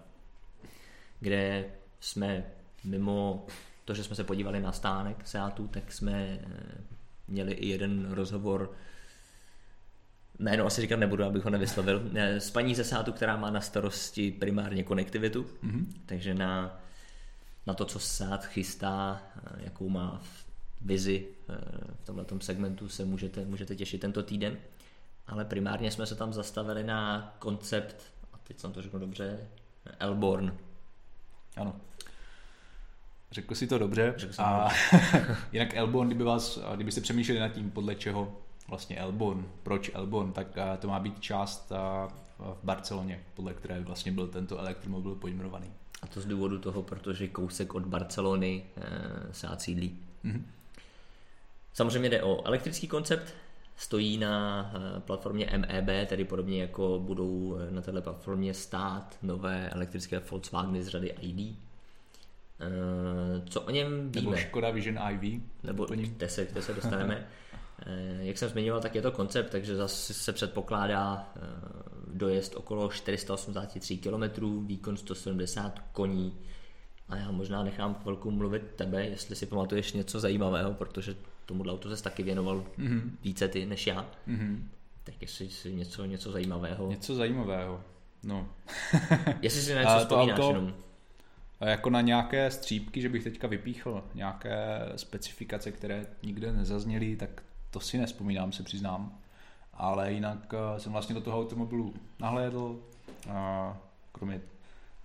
kde 1.22 1.64
jsme 2.00 2.44
mimo 2.84 3.46
to, 3.84 3.94
že 3.94 4.04
jsme 4.04 4.16
se 4.16 4.24
podívali 4.24 4.60
na 4.60 4.72
stánek 4.72 5.28
Seatu, 5.28 5.68
tak 5.68 5.92
jsme 5.92 6.38
eh, 6.42 6.48
měli 7.28 7.52
i 7.52 7.68
jeden 7.68 8.12
rozhovor 8.12 8.72
jméno 10.38 10.66
asi 10.66 10.80
říkat 10.80 10.96
nebudu, 10.96 11.24
abych 11.24 11.44
ho 11.44 11.50
nevyslovil, 11.50 12.10
eh, 12.14 12.40
s 12.40 12.50
paní 12.50 12.74
ze 12.74 12.84
Seatu, 12.84 13.12
která 13.12 13.36
má 13.36 13.50
na 13.50 13.60
starosti 13.60 14.30
primárně 14.30 14.84
konektivitu, 14.84 15.42
mm-hmm. 15.42 15.86
takže 16.06 16.34
na, 16.34 16.80
na 17.66 17.74
to, 17.74 17.84
co 17.84 17.98
Seat 17.98 18.46
chystá, 18.46 19.22
eh, 19.36 19.64
jakou 19.64 19.88
má 19.88 20.22
vizi 20.80 21.26
v 22.02 22.06
tomto 22.06 22.40
segmentu 22.40 22.88
se 22.88 23.04
můžete, 23.04 23.44
můžete 23.44 23.76
těšit 23.76 24.00
tento 24.00 24.22
týden. 24.22 24.56
Ale 25.26 25.44
primárně 25.44 25.90
jsme 25.90 26.06
se 26.06 26.14
tam 26.14 26.32
zastavili 26.32 26.84
na 26.84 27.34
koncept, 27.38 27.96
a 28.32 28.38
teď 28.42 28.58
jsem 28.58 28.72
to 28.72 28.82
řekl 28.82 28.98
dobře, 28.98 29.38
Elborn. 29.98 30.52
Ano. 31.56 31.76
Řekl 33.30 33.54
si 33.54 33.66
to 33.66 33.78
dobře. 33.78 34.14
Řekl 34.16 34.34
a 34.38 34.68
jinak 35.52 35.74
Elborn, 35.74 36.08
kdyby, 36.08 36.24
vás, 36.24 36.58
kdybyste 36.74 37.00
přemýšleli 37.00 37.40
nad 37.40 37.48
tím, 37.48 37.70
podle 37.70 37.94
čeho 37.94 38.36
vlastně 38.68 38.96
Elborn, 38.96 39.46
proč 39.62 39.90
Elborn, 39.94 40.32
tak 40.32 40.46
to 40.78 40.88
má 40.88 41.00
být 41.00 41.20
část 41.20 41.72
v 42.38 42.58
Barceloně, 42.64 43.20
podle 43.34 43.54
které 43.54 43.80
vlastně 43.80 44.12
byl 44.12 44.26
tento 44.26 44.58
elektromobil 44.58 45.14
pojmenovaný. 45.14 45.70
A 46.02 46.06
to 46.06 46.20
z 46.20 46.26
důvodu 46.26 46.58
toho, 46.58 46.82
protože 46.82 47.28
kousek 47.28 47.74
od 47.74 47.86
Barcelony 47.86 48.64
se 49.32 49.48
sídlí. 49.58 49.98
Mm-hmm. 50.24 50.42
Samozřejmě 51.72 52.08
jde 52.10 52.22
o 52.22 52.46
elektrický 52.46 52.88
koncept, 52.88 53.34
stojí 53.76 54.18
na 54.18 54.70
eh, 54.74 55.00
platformě 55.00 55.50
MEB, 55.56 56.08
tedy 56.08 56.24
podobně 56.24 56.60
jako 56.60 56.98
budou 56.98 57.58
eh, 57.58 57.70
na 57.70 57.82
této 57.82 58.02
platformě 58.02 58.54
stát 58.54 59.18
nové 59.22 59.70
elektrické 59.70 60.18
Volkswageny 60.30 60.82
z 60.82 60.88
řady 60.88 61.14
ID. 61.20 61.56
Eh, 62.60 63.42
co 63.48 63.60
o 63.60 63.70
něm 63.70 64.12
víme? 64.12 64.30
Nebo 64.30 64.36
Škoda 64.36 64.70
Vision 64.70 64.98
IV. 65.12 65.42
Nebo 65.62 65.86
te 66.16 66.28
se, 66.28 66.44
te 66.44 66.62
se 66.62 66.74
dostaneme. 66.74 67.26
Jak 68.20 68.38
jsem 68.38 68.48
zmiňoval, 68.48 68.82
tak 68.82 68.94
je 68.94 69.02
to 69.02 69.12
koncept, 69.12 69.50
takže 69.50 69.76
zase 69.76 70.14
se 70.14 70.32
předpokládá 70.32 71.32
dojezd 72.06 72.56
okolo 72.56 72.88
483 72.88 73.98
km, 73.98 74.66
výkon 74.66 74.96
170 74.96 75.78
koní. 75.92 76.38
A 77.08 77.16
já 77.16 77.30
možná 77.30 77.62
nechám 77.62 77.94
chvilku 77.94 78.30
mluvit 78.30 78.62
tebe, 78.76 79.04
jestli 79.04 79.36
si 79.36 79.46
pamatuješ 79.46 79.92
něco 79.92 80.20
zajímavého, 80.20 80.74
protože 80.74 81.14
tomu 81.52 81.70
autu 81.70 81.96
se 81.96 82.02
taky 82.02 82.22
věnoval 82.22 82.64
mm-hmm. 82.78 83.10
více 83.22 83.48
ty 83.48 83.66
než 83.66 83.86
já. 83.86 84.10
Mm-hmm. 84.28 84.58
Tak 85.04 85.14
jestli 85.20 85.50
si 85.50 85.74
něco, 85.74 86.04
něco 86.04 86.32
zajímavého. 86.32 86.88
Něco 86.90 87.14
zajímavého, 87.14 87.80
no. 88.22 88.48
jestli 89.42 89.60
si 89.60 89.74
na 89.74 89.82
něco 89.82 89.98
vzpomínáš 89.98 90.38
auto, 90.38 90.48
jenom. 90.48 90.74
Jako 91.60 91.90
na 91.90 92.00
nějaké 92.00 92.50
střípky, 92.50 93.00
že 93.00 93.08
bych 93.08 93.24
teďka 93.24 93.48
vypíchl 93.48 94.04
nějaké 94.14 94.80
specifikace, 94.96 95.72
které 95.72 96.06
nikde 96.22 96.52
nezazněly, 96.52 97.16
tak 97.16 97.42
to 97.70 97.80
si 97.80 97.98
nespomínám, 97.98 98.52
se 98.52 98.62
přiznám. 98.62 99.18
Ale 99.74 100.12
jinak 100.12 100.54
eh, 100.54 100.80
jsem 100.80 100.92
vlastně 100.92 101.14
do 101.14 101.20
toho 101.20 101.40
automobilu 101.40 101.94
nahlédl, 102.20 102.80
a 103.30 103.76
kromě 104.12 104.40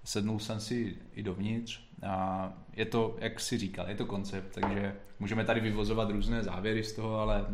sednul 0.08 0.40
jsem 0.40 0.60
si 0.60 0.98
i 1.14 1.24
dovnitř 1.24 1.80
a 2.08 2.54
je 2.74 2.86
to, 2.86 3.18
jak 3.20 3.40
si 3.40 3.58
říkal, 3.58 3.90
je 3.90 3.96
to 3.96 4.06
koncept, 4.06 4.52
takže 4.54 4.96
můžeme 5.20 5.46
tady 5.46 5.60
vyvozovat 5.60 6.10
různé 6.10 6.44
závěry 6.44 6.84
z 6.84 6.94
toho, 6.94 7.20
ale 7.20 7.46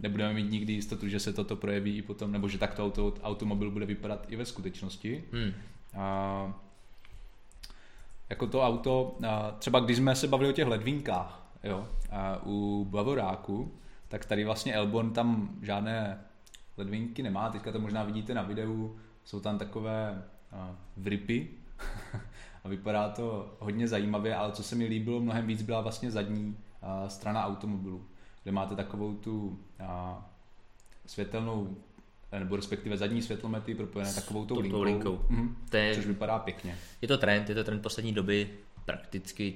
nebudeme 0.00 0.34
mít 0.34 0.50
nikdy 0.50 0.72
jistotu, 0.72 1.08
že 1.08 1.20
se 1.20 1.32
toto 1.32 1.56
projeví 1.56 1.96
i 1.96 2.02
potom, 2.02 2.32
nebo 2.32 2.48
že 2.48 2.58
takto 2.58 2.84
auto, 2.84 3.14
automobil 3.22 3.70
bude 3.70 3.86
vypadat 3.86 4.26
i 4.28 4.36
ve 4.36 4.44
skutečnosti. 4.44 5.24
Hmm. 5.32 5.52
A, 5.96 6.60
jako 8.30 8.46
to 8.46 8.62
auto, 8.62 9.16
a 9.28 9.50
třeba 9.50 9.80
když 9.80 9.96
jsme 9.96 10.16
se 10.16 10.28
bavili 10.28 10.50
o 10.50 10.52
těch 10.52 10.66
ledvínkách, 10.66 11.46
jo, 11.64 11.88
a 12.10 12.42
u 12.46 12.86
Bavoráku, 12.90 13.74
tak 14.08 14.24
tady 14.24 14.44
vlastně 14.44 14.74
Elborn 14.74 15.12
tam 15.12 15.58
žádné 15.62 16.20
ledvinky 16.76 17.22
nemá, 17.22 17.50
teďka 17.50 17.72
to 17.72 17.80
možná 17.80 18.04
vidíte 18.04 18.34
na 18.34 18.42
videu, 18.42 18.96
jsou 19.24 19.40
tam 19.40 19.58
takové 19.58 20.22
vripy, 20.96 21.61
a 22.64 22.68
vypadá 22.68 23.08
to 23.08 23.56
hodně 23.58 23.88
zajímavě, 23.88 24.36
ale 24.36 24.52
co 24.52 24.62
se 24.62 24.74
mi 24.74 24.86
líbilo 24.86 25.20
mnohem 25.20 25.46
víc 25.46 25.62
byla 25.62 25.80
vlastně 25.80 26.10
zadní 26.10 26.56
uh, 26.82 27.08
strana 27.08 27.46
automobilu, 27.46 28.04
kde 28.42 28.52
máte 28.52 28.76
takovou 28.76 29.14
tu 29.14 29.58
uh, 29.80 29.86
světelnou 31.06 31.76
nebo 32.38 32.56
respektive 32.56 32.96
zadní 32.96 33.22
světlomety 33.22 33.74
propojené 33.74 34.14
takovou 34.14 34.46
tou 34.46 34.60
linkou, 34.60 34.82
linkou. 34.82 35.24
Mm, 35.28 35.56
to 35.70 35.76
je, 35.76 35.94
což 35.94 36.06
vypadá 36.06 36.38
pěkně. 36.38 36.78
Je 37.02 37.08
to 37.08 37.18
trend, 37.18 37.48
je 37.48 37.54
to 37.54 37.64
trend 37.64 37.82
poslední 37.82 38.12
doby, 38.12 38.50
prakticky 38.84 39.54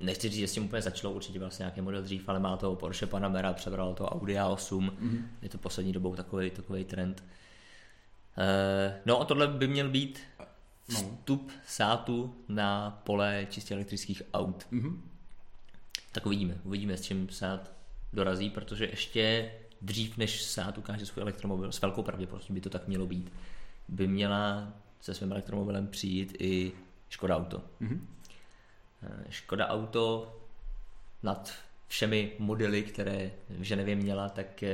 nechci 0.00 0.28
říct, 0.28 0.38
že 0.38 0.48
s 0.48 0.52
tím 0.52 0.64
úplně 0.64 0.82
začalo, 0.82 1.14
určitě 1.14 1.38
vlastně 1.38 1.62
nějaký 1.62 1.80
model 1.80 2.02
dřív, 2.02 2.28
ale 2.28 2.40
má 2.40 2.56
to 2.56 2.74
Porsche 2.74 3.06
Panamera, 3.06 3.52
přebralo 3.52 3.94
to 3.94 4.08
Audi 4.08 4.34
A8, 4.34 4.90
mm-hmm. 4.90 5.22
je 5.42 5.48
to 5.48 5.58
poslední 5.58 5.92
dobou 5.92 6.16
takový, 6.16 6.50
takový 6.50 6.84
trend. 6.84 7.24
Uh, 8.38 8.94
no 9.06 9.20
a 9.20 9.24
tohle 9.24 9.46
by 9.46 9.68
měl 9.68 9.88
být. 9.88 10.20
Vstup 10.88 11.52
sátu 11.66 12.34
na 12.48 12.90
pole 13.04 13.46
čistě 13.50 13.74
elektrických 13.74 14.22
aut. 14.34 14.66
Mm-hmm. 14.72 15.00
Tak 16.12 16.26
uvidíme, 16.26 16.60
uvidíme, 16.64 16.96
s 16.96 17.02
čím 17.02 17.28
sát 17.28 17.72
dorazí, 18.12 18.50
protože 18.50 18.84
ještě 18.84 19.52
dřív, 19.82 20.16
než 20.16 20.42
sát 20.42 20.78
ukáže 20.78 21.06
svůj 21.06 21.22
elektromobil, 21.22 21.72
s 21.72 21.80
velkou 21.80 22.02
pravděpodobností 22.02 22.52
by 22.52 22.60
to 22.60 22.70
tak 22.70 22.88
mělo 22.88 23.06
být, 23.06 23.32
by 23.88 24.08
měla 24.08 24.72
se 25.00 25.14
svým 25.14 25.32
elektromobilem 25.32 25.86
přijít 25.86 26.36
i 26.38 26.72
Škoda 27.08 27.36
Auto. 27.36 27.62
Mm-hmm. 27.80 28.00
Škoda 29.30 29.68
Auto 29.68 30.36
nad 31.22 31.52
všemi 31.88 32.32
modely, 32.38 32.82
které 32.82 33.30
v 33.48 33.62
Ženevě 33.62 33.96
měla, 33.96 34.28
tak 34.28 34.64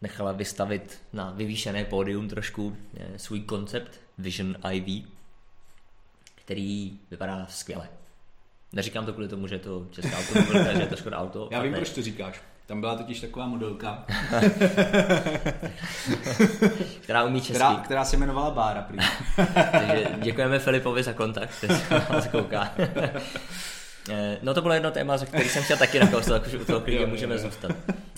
nechala 0.00 0.32
vystavit 0.32 1.02
na 1.12 1.30
vyvýšené 1.30 1.84
pódium 1.84 2.28
trošku 2.28 2.76
eh, 2.96 3.18
svůj 3.18 3.40
koncept 3.40 4.00
Vision 4.18 4.56
IV, 4.72 5.04
který 6.34 6.98
vypadá 7.10 7.46
skvěle. 7.50 7.88
Neříkám 8.72 9.06
to 9.06 9.12
kvůli 9.12 9.28
tomu, 9.28 9.46
že 9.46 9.54
je 9.54 9.58
to 9.58 9.86
česká 9.90 10.18
automobilka, 10.18 10.72
že 10.72 10.80
je 10.80 10.86
to 10.86 10.96
Škoda 10.96 11.18
auto. 11.18 11.48
Já 11.50 11.62
vím, 11.62 11.74
proč 11.74 11.90
to 11.90 12.02
říkáš. 12.02 12.40
Tam 12.66 12.80
byla 12.80 12.96
totiž 12.96 13.20
taková 13.20 13.46
modelka, 13.46 14.04
která 17.00 17.24
umí 17.24 17.40
česky. 17.40 17.54
Která, 17.54 17.74
která 17.76 18.04
se 18.04 18.16
jmenovala 18.16 18.50
Bára. 18.50 18.88
Takže 19.54 20.08
děkujeme 20.22 20.58
Filipovi 20.58 21.02
za 21.02 21.12
kontakt, 21.12 21.50
který 21.56 21.74
se 22.20 22.28
kouká. 22.30 22.74
Eh, 24.08 24.38
no 24.42 24.54
to 24.54 24.62
bylo 24.62 24.74
jedno 24.74 24.90
téma, 24.90 25.18
ze 25.18 25.26
který 25.26 25.48
jsem 25.48 25.62
chtěl 25.62 25.76
taky 25.76 25.98
nakousat, 25.98 26.42
takže 26.42 26.58
u 26.58 26.64
toho 26.64 26.80
klidně 26.80 27.06
můžeme 27.06 27.38
zůstat. 27.38 27.72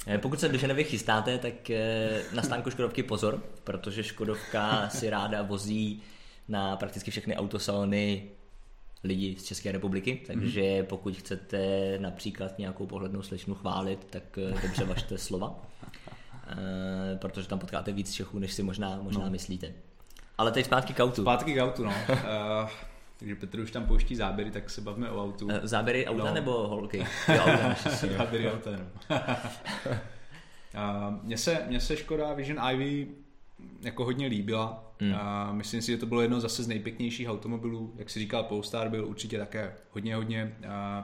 Eh, 0.07 0.19
pokud 0.19 0.41
se 0.41 0.49
do 0.49 0.59
Ženevy 0.59 0.85
chystáte, 0.85 1.39
tak 1.39 1.71
eh, 1.71 2.23
na 2.33 2.43
stánku 2.43 2.71
Škodovky 2.71 3.03
pozor, 3.03 3.43
protože 3.65 4.05
Škodovka 4.05 4.89
si 4.89 5.11
ráda 5.11 5.43
vozí 5.43 6.03
na 6.49 6.77
prakticky 6.77 7.11
všechny 7.11 7.37
autosalony 7.37 8.31
lidi 9.05 9.37
z 9.39 9.45
České 9.45 9.73
republiky, 9.73 10.23
takže 10.27 10.61
mm-hmm. 10.61 10.85
pokud 10.85 11.17
chcete 11.17 11.59
například 11.99 12.59
nějakou 12.59 12.87
pohlednou 12.87 13.23
slečnu 13.23 13.55
chválit, 13.55 14.07
tak 14.11 14.23
dobře 14.63 14.85
vašte 14.85 15.19
slova, 15.19 15.63
protože 17.17 17.49
tam 17.49 17.59
potkáte 17.59 17.93
víc 17.93 18.13
Čechů, 18.13 18.39
než 18.39 18.53
si 18.53 18.63
možná, 18.63 18.99
možná 19.03 19.25
no. 19.25 19.31
myslíte. 19.31 19.73
Ale 20.39 20.53
teď 20.53 20.67
zpátky 20.67 20.93
k 20.93 21.01
autu. 21.01 21.23
Zpátky 21.23 21.55
k 21.55 21.65
autu, 21.65 21.85
no. 21.85 21.93
Takže 23.19 23.35
Petr 23.35 23.61
už 23.61 23.71
tam 23.71 23.87
pouští 23.87 24.17
záběry, 24.17 24.51
tak 24.51 24.71
se 24.71 24.81
bavíme 24.81 25.11
o 25.11 25.25
autu. 25.25 25.49
Eh, 25.51 25.61
záběry 25.63 26.07
auta 26.07 26.25
no. 26.25 26.35
nebo 26.35 26.69
holky? 26.69 26.99
Jo, 27.29 27.43
auta 27.43 27.75
záběry 28.19 28.51
auta, 28.51 28.71
no. 28.71 29.21
Mně 31.23 31.39
se, 31.39 31.65
mně 31.67 31.81
se 31.81 31.97
Škoda 31.97 32.35
Vision 32.35 32.71
Ivy 32.73 33.09
jako 33.81 34.05
hodně 34.05 34.27
líbila. 34.27 34.85
Mm. 35.01 35.15
A 35.15 35.53
myslím 35.53 35.83
si, 35.83 35.93
že 35.93 35.99
to 35.99 36.07
bylo 36.07 36.21
jedno 36.21 36.41
zase 36.41 36.63
z 36.63 36.69
nejpěknějších 36.69 37.29
automobilů. 37.29 37.93
Jak 37.97 38.11
si 38.11 38.19
říkal, 38.19 38.45
Polestar 38.45 38.89
byl 38.89 39.07
určitě 39.07 39.39
také 39.39 39.75
hodně, 39.91 40.17
hodně 40.17 40.57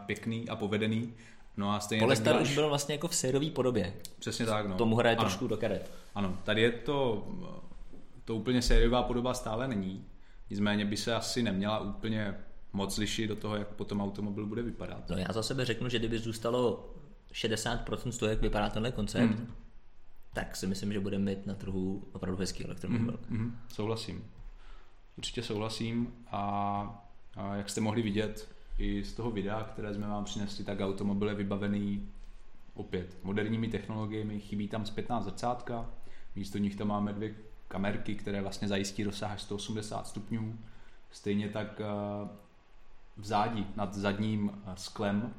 pěkný 0.07 0.49
a 0.49 0.57
povedený. 0.57 1.13
No 1.57 1.75
a 1.75 1.81
stejně 1.81 2.01
Polestar 2.01 2.35
tak 2.35 2.43
už 2.43 2.55
byl 2.55 2.69
vlastně 2.69 2.95
jako 2.95 3.09
v 3.09 3.15
sériové 3.15 3.51
podobě. 3.51 3.95
Přesně 4.19 4.47
tak, 4.47 4.69
no. 4.69 4.77
Tomu 4.77 4.97
hraje 4.97 5.17
ano. 5.17 5.25
trošku 5.25 5.47
do 5.47 5.57
karet. 5.57 5.91
Ano, 6.15 6.39
tady 6.45 6.63
je 6.63 6.71
to, 6.71 7.29
to 8.25 8.37
úplně 8.37 8.63
sériová 8.63 9.03
podoba 9.03 9.35
stále 9.35 9.69
není. 9.69 10.05
Nicméně 10.51 10.85
by 10.85 10.97
se 10.97 11.15
asi 11.15 11.43
neměla 11.43 11.81
úplně 11.81 12.35
moc 12.73 12.99
lišit 12.99 13.27
do 13.27 13.37
toho, 13.37 13.57
jak 13.57 13.69
potom 13.69 14.01
automobil 14.01 14.47
bude 14.47 14.63
vypadat. 14.63 15.09
No 15.11 15.17
já 15.17 15.33
za 15.33 15.43
sebe 15.43 15.65
řeknu, 15.65 15.89
že 15.89 15.99
kdyby 15.99 16.19
zůstalo 16.19 16.91
60% 17.33 18.09
z 18.11 18.19
toho, 18.19 18.31
jak 18.31 18.41
vypadá 18.41 18.71
tenhle 18.71 18.93
koncept, 18.93 19.39
mm. 19.39 19.47
tak 20.33 20.57
si 20.57 20.67
myslím, 20.67 20.93
že 20.93 21.01
budeme 21.01 21.25
mít 21.31 21.47
na 21.47 21.55
trhu 21.55 22.09
opravdu 22.13 22.41
hezký 22.41 22.65
elektromobil. 22.65 23.19
Mm, 23.29 23.39
mm, 23.39 23.59
souhlasím. 23.69 24.25
určitě 25.19 25.43
souhlasím 25.43 26.13
a, 26.31 27.05
a 27.37 27.57
jak 27.57 27.71
jste 27.71 27.81
mohli 27.81 28.03
vidět 28.03 28.49
i 28.79 29.05
z 29.05 29.13
toho 29.13 29.31
videa, 29.31 29.65
které 29.65 29.95
jsme 29.95 30.07
vám 30.07 30.25
přinesli, 30.25 30.65
tak 30.65 30.81
automobil 30.81 31.29
je 31.29 31.35
vybavený 31.35 32.09
opět 32.75 33.19
moderními 33.23 33.69
technologiemi, 33.69 34.41
chybí 34.41 34.69
tam 34.69 34.87
zpětná 34.87 35.23
zrcátka, 35.23 35.91
místo 36.37 36.59
nich 36.59 36.77
tam 36.77 36.89
máme 36.89 37.13
dvě 37.13 37.35
kamerky, 37.69 38.15
které 38.15 38.43
vlastně 38.43 38.69
zajistí 38.69 39.05
rozsah 39.05 39.31
až 39.31 39.43
180 39.43 40.07
stupňů. 40.07 40.59
Stejně 41.11 41.49
tak 41.49 41.81
eh, 41.81 42.29
v 43.17 43.27
zádi, 43.27 43.67
nad 43.77 43.95
zadním 43.95 44.51
eh, 44.55 44.73
sklem, 44.77 45.35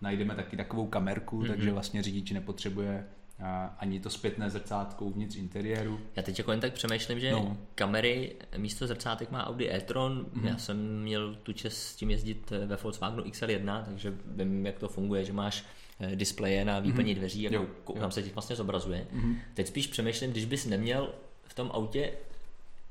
najdeme 0.00 0.34
taky 0.34 0.56
takovou 0.56 0.86
kamerku, 0.86 1.42
mm-hmm. 1.42 1.48
takže 1.48 1.72
vlastně 1.72 2.02
řidič 2.02 2.30
nepotřebuje 2.30 3.06
a 3.42 3.76
ani 3.78 4.00
to 4.00 4.10
zpětné 4.10 4.50
zrcátko 4.50 5.04
uvnitř 5.04 5.36
interiéru. 5.36 6.00
Já 6.16 6.22
teď 6.22 6.38
jako 6.38 6.50
jen 6.50 6.60
tak 6.60 6.72
přemýšlím, 6.72 7.20
že 7.20 7.32
no. 7.32 7.56
kamery 7.74 8.36
místo 8.56 8.86
zrcátek 8.86 9.30
má 9.30 9.46
Audi 9.46 9.70
e-tron. 9.70 10.26
Mm-hmm. 10.32 10.46
Já 10.46 10.58
jsem 10.58 11.02
měl 11.02 11.34
tu 11.34 11.52
čest 11.52 11.76
s 11.76 11.96
tím 11.96 12.10
jezdit 12.10 12.50
ve 12.66 12.76
Volkswagenu 12.76 13.22
XL1, 13.22 13.84
takže 13.84 14.14
vím, 14.26 14.66
jak 14.66 14.78
to 14.78 14.88
funguje, 14.88 15.24
že 15.24 15.32
máš 15.32 15.64
eh, 16.00 16.16
displeje 16.16 16.64
na 16.64 16.78
výplní 16.78 17.12
mm-hmm. 17.12 17.18
dveří, 17.18 17.42
jako 17.42 17.92
tam 17.92 18.10
se 18.10 18.22
ti 18.22 18.30
vlastně 18.30 18.56
zobrazuje. 18.56 19.06
Mm-hmm. 19.14 19.36
Teď 19.54 19.66
spíš 19.66 19.86
přemýšlím, 19.86 20.30
když 20.30 20.44
bys 20.44 20.66
neměl 20.66 21.14
v 21.48 21.54
tom 21.54 21.70
autě 21.74 22.12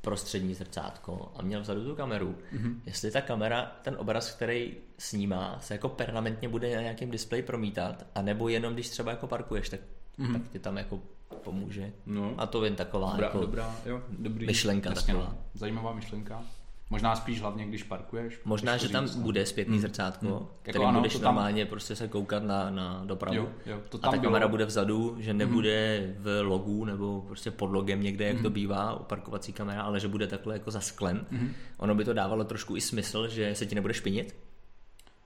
prostřední 0.02 0.54
zrcátko 0.54 1.32
a 1.36 1.42
měl 1.42 1.62
vzadu 1.62 1.84
tu 1.86 1.96
kameru, 1.96 2.36
mm-hmm. 2.54 2.76
jestli 2.86 3.12
ta 3.12 3.22
kamera, 3.22 3.72
ten 3.82 3.96
obraz, 4.00 4.32
který 4.32 4.74
snímá, 4.98 5.58
se 5.62 5.74
jako 5.74 5.90
permanentně 5.90 6.50
bude 6.50 6.76
na 6.76 6.82
nějakém 6.82 7.12
displeji 7.12 7.44
promítat, 7.44 8.06
anebo 8.16 8.50
jenom 8.50 8.74
když 8.74 8.90
třeba 8.90 9.12
jako 9.12 9.28
parkuješ, 9.28 9.70
tak 9.70 9.80
mm-hmm. 10.20 10.34
tak 10.34 10.52
ti 10.52 10.60
tam 10.60 10.78
jako 10.78 11.00
pomůže. 11.44 11.94
No. 12.06 12.34
A 12.38 12.46
to 12.46 12.66
jen 12.66 12.76
taková 12.76 13.12
dobrá, 13.12 13.26
jako 13.26 13.40
dobrá, 13.40 13.76
jo, 13.86 14.02
dobrý, 14.20 14.46
myšlenka 14.46 14.90
jasně, 14.90 15.14
taková. 15.14 15.30
No. 15.30 15.38
Zajímavá 15.54 15.94
myšlenka. 15.94 16.44
Možná 16.90 17.16
spíš 17.16 17.42
hlavně, 17.42 17.66
když 17.66 17.84
parkuješ. 17.84 18.42
Možná, 18.46 18.78
že 18.78 18.90
tam 18.90 19.08
říct, 19.08 19.16
no. 19.16 19.24
bude 19.24 19.46
zpětný 19.46 19.74
hmm. 19.74 19.82
zrcátko, 19.82 20.26
hmm. 20.26 20.48
který 20.62 20.86
ano, 20.86 21.00
budeš 21.00 21.14
tam... 21.14 21.22
normálně 21.22 21.66
prostě 21.66 21.96
se 21.96 22.08
koukat 22.08 22.44
na, 22.44 22.70
na 22.70 23.02
dopravu. 23.06 23.38
Jo, 23.38 23.50
jo, 23.66 23.82
to 23.90 23.98
tam 23.98 24.10
a 24.10 24.12
ta 24.12 24.18
bylo. 24.18 24.32
kamera 24.32 24.48
bude 24.48 24.66
vzadu, 24.66 25.16
že 25.20 25.32
hmm. 25.32 25.40
nebude 25.40 26.00
hmm. 26.00 26.24
v 26.24 26.42
logu 26.42 26.86
nebo 26.86 27.22
prostě 27.28 27.52
pod 27.52 27.72
logem 27.72 28.04
někde, 28.04 28.26
jak 28.26 28.36
hmm. 28.36 28.44
to 28.44 28.50
bývá 28.50 29.00
u 29.00 29.04
parkovací 29.04 29.54
kamera, 29.54 29.82
ale 29.82 30.00
že 30.00 30.08
bude 30.08 30.28
takhle 30.28 30.56
jako 30.56 30.72
za 30.72 30.80
sklem. 30.80 31.26
Hmm. 31.32 31.54
Ono 31.78 31.96
by 31.96 32.06
to 32.06 32.14
dávalo 32.14 32.44
trošku 32.44 32.76
i 32.76 32.82
smysl, 32.82 33.28
že 33.28 33.56
se 33.56 33.66
ti 33.66 33.76
nebude 33.76 33.94
špinit, 33.94 34.36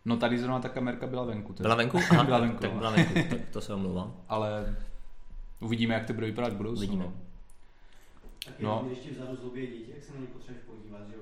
No 0.06 0.18
tady 0.18 0.40
zrovna 0.40 0.60
ta 0.60 0.70
kamerka 0.70 1.08
byla 1.08 1.24
venku. 1.24 1.54
Teda. 1.54 1.68
Byla 1.68 1.76
venku? 1.76 1.98
Aha, 2.12 2.24
byla 2.24 2.40
venku. 2.40 2.58
Tak, 2.58 2.72
byla 2.72 2.92
venku, 2.92 3.14
tak 3.30 3.50
to 3.50 3.62
se 3.62 3.74
omlouvám. 3.74 4.14
Ale 4.30 4.76
uvidíme, 5.60 5.94
jak 5.94 6.06
to 6.06 6.14
bude 6.14 6.26
vypadat 6.26 6.54
v 6.54 6.56
budoucnu. 6.56 6.78
Uvidíme. 6.78 7.04
No. 7.04 7.14
Tak 8.46 8.60
no. 8.60 8.86
ještě 8.90 9.12
vzadu 9.12 9.36
zlobě 9.36 9.68
dítě, 9.68 9.92
jak 9.96 10.04
se 10.04 10.14
na 10.14 10.20
ně 10.20 10.28
potřebuješ 10.28 10.66
podívat, 10.66 11.08
že 11.08 11.14
je 11.14 11.20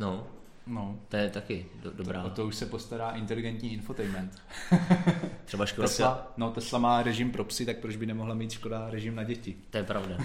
No. 0.00 0.26
No. 0.66 1.00
To 1.08 1.16
je 1.16 1.30
taky 1.30 1.66
do, 1.82 1.90
dobrá. 1.90 2.22
To, 2.22 2.30
to 2.30 2.46
už 2.46 2.56
se 2.56 2.66
postará 2.66 3.10
inteligentní 3.10 3.72
infotainment. 3.72 4.42
Třeba 5.44 5.66
Škoda. 5.66 5.88
Tesla, 5.88 6.32
no 6.36 6.50
Tesla 6.50 6.78
má 6.78 7.02
režim 7.02 7.30
pro 7.30 7.44
psy, 7.44 7.66
tak 7.66 7.78
proč 7.78 7.96
by 7.96 8.06
nemohla 8.06 8.34
mít 8.34 8.52
Škoda 8.52 8.90
režim 8.90 9.14
na 9.14 9.24
děti? 9.24 9.56
To 9.70 9.78
je 9.78 9.84
pravda. 9.84 10.18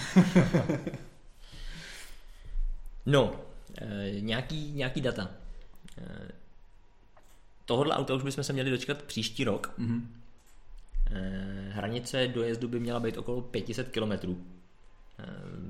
no, 3.06 3.36
e, 3.78 4.12
nějaký, 4.20 4.72
nějaký 4.72 5.02
data. 5.02 5.32
E, 5.98 6.32
tohohle 7.66 7.96
auta 7.96 8.14
už 8.14 8.24
bychom 8.24 8.44
se 8.44 8.54
měli 8.54 8.70
dočkat 8.70 9.04
příští 9.04 9.44
rok. 9.44 9.74
Mm-hmm. 9.80 10.02
Hranice 11.70 12.28
dojezdu 12.28 12.68
by 12.68 12.80
měla 12.80 13.00
být 13.00 13.18
okolo 13.18 13.41
500 13.41 13.89
km. 13.89 14.36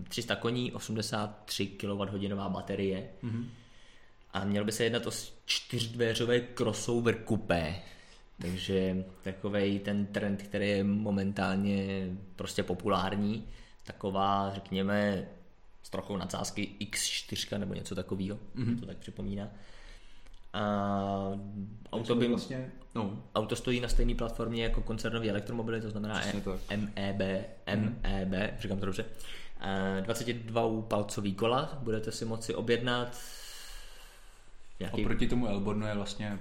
300 0.10 0.36
koní, 0.36 0.72
83 0.72 1.68
kWh 1.68 2.50
baterie. 2.50 3.10
Mm-hmm. 3.24 3.46
A 4.34 4.44
měl 4.46 4.66
by 4.66 4.72
se 4.72 4.84
jednat 4.84 5.08
o 5.08 5.12
čtyřdveřové 5.46 6.40
crossover 6.40 7.24
coupé. 7.28 7.76
Takže 8.42 9.06
takový 9.24 9.80
ten 9.80 10.06
trend, 10.06 10.42
který 10.42 10.70
je 10.70 10.84
momentálně 10.84 12.08
prostě 12.36 12.64
populární, 12.64 13.48
taková, 13.84 14.52
řekněme, 14.54 15.28
s 15.84 15.90
trochou 15.90 16.18
nadsázky 16.18 16.70
X4 16.80 17.60
nebo 17.60 17.74
něco 17.74 17.96
takového, 17.96 18.40
mm-hmm. 18.56 18.80
to 18.80 18.86
tak 18.86 18.98
připomíná. 18.98 19.50
A 20.54 21.32
auto, 21.92 22.16
by, 22.16 22.28
vlastně, 22.28 22.72
no. 22.96 23.24
auto 23.36 23.56
stojí 23.56 23.80
na 23.80 23.88
stejné 23.88 24.16
platformě 24.16 24.64
jako 24.64 24.82
koncernový 24.82 25.30
elektromobily, 25.30 25.82
to 25.82 25.90
znamená 25.90 26.22
MEB, 26.96 27.22
MEB, 28.04 28.60
říkám 28.60 28.80
to 28.80 28.86
dobře. 28.86 29.06
22 30.02 30.82
palcový 30.82 31.34
kola 31.34 31.78
budete 31.82 32.12
si 32.12 32.26
moci 32.26 32.56
objednat. 32.56 33.18
Nějaký... 34.80 35.02
Oproti 35.02 35.28
tomu 35.28 35.48
Elbornu 35.48 35.88
je 35.88 35.96
vlastně 35.96 36.40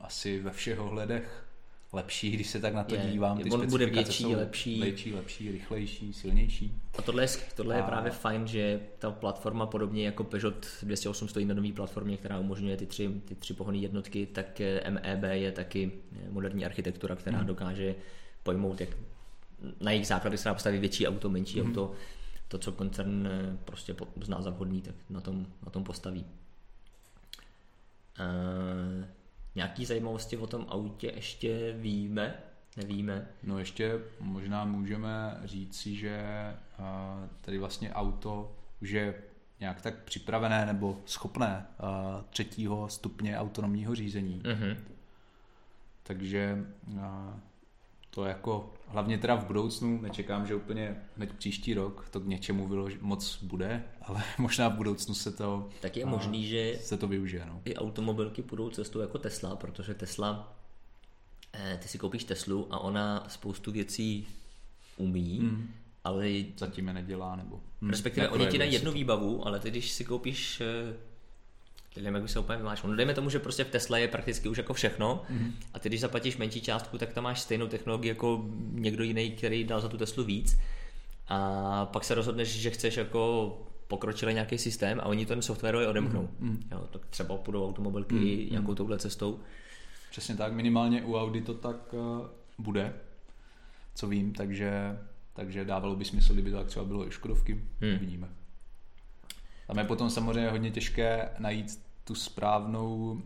asi 0.00 0.40
ve 0.40 0.50
všech 0.50 0.80
ohledech 0.80 1.45
lepší, 1.96 2.30
když 2.30 2.46
se 2.50 2.60
tak 2.60 2.74
na 2.74 2.84
to 2.84 2.94
je, 2.94 3.00
dívám. 3.10 3.38
Ty 3.38 3.50
on 3.50 3.70
bude 3.70 3.86
větší, 3.86 4.22
jsou 4.22 4.32
lepší. 4.32 4.82
Větší, 4.82 5.14
lepší, 5.14 5.50
rychlejší, 5.50 6.12
silnější. 6.12 6.72
A 6.98 7.02
tohle 7.02 7.22
je, 7.22 7.28
tohle 7.54 7.74
a... 7.74 7.78
je 7.78 7.84
právě 7.84 8.10
fajn, 8.12 8.46
že 8.46 8.80
ta 8.98 9.10
platforma 9.10 9.66
podobně 9.66 10.04
jako 10.04 10.24
Peugeot 10.24 10.66
208 10.82 11.28
stojí 11.28 11.46
na 11.46 11.54
nové 11.54 11.72
platformě, 11.72 12.16
která 12.16 12.38
umožňuje 12.38 12.76
ty 12.76 12.86
tři, 12.86 13.10
ty 13.24 13.34
tři 13.34 13.54
pohonné 13.54 13.78
jednotky, 13.78 14.26
tak 14.26 14.60
MEB 14.88 15.22
je 15.30 15.52
taky 15.52 15.92
moderní 16.30 16.64
architektura, 16.64 17.16
která 17.16 17.38
hmm. 17.38 17.46
dokáže 17.46 17.94
pojmout, 18.42 18.80
jak 18.80 18.88
na 19.80 19.90
jejich 19.90 20.06
základy 20.06 20.38
se 20.38 20.48
dá 20.48 20.54
postavit 20.54 20.78
větší 20.78 21.08
auto, 21.08 21.28
menší 21.28 21.60
hmm. 21.60 21.70
auto. 21.70 21.92
To, 22.48 22.58
co 22.58 22.72
koncern 22.72 23.26
eh, 23.26 23.56
prostě 23.64 23.96
zná 24.22 24.42
za 24.42 24.50
vhodný, 24.50 24.82
tak 24.82 24.94
na 25.10 25.20
tom, 25.20 25.46
na 25.64 25.70
tom 25.70 25.84
postaví. 25.84 26.26
Uh, 28.20 29.04
Nějaký 29.56 29.84
zajímavosti 29.84 30.36
o 30.36 30.46
tom 30.46 30.66
autě 30.68 31.12
ještě 31.14 31.72
víme? 31.72 32.34
Nevíme. 32.76 33.28
No 33.42 33.58
ještě 33.58 34.00
možná 34.20 34.64
můžeme 34.64 35.40
říci, 35.44 35.94
že 35.94 36.24
tady 37.40 37.58
vlastně 37.58 37.92
auto 37.92 38.56
už 38.82 38.90
je 38.90 39.14
nějak 39.60 39.80
tak 39.82 40.02
připravené 40.04 40.66
nebo 40.66 41.02
schopné 41.06 41.66
třetího 42.30 42.88
stupně 42.88 43.38
autonomního 43.38 43.94
řízení. 43.94 44.42
Mm-hmm. 44.42 44.76
Takže 46.02 46.66
to 48.16 48.24
jako 48.24 48.72
hlavně 48.88 49.18
teda 49.18 49.34
v 49.34 49.46
budoucnu, 49.46 50.00
nečekám, 50.00 50.46
že 50.46 50.54
úplně 50.54 50.96
hned 51.16 51.32
příští 51.32 51.74
rok 51.74 52.08
to 52.10 52.20
k 52.20 52.26
něčemu 52.26 52.68
vylož, 52.68 52.96
moc 53.00 53.42
bude, 53.42 53.84
ale 54.02 54.22
možná 54.38 54.68
v 54.68 54.76
budoucnu 54.76 55.14
se 55.14 55.32
to 55.32 55.68
Tak 55.80 55.96
je 55.96 56.04
a, 56.04 56.08
možný, 56.08 56.46
že 56.46 56.78
se 56.80 56.96
to 56.96 57.08
využije. 57.08 57.46
No. 57.46 57.60
I 57.64 57.76
automobilky 57.76 58.42
půjdou 58.42 58.70
cestou 58.70 59.00
jako 59.00 59.18
Tesla, 59.18 59.56
protože 59.56 59.94
Tesla, 59.94 60.56
eh, 61.52 61.78
ty 61.82 61.88
si 61.88 61.98
koupíš 61.98 62.24
Teslu 62.24 62.66
a 62.70 62.78
ona 62.78 63.24
spoustu 63.28 63.72
věcí 63.72 64.26
umí, 64.96 65.38
mm. 65.42 65.70
ale 66.04 66.30
zatím 66.56 66.88
je 66.88 66.94
nedělá, 66.94 67.36
nebo... 67.36 67.60
Hmm, 67.80 67.90
respektive 67.90 68.28
oni 68.28 68.46
ti 68.46 68.58
dají 68.58 68.72
jednu 68.72 68.92
výbavu, 68.92 69.46
ale 69.46 69.60
ty 69.60 69.70
když 69.70 69.90
si 69.90 70.04
koupíš 70.04 70.60
eh, 70.60 70.96
nevím, 72.00 72.14
jak 72.14 72.22
by 72.22 72.28
se 72.28 72.38
úplně 72.38 72.58
vymáš. 72.58 72.82
No 72.82 72.96
dejme 72.96 73.14
tomu, 73.14 73.30
že 73.30 73.38
prostě 73.38 73.64
v 73.64 73.70
Tesla 73.70 73.98
je 73.98 74.08
prakticky 74.08 74.48
už 74.48 74.58
jako 74.58 74.74
všechno 74.74 75.22
mm-hmm. 75.30 75.52
a 75.74 75.78
ty 75.78 75.88
když 75.88 76.00
zaplatíš 76.00 76.36
menší 76.36 76.60
částku, 76.60 76.98
tak 76.98 77.12
tam 77.12 77.24
máš 77.24 77.40
stejnou 77.40 77.66
technologii 77.66 78.08
jako 78.08 78.44
někdo 78.72 79.04
jiný, 79.04 79.30
který 79.30 79.64
dal 79.64 79.80
za 79.80 79.88
tu 79.88 79.96
Teslu 79.96 80.24
víc 80.24 80.58
a 81.28 81.86
pak 81.86 82.04
se 82.04 82.14
rozhodneš, 82.14 82.48
že 82.48 82.70
chceš 82.70 82.96
jako 82.96 83.52
pokročilý 83.88 84.34
nějaký 84.34 84.58
systém 84.58 85.00
a 85.00 85.06
oni 85.06 85.26
ten 85.26 85.42
software 85.42 85.76
odemknou. 85.76 86.28
Mm-hmm. 86.42 86.58
Jo, 86.72 86.88
tak 86.90 87.06
třeba 87.06 87.36
půjdou 87.36 87.68
automobilky 87.68 88.14
mm-hmm. 88.14 88.50
nějakou 88.50 88.74
touhle 88.74 88.98
cestou. 88.98 89.40
Přesně 90.10 90.36
tak, 90.36 90.52
minimálně 90.52 91.02
u 91.02 91.16
Audi 91.16 91.40
to 91.40 91.54
tak 91.54 91.92
uh, 91.92 92.26
bude, 92.58 92.92
co 93.94 94.08
vím, 94.08 94.32
takže, 94.32 94.98
takže 95.32 95.64
dávalo 95.64 95.96
by 95.96 96.04
smysl, 96.04 96.32
kdyby 96.32 96.50
to 96.50 96.56
tak 96.56 96.66
třeba 96.66 96.84
bylo 96.84 97.08
i 97.08 97.10
Škodovky, 97.10 97.54
mm. 97.54 97.98
vidíme. 97.98 98.28
Tam 99.66 99.78
je 99.78 99.84
potom 99.84 100.10
samozřejmě 100.10 100.50
hodně 100.50 100.70
těžké 100.70 101.28
najít 101.38 101.85
tu 102.06 102.14
správnou 102.14 103.22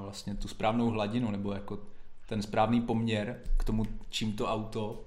vlastně 0.00 0.34
tu 0.34 0.48
správnou 0.48 0.90
hladinu 0.90 1.30
nebo 1.30 1.52
jako 1.52 1.78
ten 2.26 2.42
správný 2.42 2.80
poměr 2.80 3.40
k 3.56 3.64
tomu, 3.64 3.86
čím 4.08 4.32
to 4.32 4.46
auto 4.46 5.04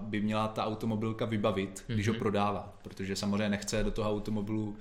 by 0.00 0.20
měla 0.20 0.48
ta 0.48 0.64
automobilka 0.64 1.24
vybavit, 1.24 1.78
mm-hmm. 1.78 1.94
když 1.94 2.08
ho 2.08 2.14
mhm. 2.14 2.18
prodává. 2.18 2.78
Protože 2.82 3.16
samozřejmě 3.16 3.48
nechce 3.48 3.84
do 3.84 3.90
toho 3.90 4.10
automobilu 4.10 4.76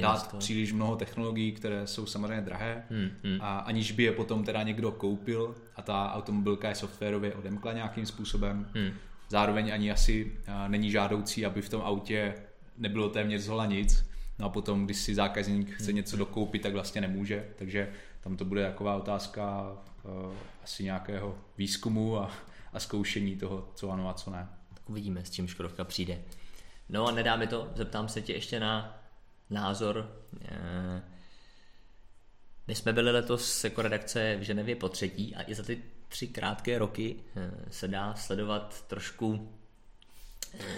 dát 0.00 0.30
to. 0.30 0.36
příliš 0.36 0.72
mnoho 0.72 0.96
technologií, 0.96 1.52
které 1.52 1.86
jsou 1.86 2.06
samozřejmě 2.06 2.40
drahé 2.40 2.84
mm-hmm. 2.90 3.38
a 3.40 3.58
aniž 3.58 3.92
by 3.92 4.02
je 4.02 4.12
potom 4.12 4.44
teda 4.44 4.62
někdo 4.62 4.92
koupil 4.92 5.54
a 5.76 5.82
ta 5.82 6.12
automobilka 6.12 6.68
je 6.68 6.74
softwarově 6.74 7.34
odemkla 7.34 7.72
nějakým 7.72 8.06
způsobem. 8.06 8.68
Mm. 8.74 8.90
Zároveň 9.28 9.72
ani 9.72 9.90
asi 9.90 10.36
není 10.68 10.90
žádoucí, 10.90 11.46
aby 11.46 11.62
v 11.62 11.68
tom 11.68 11.82
autě 11.82 12.34
nebylo 12.78 13.08
téměř 13.08 13.40
zhola 13.40 13.66
nic, 13.66 14.10
No 14.38 14.46
a 14.46 14.48
potom, 14.48 14.84
když 14.84 14.96
si 14.96 15.14
zákazník 15.14 15.74
chce 15.74 15.84
hmm. 15.84 15.96
něco 15.96 16.16
dokoupit, 16.16 16.62
tak 16.62 16.72
vlastně 16.72 17.00
nemůže, 17.00 17.48
takže 17.56 17.92
tam 18.20 18.36
to 18.36 18.44
bude 18.44 18.66
taková 18.66 18.96
otázka 18.96 19.72
uh, 20.02 20.32
asi 20.64 20.84
nějakého 20.84 21.38
výzkumu 21.58 22.18
a, 22.18 22.30
a 22.72 22.80
zkoušení 22.80 23.36
toho, 23.36 23.72
co 23.74 23.90
ano 23.90 24.08
a 24.08 24.14
co 24.14 24.30
ne. 24.30 24.48
Tak 24.74 24.90
uvidíme, 24.90 25.24
s 25.24 25.30
čím 25.30 25.48
Škodovka 25.48 25.84
přijde. 25.84 26.18
No 26.88 27.06
a 27.06 27.10
nedá 27.10 27.36
mi 27.36 27.46
to, 27.46 27.72
zeptám 27.74 28.08
se 28.08 28.22
tě 28.22 28.32
ještě 28.32 28.60
na 28.60 29.02
názor. 29.50 30.12
Eh, 30.44 31.02
my 32.66 32.74
jsme 32.74 32.92
byli 32.92 33.10
letos 33.10 33.64
jako 33.64 33.82
redakce 33.82 34.36
v 34.36 34.42
Ženevě 34.42 34.76
po 34.76 34.88
třetí 34.88 35.34
a 35.34 35.50
i 35.50 35.54
za 35.54 35.62
ty 35.62 35.82
tři 36.08 36.28
krátké 36.28 36.78
roky 36.78 37.16
eh, 37.36 37.50
se 37.70 37.88
dá 37.88 38.14
sledovat 38.14 38.84
trošku 38.86 39.52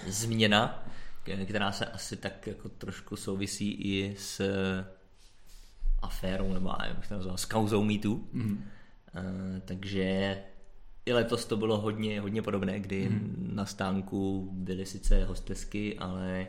změna, 0.07 0.85
která 1.45 1.73
se 1.73 1.87
asi 1.87 2.17
tak 2.17 2.47
jako 2.47 2.69
trošku 2.69 3.17
souvisí 3.17 3.73
i 3.73 4.17
s 4.19 4.41
aférou, 6.03 6.53
nebo 6.53 6.73
jak 6.87 6.97
bych 6.97 7.09
to 7.09 7.15
nazval, 7.15 7.37
s 7.37 7.45
kauzou 7.45 7.85
mýtu. 7.85 8.29
Mm-hmm. 8.35 8.59
Takže 9.65 10.39
i 11.07 11.13
letos 11.13 11.45
to 11.45 11.57
bylo 11.57 11.81
hodně, 11.81 12.21
hodně 12.21 12.43
podobné, 12.43 12.81
kdy 12.81 13.09
mm. 13.09 13.51
na 13.55 13.67
stánku 13.67 14.49
byly 14.53 14.87
sice 14.87 15.25
hostesky, 15.25 15.99
ale 15.99 16.47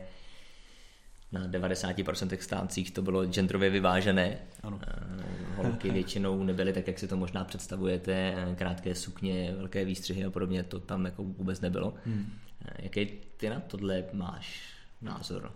na 1.32 1.48
90% 1.48 2.38
stáncích 2.38 2.90
to 2.90 3.02
bylo 3.02 3.26
genderově 3.26 3.70
vyvážené. 3.70 4.38
Ano. 4.62 4.80
Eh, 4.86 5.62
holky 5.62 5.90
většinou 5.92 6.42
nebyly 6.42 6.72
tak, 6.72 6.86
jak 6.86 6.98
si 6.98 7.08
to 7.08 7.16
možná 7.16 7.44
představujete, 7.44 8.34
eh, 8.36 8.54
krátké 8.54 8.94
sukně, 8.94 9.54
velké 9.56 9.84
výstřihy 9.84 10.24
a 10.24 10.30
podobně, 10.30 10.62
to 10.62 10.80
tam 10.80 11.04
jako 11.04 11.24
vůbec 11.24 11.60
nebylo. 11.60 11.94
Hmm. 12.06 12.32
Jaký 12.78 13.06
ty 13.36 13.48
na 13.50 13.60
tohle 13.60 14.04
máš 14.12 14.62
názor? 15.02 15.52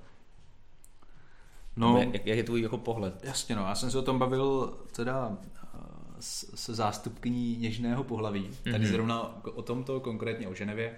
No, 1.76 1.98
jak, 1.98 2.26
jak 2.26 2.38
je 2.38 2.44
tvůj 2.44 2.62
jako 2.62 2.78
pohled? 2.78 3.24
Jasně, 3.24 3.56
no, 3.56 3.62
já 3.62 3.74
jsem 3.74 3.90
se 3.90 3.98
o 3.98 4.02
tom 4.02 4.18
bavil 4.18 4.78
teda 4.96 5.36
se 6.54 6.74
zástupkyní 6.74 7.56
něžného 7.56 8.04
pohlaví, 8.04 8.50
tady 8.64 8.78
mm-hmm. 8.78 8.90
zrovna 8.90 9.44
o 9.44 9.62
tomto, 9.62 10.00
konkrétně 10.00 10.48
o 10.48 10.54
Ženevě. 10.54 10.96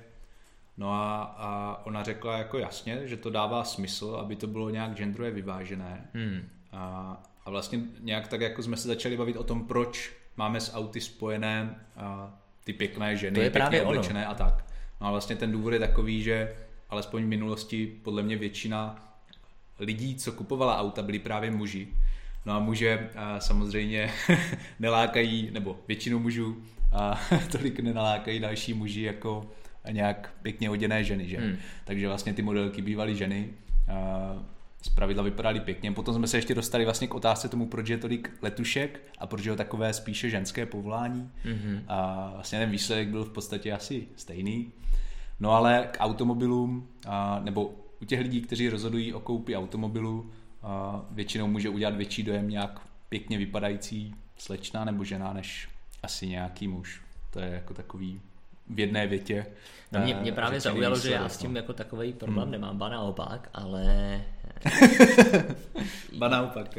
No 0.77 0.93
a, 0.93 1.23
a 1.23 1.81
ona 1.87 2.03
řekla 2.03 2.39
jako 2.39 2.59
jasně, 2.59 3.09
že 3.09 3.17
to 3.17 3.31
dává 3.31 3.65
smysl, 3.65 4.17
aby 4.21 4.37
to 4.37 4.47
bylo 4.47 4.71
nějak 4.71 4.95
genderově 4.95 5.31
vyvážené. 5.33 6.11
Mm. 6.15 6.49
A, 6.73 7.23
a 7.45 7.51
vlastně 7.51 7.81
nějak 8.01 8.29
tak 8.29 8.41
jako 8.41 8.63
jsme 8.63 8.77
se 8.77 8.89
začali 8.89 9.17
bavit 9.17 9.37
o 9.37 9.45
tom, 9.45 9.67
proč 9.67 10.13
máme 10.37 10.61
s 10.61 10.75
auty 10.75 11.01
spojené 11.01 11.81
a, 11.97 12.35
ty 12.65 12.73
pěkné 12.73 13.17
ženy, 13.17 13.35
to 13.35 13.41
je 13.41 13.51
pěkně 13.51 13.83
oblečené 13.83 14.27
ono. 14.27 14.31
a 14.31 14.35
tak. 14.35 14.65
No 15.01 15.07
a 15.07 15.11
vlastně 15.11 15.37
ten 15.37 15.53
důvod 15.53 15.73
je 15.73 15.79
takový, 15.79 16.23
že 16.23 16.55
alespoň 16.91 17.23
v 17.25 17.27
minulosti 17.27 17.87
podle 18.03 18.23
mě 18.23 18.37
většina 18.37 19.09
lidí, 19.79 20.17
co 20.17 20.33
kupovala 20.33 20.79
auta, 20.79 21.03
byli 21.03 21.19
právě 21.19 21.51
muži. 21.51 21.89
No 22.47 22.53
a 22.53 22.59
muže 22.59 23.11
a 23.17 23.41
samozřejmě 23.41 24.13
nelákají, 24.79 25.51
nebo 25.53 25.79
většinu 25.89 26.19
mužů 26.19 26.63
a 26.93 27.21
tolik 27.53 27.81
nenalákají 27.81 28.41
další 28.41 28.75
muži 28.75 29.03
jako 29.03 29.51
nějak 29.91 30.35
pěkně 30.43 30.71
oděné 30.71 31.05
ženy, 31.05 31.29
že? 31.29 31.39
Hmm. 31.39 31.57
Takže 31.85 32.09
vlastně 32.09 32.35
ty 32.35 32.43
modelky 32.43 32.83
bývaly 32.83 33.17
ženy, 33.17 33.51
a 33.89 34.37
z 34.83 34.89
pravidla 34.89 35.23
vypadaly 35.23 35.61
pěkně. 35.61 35.93
Potom 35.93 36.15
jsme 36.15 36.27
se 36.27 36.37
ještě 36.37 36.55
dostali 36.55 36.85
vlastně 36.85 37.07
k 37.07 37.15
otázce 37.15 37.49
tomu, 37.49 37.67
proč 37.67 37.89
je 37.89 37.99
tolik 37.99 38.31
letušek 38.43 39.01
a 39.19 39.27
proč 39.27 39.45
je 39.45 39.57
takové 39.57 39.93
spíše 39.93 40.31
ženské 40.31 40.67
povolání. 40.67 41.31
Mm-hmm. 41.45 41.81
A 41.89 42.31
vlastně 42.35 42.59
ten 42.59 42.71
výsledek 42.71 43.09
byl 43.09 43.25
v 43.25 43.31
podstatě 43.31 43.73
asi 43.73 44.09
stejný. 44.17 44.73
No 45.41 45.51
ale 45.51 45.89
k 45.91 45.97
automobilům, 46.01 46.89
a, 47.07 47.41
nebo 47.45 47.75
u 48.03 48.05
těch 48.05 48.21
lidí, 48.21 48.41
kteří 48.41 48.69
rozhodují 48.69 49.13
o 49.13 49.21
koupi 49.21 49.57
automobilu, 49.57 50.31
a 50.63 51.03
většinou 51.11 51.47
může 51.47 51.69
udělat 51.69 51.97
větší 51.97 52.23
dojem 52.23 52.49
nějak 52.49 52.81
pěkně 53.09 53.39
vypadající 53.39 54.15
slečna 54.37 54.85
nebo 54.85 55.05
žena, 55.05 55.33
než 55.33 55.69
asi 56.03 56.27
nějaký 56.27 56.69
muž. 56.69 57.03
To 57.31 57.41
je 57.41 57.49
jako 57.49 57.75
takový 57.75 58.21
v 58.71 58.79
jedné 58.79 59.07
větě. 59.07 59.47
No 59.93 60.01
mě, 60.01 60.15
mě 60.15 60.33
právě 60.33 60.61
zaujalo, 60.61 60.99
že 60.99 61.11
já 61.11 61.29
s 61.29 61.37
tím 61.37 61.57
jako 61.57 61.73
takový 61.73 62.13
problém 62.13 62.43
hmm. 62.43 62.53
nemám, 62.53 62.79
ba 62.79 62.89
naopak, 62.89 63.49
ale... 63.55 64.21
ba 66.19 66.29
naopak. 66.29 66.79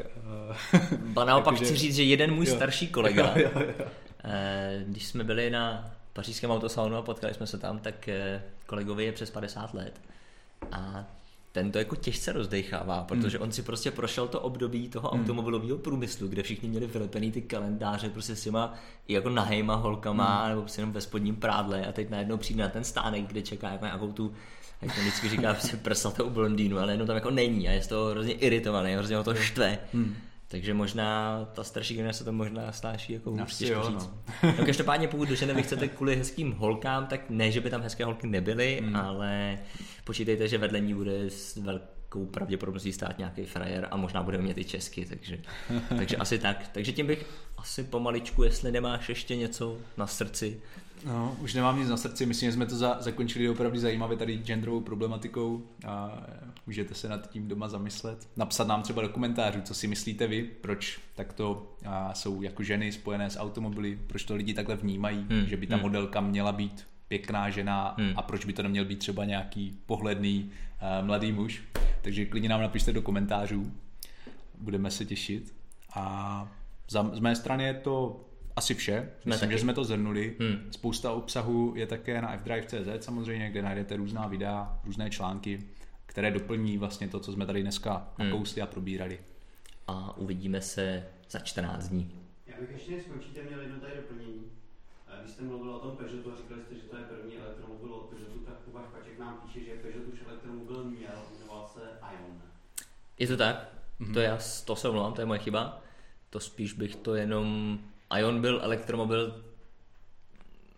ba 1.05 1.25
naopak 1.25 1.55
chci 1.55 1.75
říct, 1.75 1.95
že 1.95 2.03
jeden 2.03 2.33
můj 2.33 2.45
jo. 2.45 2.55
starší 2.55 2.87
kolega, 2.87 3.33
jo, 3.35 3.49
jo, 3.55 3.61
jo. 3.79 3.85
Eh, 4.23 4.83
když 4.87 5.07
jsme 5.07 5.23
byli 5.23 5.49
na 5.49 5.91
pařížském 6.15 6.51
autosalonu 6.51 6.95
a 6.95 7.01
potkali 7.01 7.33
jsme 7.33 7.47
se 7.47 7.57
tam, 7.57 7.79
tak 7.79 8.07
eh, 8.07 8.43
kolegovi 8.65 9.05
je 9.05 9.11
přes 9.11 9.29
50 9.29 9.73
let. 9.73 10.01
A 10.71 11.05
ten 11.51 11.71
to 11.71 11.77
jako 11.77 11.95
těžce 11.95 12.31
rozdechává, 12.31 13.03
protože 13.03 13.37
hmm. 13.37 13.43
on 13.43 13.51
si 13.51 13.61
prostě 13.61 13.91
prošel 13.91 14.27
to 14.27 14.41
období 14.41 14.89
toho 14.89 15.09
hmm. 15.09 15.21
automobilového 15.21 15.77
průmyslu, 15.77 16.27
kde 16.27 16.43
všichni 16.43 16.69
měli 16.69 16.87
vylepený 16.87 17.31
ty 17.31 17.41
kalendáře 17.41 18.09
prostě 18.09 18.35
s 18.35 18.43
těma 18.43 18.73
jako 19.07 19.29
nahejma 19.29 19.75
holkama 19.75 20.39
hmm. 20.39 20.49
nebo 20.49 20.61
prostě 20.61 20.81
jenom 20.81 20.93
ve 20.93 21.01
spodním 21.01 21.35
prádle 21.35 21.85
a 21.85 21.91
teď 21.91 22.09
najednou 22.09 22.37
přijde 22.37 22.63
na 22.63 22.69
ten 22.69 22.83
stánek, 22.83 23.27
kde 23.27 23.41
čeká 23.41 23.69
jako 23.69 23.85
nějakou 23.85 24.11
tu 24.11 24.33
jak 24.81 24.95
to 24.95 25.01
vždycky 25.01 25.29
říká, 25.29 25.53
prostě 25.53 25.77
prsatou 25.77 26.29
blondýnu, 26.29 26.79
ale 26.79 26.93
jenom 26.93 27.07
tam 27.07 27.15
jako 27.15 27.31
není 27.31 27.69
a 27.69 27.71
je 27.71 27.81
z 27.81 27.87
toho 27.87 28.09
hrozně 28.09 28.33
iritovaný, 28.33 28.93
hrozně 28.93 29.15
ho 29.15 29.23
to 29.23 29.35
štve. 29.35 29.79
Hmm. 29.93 30.15
Takže 30.47 30.73
možná 30.73 31.39
ta 31.53 31.63
starší 31.63 31.95
generace 31.95 32.23
to 32.23 32.31
možná 32.31 32.71
snáší 32.71 33.13
jako 33.13 33.31
hůř, 33.31 33.57
těžko 33.57 33.83
říct. 33.83 34.09
No. 34.43 34.53
no 34.59 34.65
každopádně 34.65 35.07
pokud 35.07 35.29
do 35.29 35.35
Ženevy 35.35 35.63
chcete 35.63 35.87
kvůli 35.87 36.15
hezkým 36.15 36.51
holkám, 36.51 37.07
tak 37.07 37.29
ne, 37.29 37.51
že 37.51 37.61
by 37.61 37.69
tam 37.69 37.81
hezké 37.81 38.05
holky 38.05 38.27
nebyly, 38.27 38.81
hmm. 38.83 38.95
ale 38.95 39.59
počítejte, 40.03 40.47
že 40.47 40.57
vedle 40.57 40.79
ní 40.79 40.93
bude 40.93 41.29
s 41.29 41.55
velkou 41.55 42.25
pravděpodobností 42.25 42.93
stát 42.93 43.17
nějaký 43.17 43.45
frajer 43.45 43.87
a 43.91 43.97
možná 43.97 44.23
bude 44.23 44.37
mít 44.37 44.57
i 44.57 44.65
česky, 44.65 45.05
takže, 45.05 45.39
takže 45.97 46.17
asi 46.17 46.39
tak. 46.39 46.67
Takže 46.71 46.91
tím 46.91 47.07
bych 47.07 47.25
asi 47.57 47.83
pomaličku, 47.83 48.43
jestli 48.43 48.71
nemáš 48.71 49.09
ještě 49.09 49.35
něco 49.35 49.77
na 49.97 50.07
srdci, 50.07 50.61
No, 51.05 51.37
už 51.41 51.53
nemám 51.53 51.79
nic 51.79 51.89
na 51.89 51.97
srdci, 51.97 52.25
myslím, 52.25 52.49
že 52.49 52.53
jsme 52.53 52.65
to 52.65 52.77
za, 52.77 52.97
zakončili 52.99 53.49
opravdu 53.49 53.79
zajímavě 53.79 54.17
tady 54.17 54.37
genderovou 54.37 54.81
problematikou 54.81 55.63
a 55.87 56.23
můžete 56.65 56.93
se 56.93 57.09
nad 57.09 57.29
tím 57.29 57.47
doma 57.47 57.67
zamyslet. 57.67 58.27
Napsat 58.35 58.67
nám 58.67 58.81
třeba 58.81 59.01
do 59.01 59.09
komentářů, 59.09 59.61
co 59.61 59.73
si 59.73 59.87
myslíte 59.87 60.27
vy, 60.27 60.43
proč 60.43 60.99
takto 61.15 61.73
a, 61.85 62.13
jsou 62.13 62.41
jako 62.41 62.63
ženy 62.63 62.91
spojené 62.91 63.29
s 63.29 63.39
automobily, 63.39 63.99
proč 64.07 64.23
to 64.23 64.35
lidi 64.35 64.53
takhle 64.53 64.75
vnímají, 64.75 65.25
hmm. 65.29 65.45
že 65.47 65.57
by 65.57 65.67
ta 65.67 65.75
hmm. 65.75 65.83
modelka 65.83 66.21
měla 66.21 66.51
být 66.51 66.87
pěkná 67.07 67.49
žena 67.49 67.95
hmm. 67.97 68.13
a 68.15 68.21
proč 68.21 68.45
by 68.45 68.53
to 68.53 68.63
neměl 68.63 68.85
být 68.85 68.99
třeba 68.99 69.25
nějaký 69.25 69.79
pohledný 69.85 70.51
uh, 70.99 71.05
mladý 71.05 71.31
muž. 71.31 71.63
Takže 72.01 72.25
klidně 72.25 72.49
nám 72.49 72.61
napište 72.61 72.93
do 72.93 73.01
komentářů, 73.01 73.71
budeme 74.57 74.91
se 74.91 75.05
těšit. 75.05 75.53
A 75.95 76.47
za, 76.89 77.11
z 77.13 77.19
mé 77.19 77.35
strany 77.35 77.63
je 77.63 77.73
to 77.73 78.25
asi 78.55 78.75
vše. 78.75 79.11
Myslím, 79.25 79.51
že 79.51 79.59
jsme 79.59 79.73
to 79.73 79.83
zhrnuli. 79.83 80.35
Hmm. 80.39 80.71
Spousta 80.71 81.11
obsahu 81.11 81.73
je 81.75 81.87
také 81.87 82.21
na 82.21 82.37
fdrive.cz 82.37 83.05
samozřejmě, 83.05 83.49
kde 83.49 83.61
najdete 83.61 83.95
různá 83.95 84.27
videa, 84.27 84.79
různé 84.83 85.09
články, 85.09 85.63
které 86.05 86.31
doplní 86.31 86.77
vlastně 86.77 87.07
to, 87.07 87.19
co 87.19 87.31
jsme 87.31 87.45
tady 87.45 87.61
dneska 87.61 88.13
hmm. 88.17 88.29
nakousli 88.29 88.61
a 88.61 88.65
probírali. 88.65 89.19
A 89.87 90.17
uvidíme 90.17 90.61
se 90.61 91.07
za 91.29 91.39
14 91.39 91.87
dní. 91.87 92.11
Já 92.47 92.55
bych 92.59 92.71
ještě 92.71 93.01
skončíte 93.01 93.43
měl 93.43 93.61
jedno 93.61 93.79
tady 93.79 93.93
doplnění. 93.95 94.41
Když 95.21 95.33
jste 95.33 95.43
mluvil 95.43 95.75
o 95.75 95.79
tom 95.79 95.97
Peugeotu 95.97 96.33
a 96.33 96.35
říkali 96.35 96.61
jste, 96.61 96.75
že 96.75 96.81
to 96.81 96.97
je 96.97 97.03
první 97.03 97.37
elektromobil 97.37 97.93
od 97.93 98.09
Peugeotu, 98.09 98.39
tak 98.39 98.55
Kuba 98.65 98.83
Špaček 98.83 99.19
nám 99.19 99.41
píše, 99.45 99.59
že 99.65 99.71
Peugeot 99.71 100.13
už 100.13 100.19
elektromobil 100.27 100.83
měl, 100.83 101.11
jmenoval 101.39 101.69
se 101.73 101.79
Ion. 102.13 102.41
Je 103.19 103.27
to 103.27 103.37
tak? 103.37 103.69
Mm-hmm. 103.99 104.13
To, 104.13 104.19
já, 104.19 104.37
to 104.65 104.75
se 104.75 104.89
omlouvám, 104.89 105.13
to 105.13 105.21
je 105.21 105.25
moje 105.25 105.39
chyba. 105.39 105.81
To 106.29 106.39
spíš 106.39 106.73
bych 106.73 106.95
to 106.95 107.15
jenom 107.15 107.79
Ion 108.19 108.41
byl 108.41 108.59
elektromobil 108.63 109.43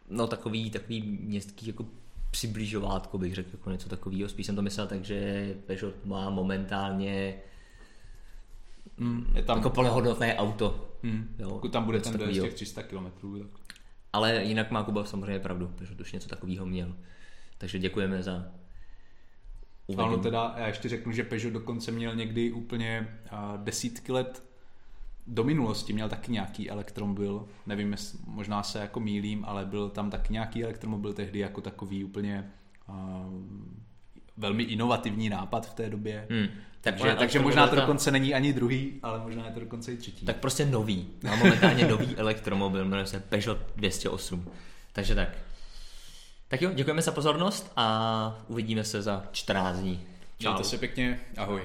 no 0.09 0.27
takový, 0.27 0.69
takový 0.71 1.01
městský 1.01 1.67
jako 1.67 1.85
přibližovátko 2.31 3.17
bych 3.17 3.35
řekl, 3.35 3.49
jako 3.53 3.71
něco 3.71 3.89
takového. 3.89 4.29
Spíš 4.29 4.45
jsem 4.45 4.55
to 4.55 4.61
myslel 4.61 4.87
tak, 4.87 5.05
že 5.05 5.53
Peugeot 5.65 6.05
má 6.05 6.29
momentálně 6.29 7.35
mm, 8.97 9.33
je 9.35 9.43
tam, 9.43 9.57
jako 9.57 9.69
plnohodnotné 9.69 10.35
auto. 10.35 10.89
Mm, 11.03 11.35
jo, 11.39 11.61
tam 11.71 11.85
bude 11.85 11.99
ten 11.99 12.17
dojezd 12.17 12.41
těch 12.41 12.53
300 12.53 12.83
km. 12.83 13.05
Tak... 13.39 13.77
Ale 14.13 14.43
jinak 14.43 14.71
má 14.71 14.83
Kuba 14.83 15.05
samozřejmě 15.05 15.39
pravdu, 15.39 15.67
Peugeot 15.67 16.01
už 16.01 16.11
něco 16.11 16.29
takového 16.29 16.65
měl. 16.65 16.95
Takže 17.57 17.79
děkujeme 17.79 18.23
za 18.23 18.51
uvedení. 19.87 20.13
Ano, 20.13 20.23
teda 20.23 20.55
já 20.57 20.67
ještě 20.67 20.89
řeknu, 20.89 21.11
že 21.11 21.23
Peugeot 21.23 21.53
dokonce 21.53 21.91
měl 21.91 22.15
někdy 22.15 22.51
úplně 22.51 23.19
desítky 23.57 24.11
let 24.11 24.46
do 25.27 25.43
minulosti 25.43 25.93
měl 25.93 26.09
taky 26.09 26.31
nějaký 26.31 26.69
elektromobil, 26.69 27.45
nevím, 27.65 27.95
možná 28.25 28.63
se 28.63 28.79
jako 28.79 28.99
mílím, 28.99 29.45
ale 29.45 29.65
byl 29.65 29.89
tam 29.89 30.09
taky 30.09 30.33
nějaký 30.33 30.63
elektromobil 30.63 31.13
tehdy 31.13 31.39
jako 31.39 31.61
takový 31.61 32.03
úplně 32.03 32.51
uh, 32.89 32.95
velmi 34.37 34.63
inovativní 34.63 35.29
nápad 35.29 35.69
v 35.69 35.73
té 35.73 35.89
době. 35.89 36.27
Hmm. 36.29 36.47
Takže, 36.81 37.15
takže 37.19 37.39
možná 37.39 37.67
to 37.67 37.75
dokonce 37.75 38.11
není 38.11 38.33
ani 38.33 38.53
druhý, 38.53 38.99
ale 39.03 39.19
možná 39.19 39.45
je 39.45 39.51
to 39.51 39.59
dokonce 39.59 39.93
i 39.93 39.97
třetí. 39.97 40.25
Tak 40.25 40.37
prostě 40.37 40.65
nový. 40.65 41.07
Má 41.23 41.35
momentálně 41.35 41.87
nový 41.87 42.15
elektromobil, 42.17 42.85
jmenuje 42.85 43.05
se 43.05 43.19
Peugeot 43.19 43.57
208. 43.75 44.47
Takže 44.93 45.15
tak. 45.15 45.29
Tak 46.47 46.61
jo, 46.61 46.71
děkujeme 46.73 47.01
za 47.01 47.11
pozornost 47.11 47.71
a 47.75 48.45
uvidíme 48.47 48.83
se 48.83 49.01
za 49.01 49.23
14 49.31 49.77
dní. 49.77 50.03
Čau. 50.39 50.49
Mějte 50.49 50.63
se 50.63 50.77
pěkně, 50.77 51.19
ahoj. 51.37 51.61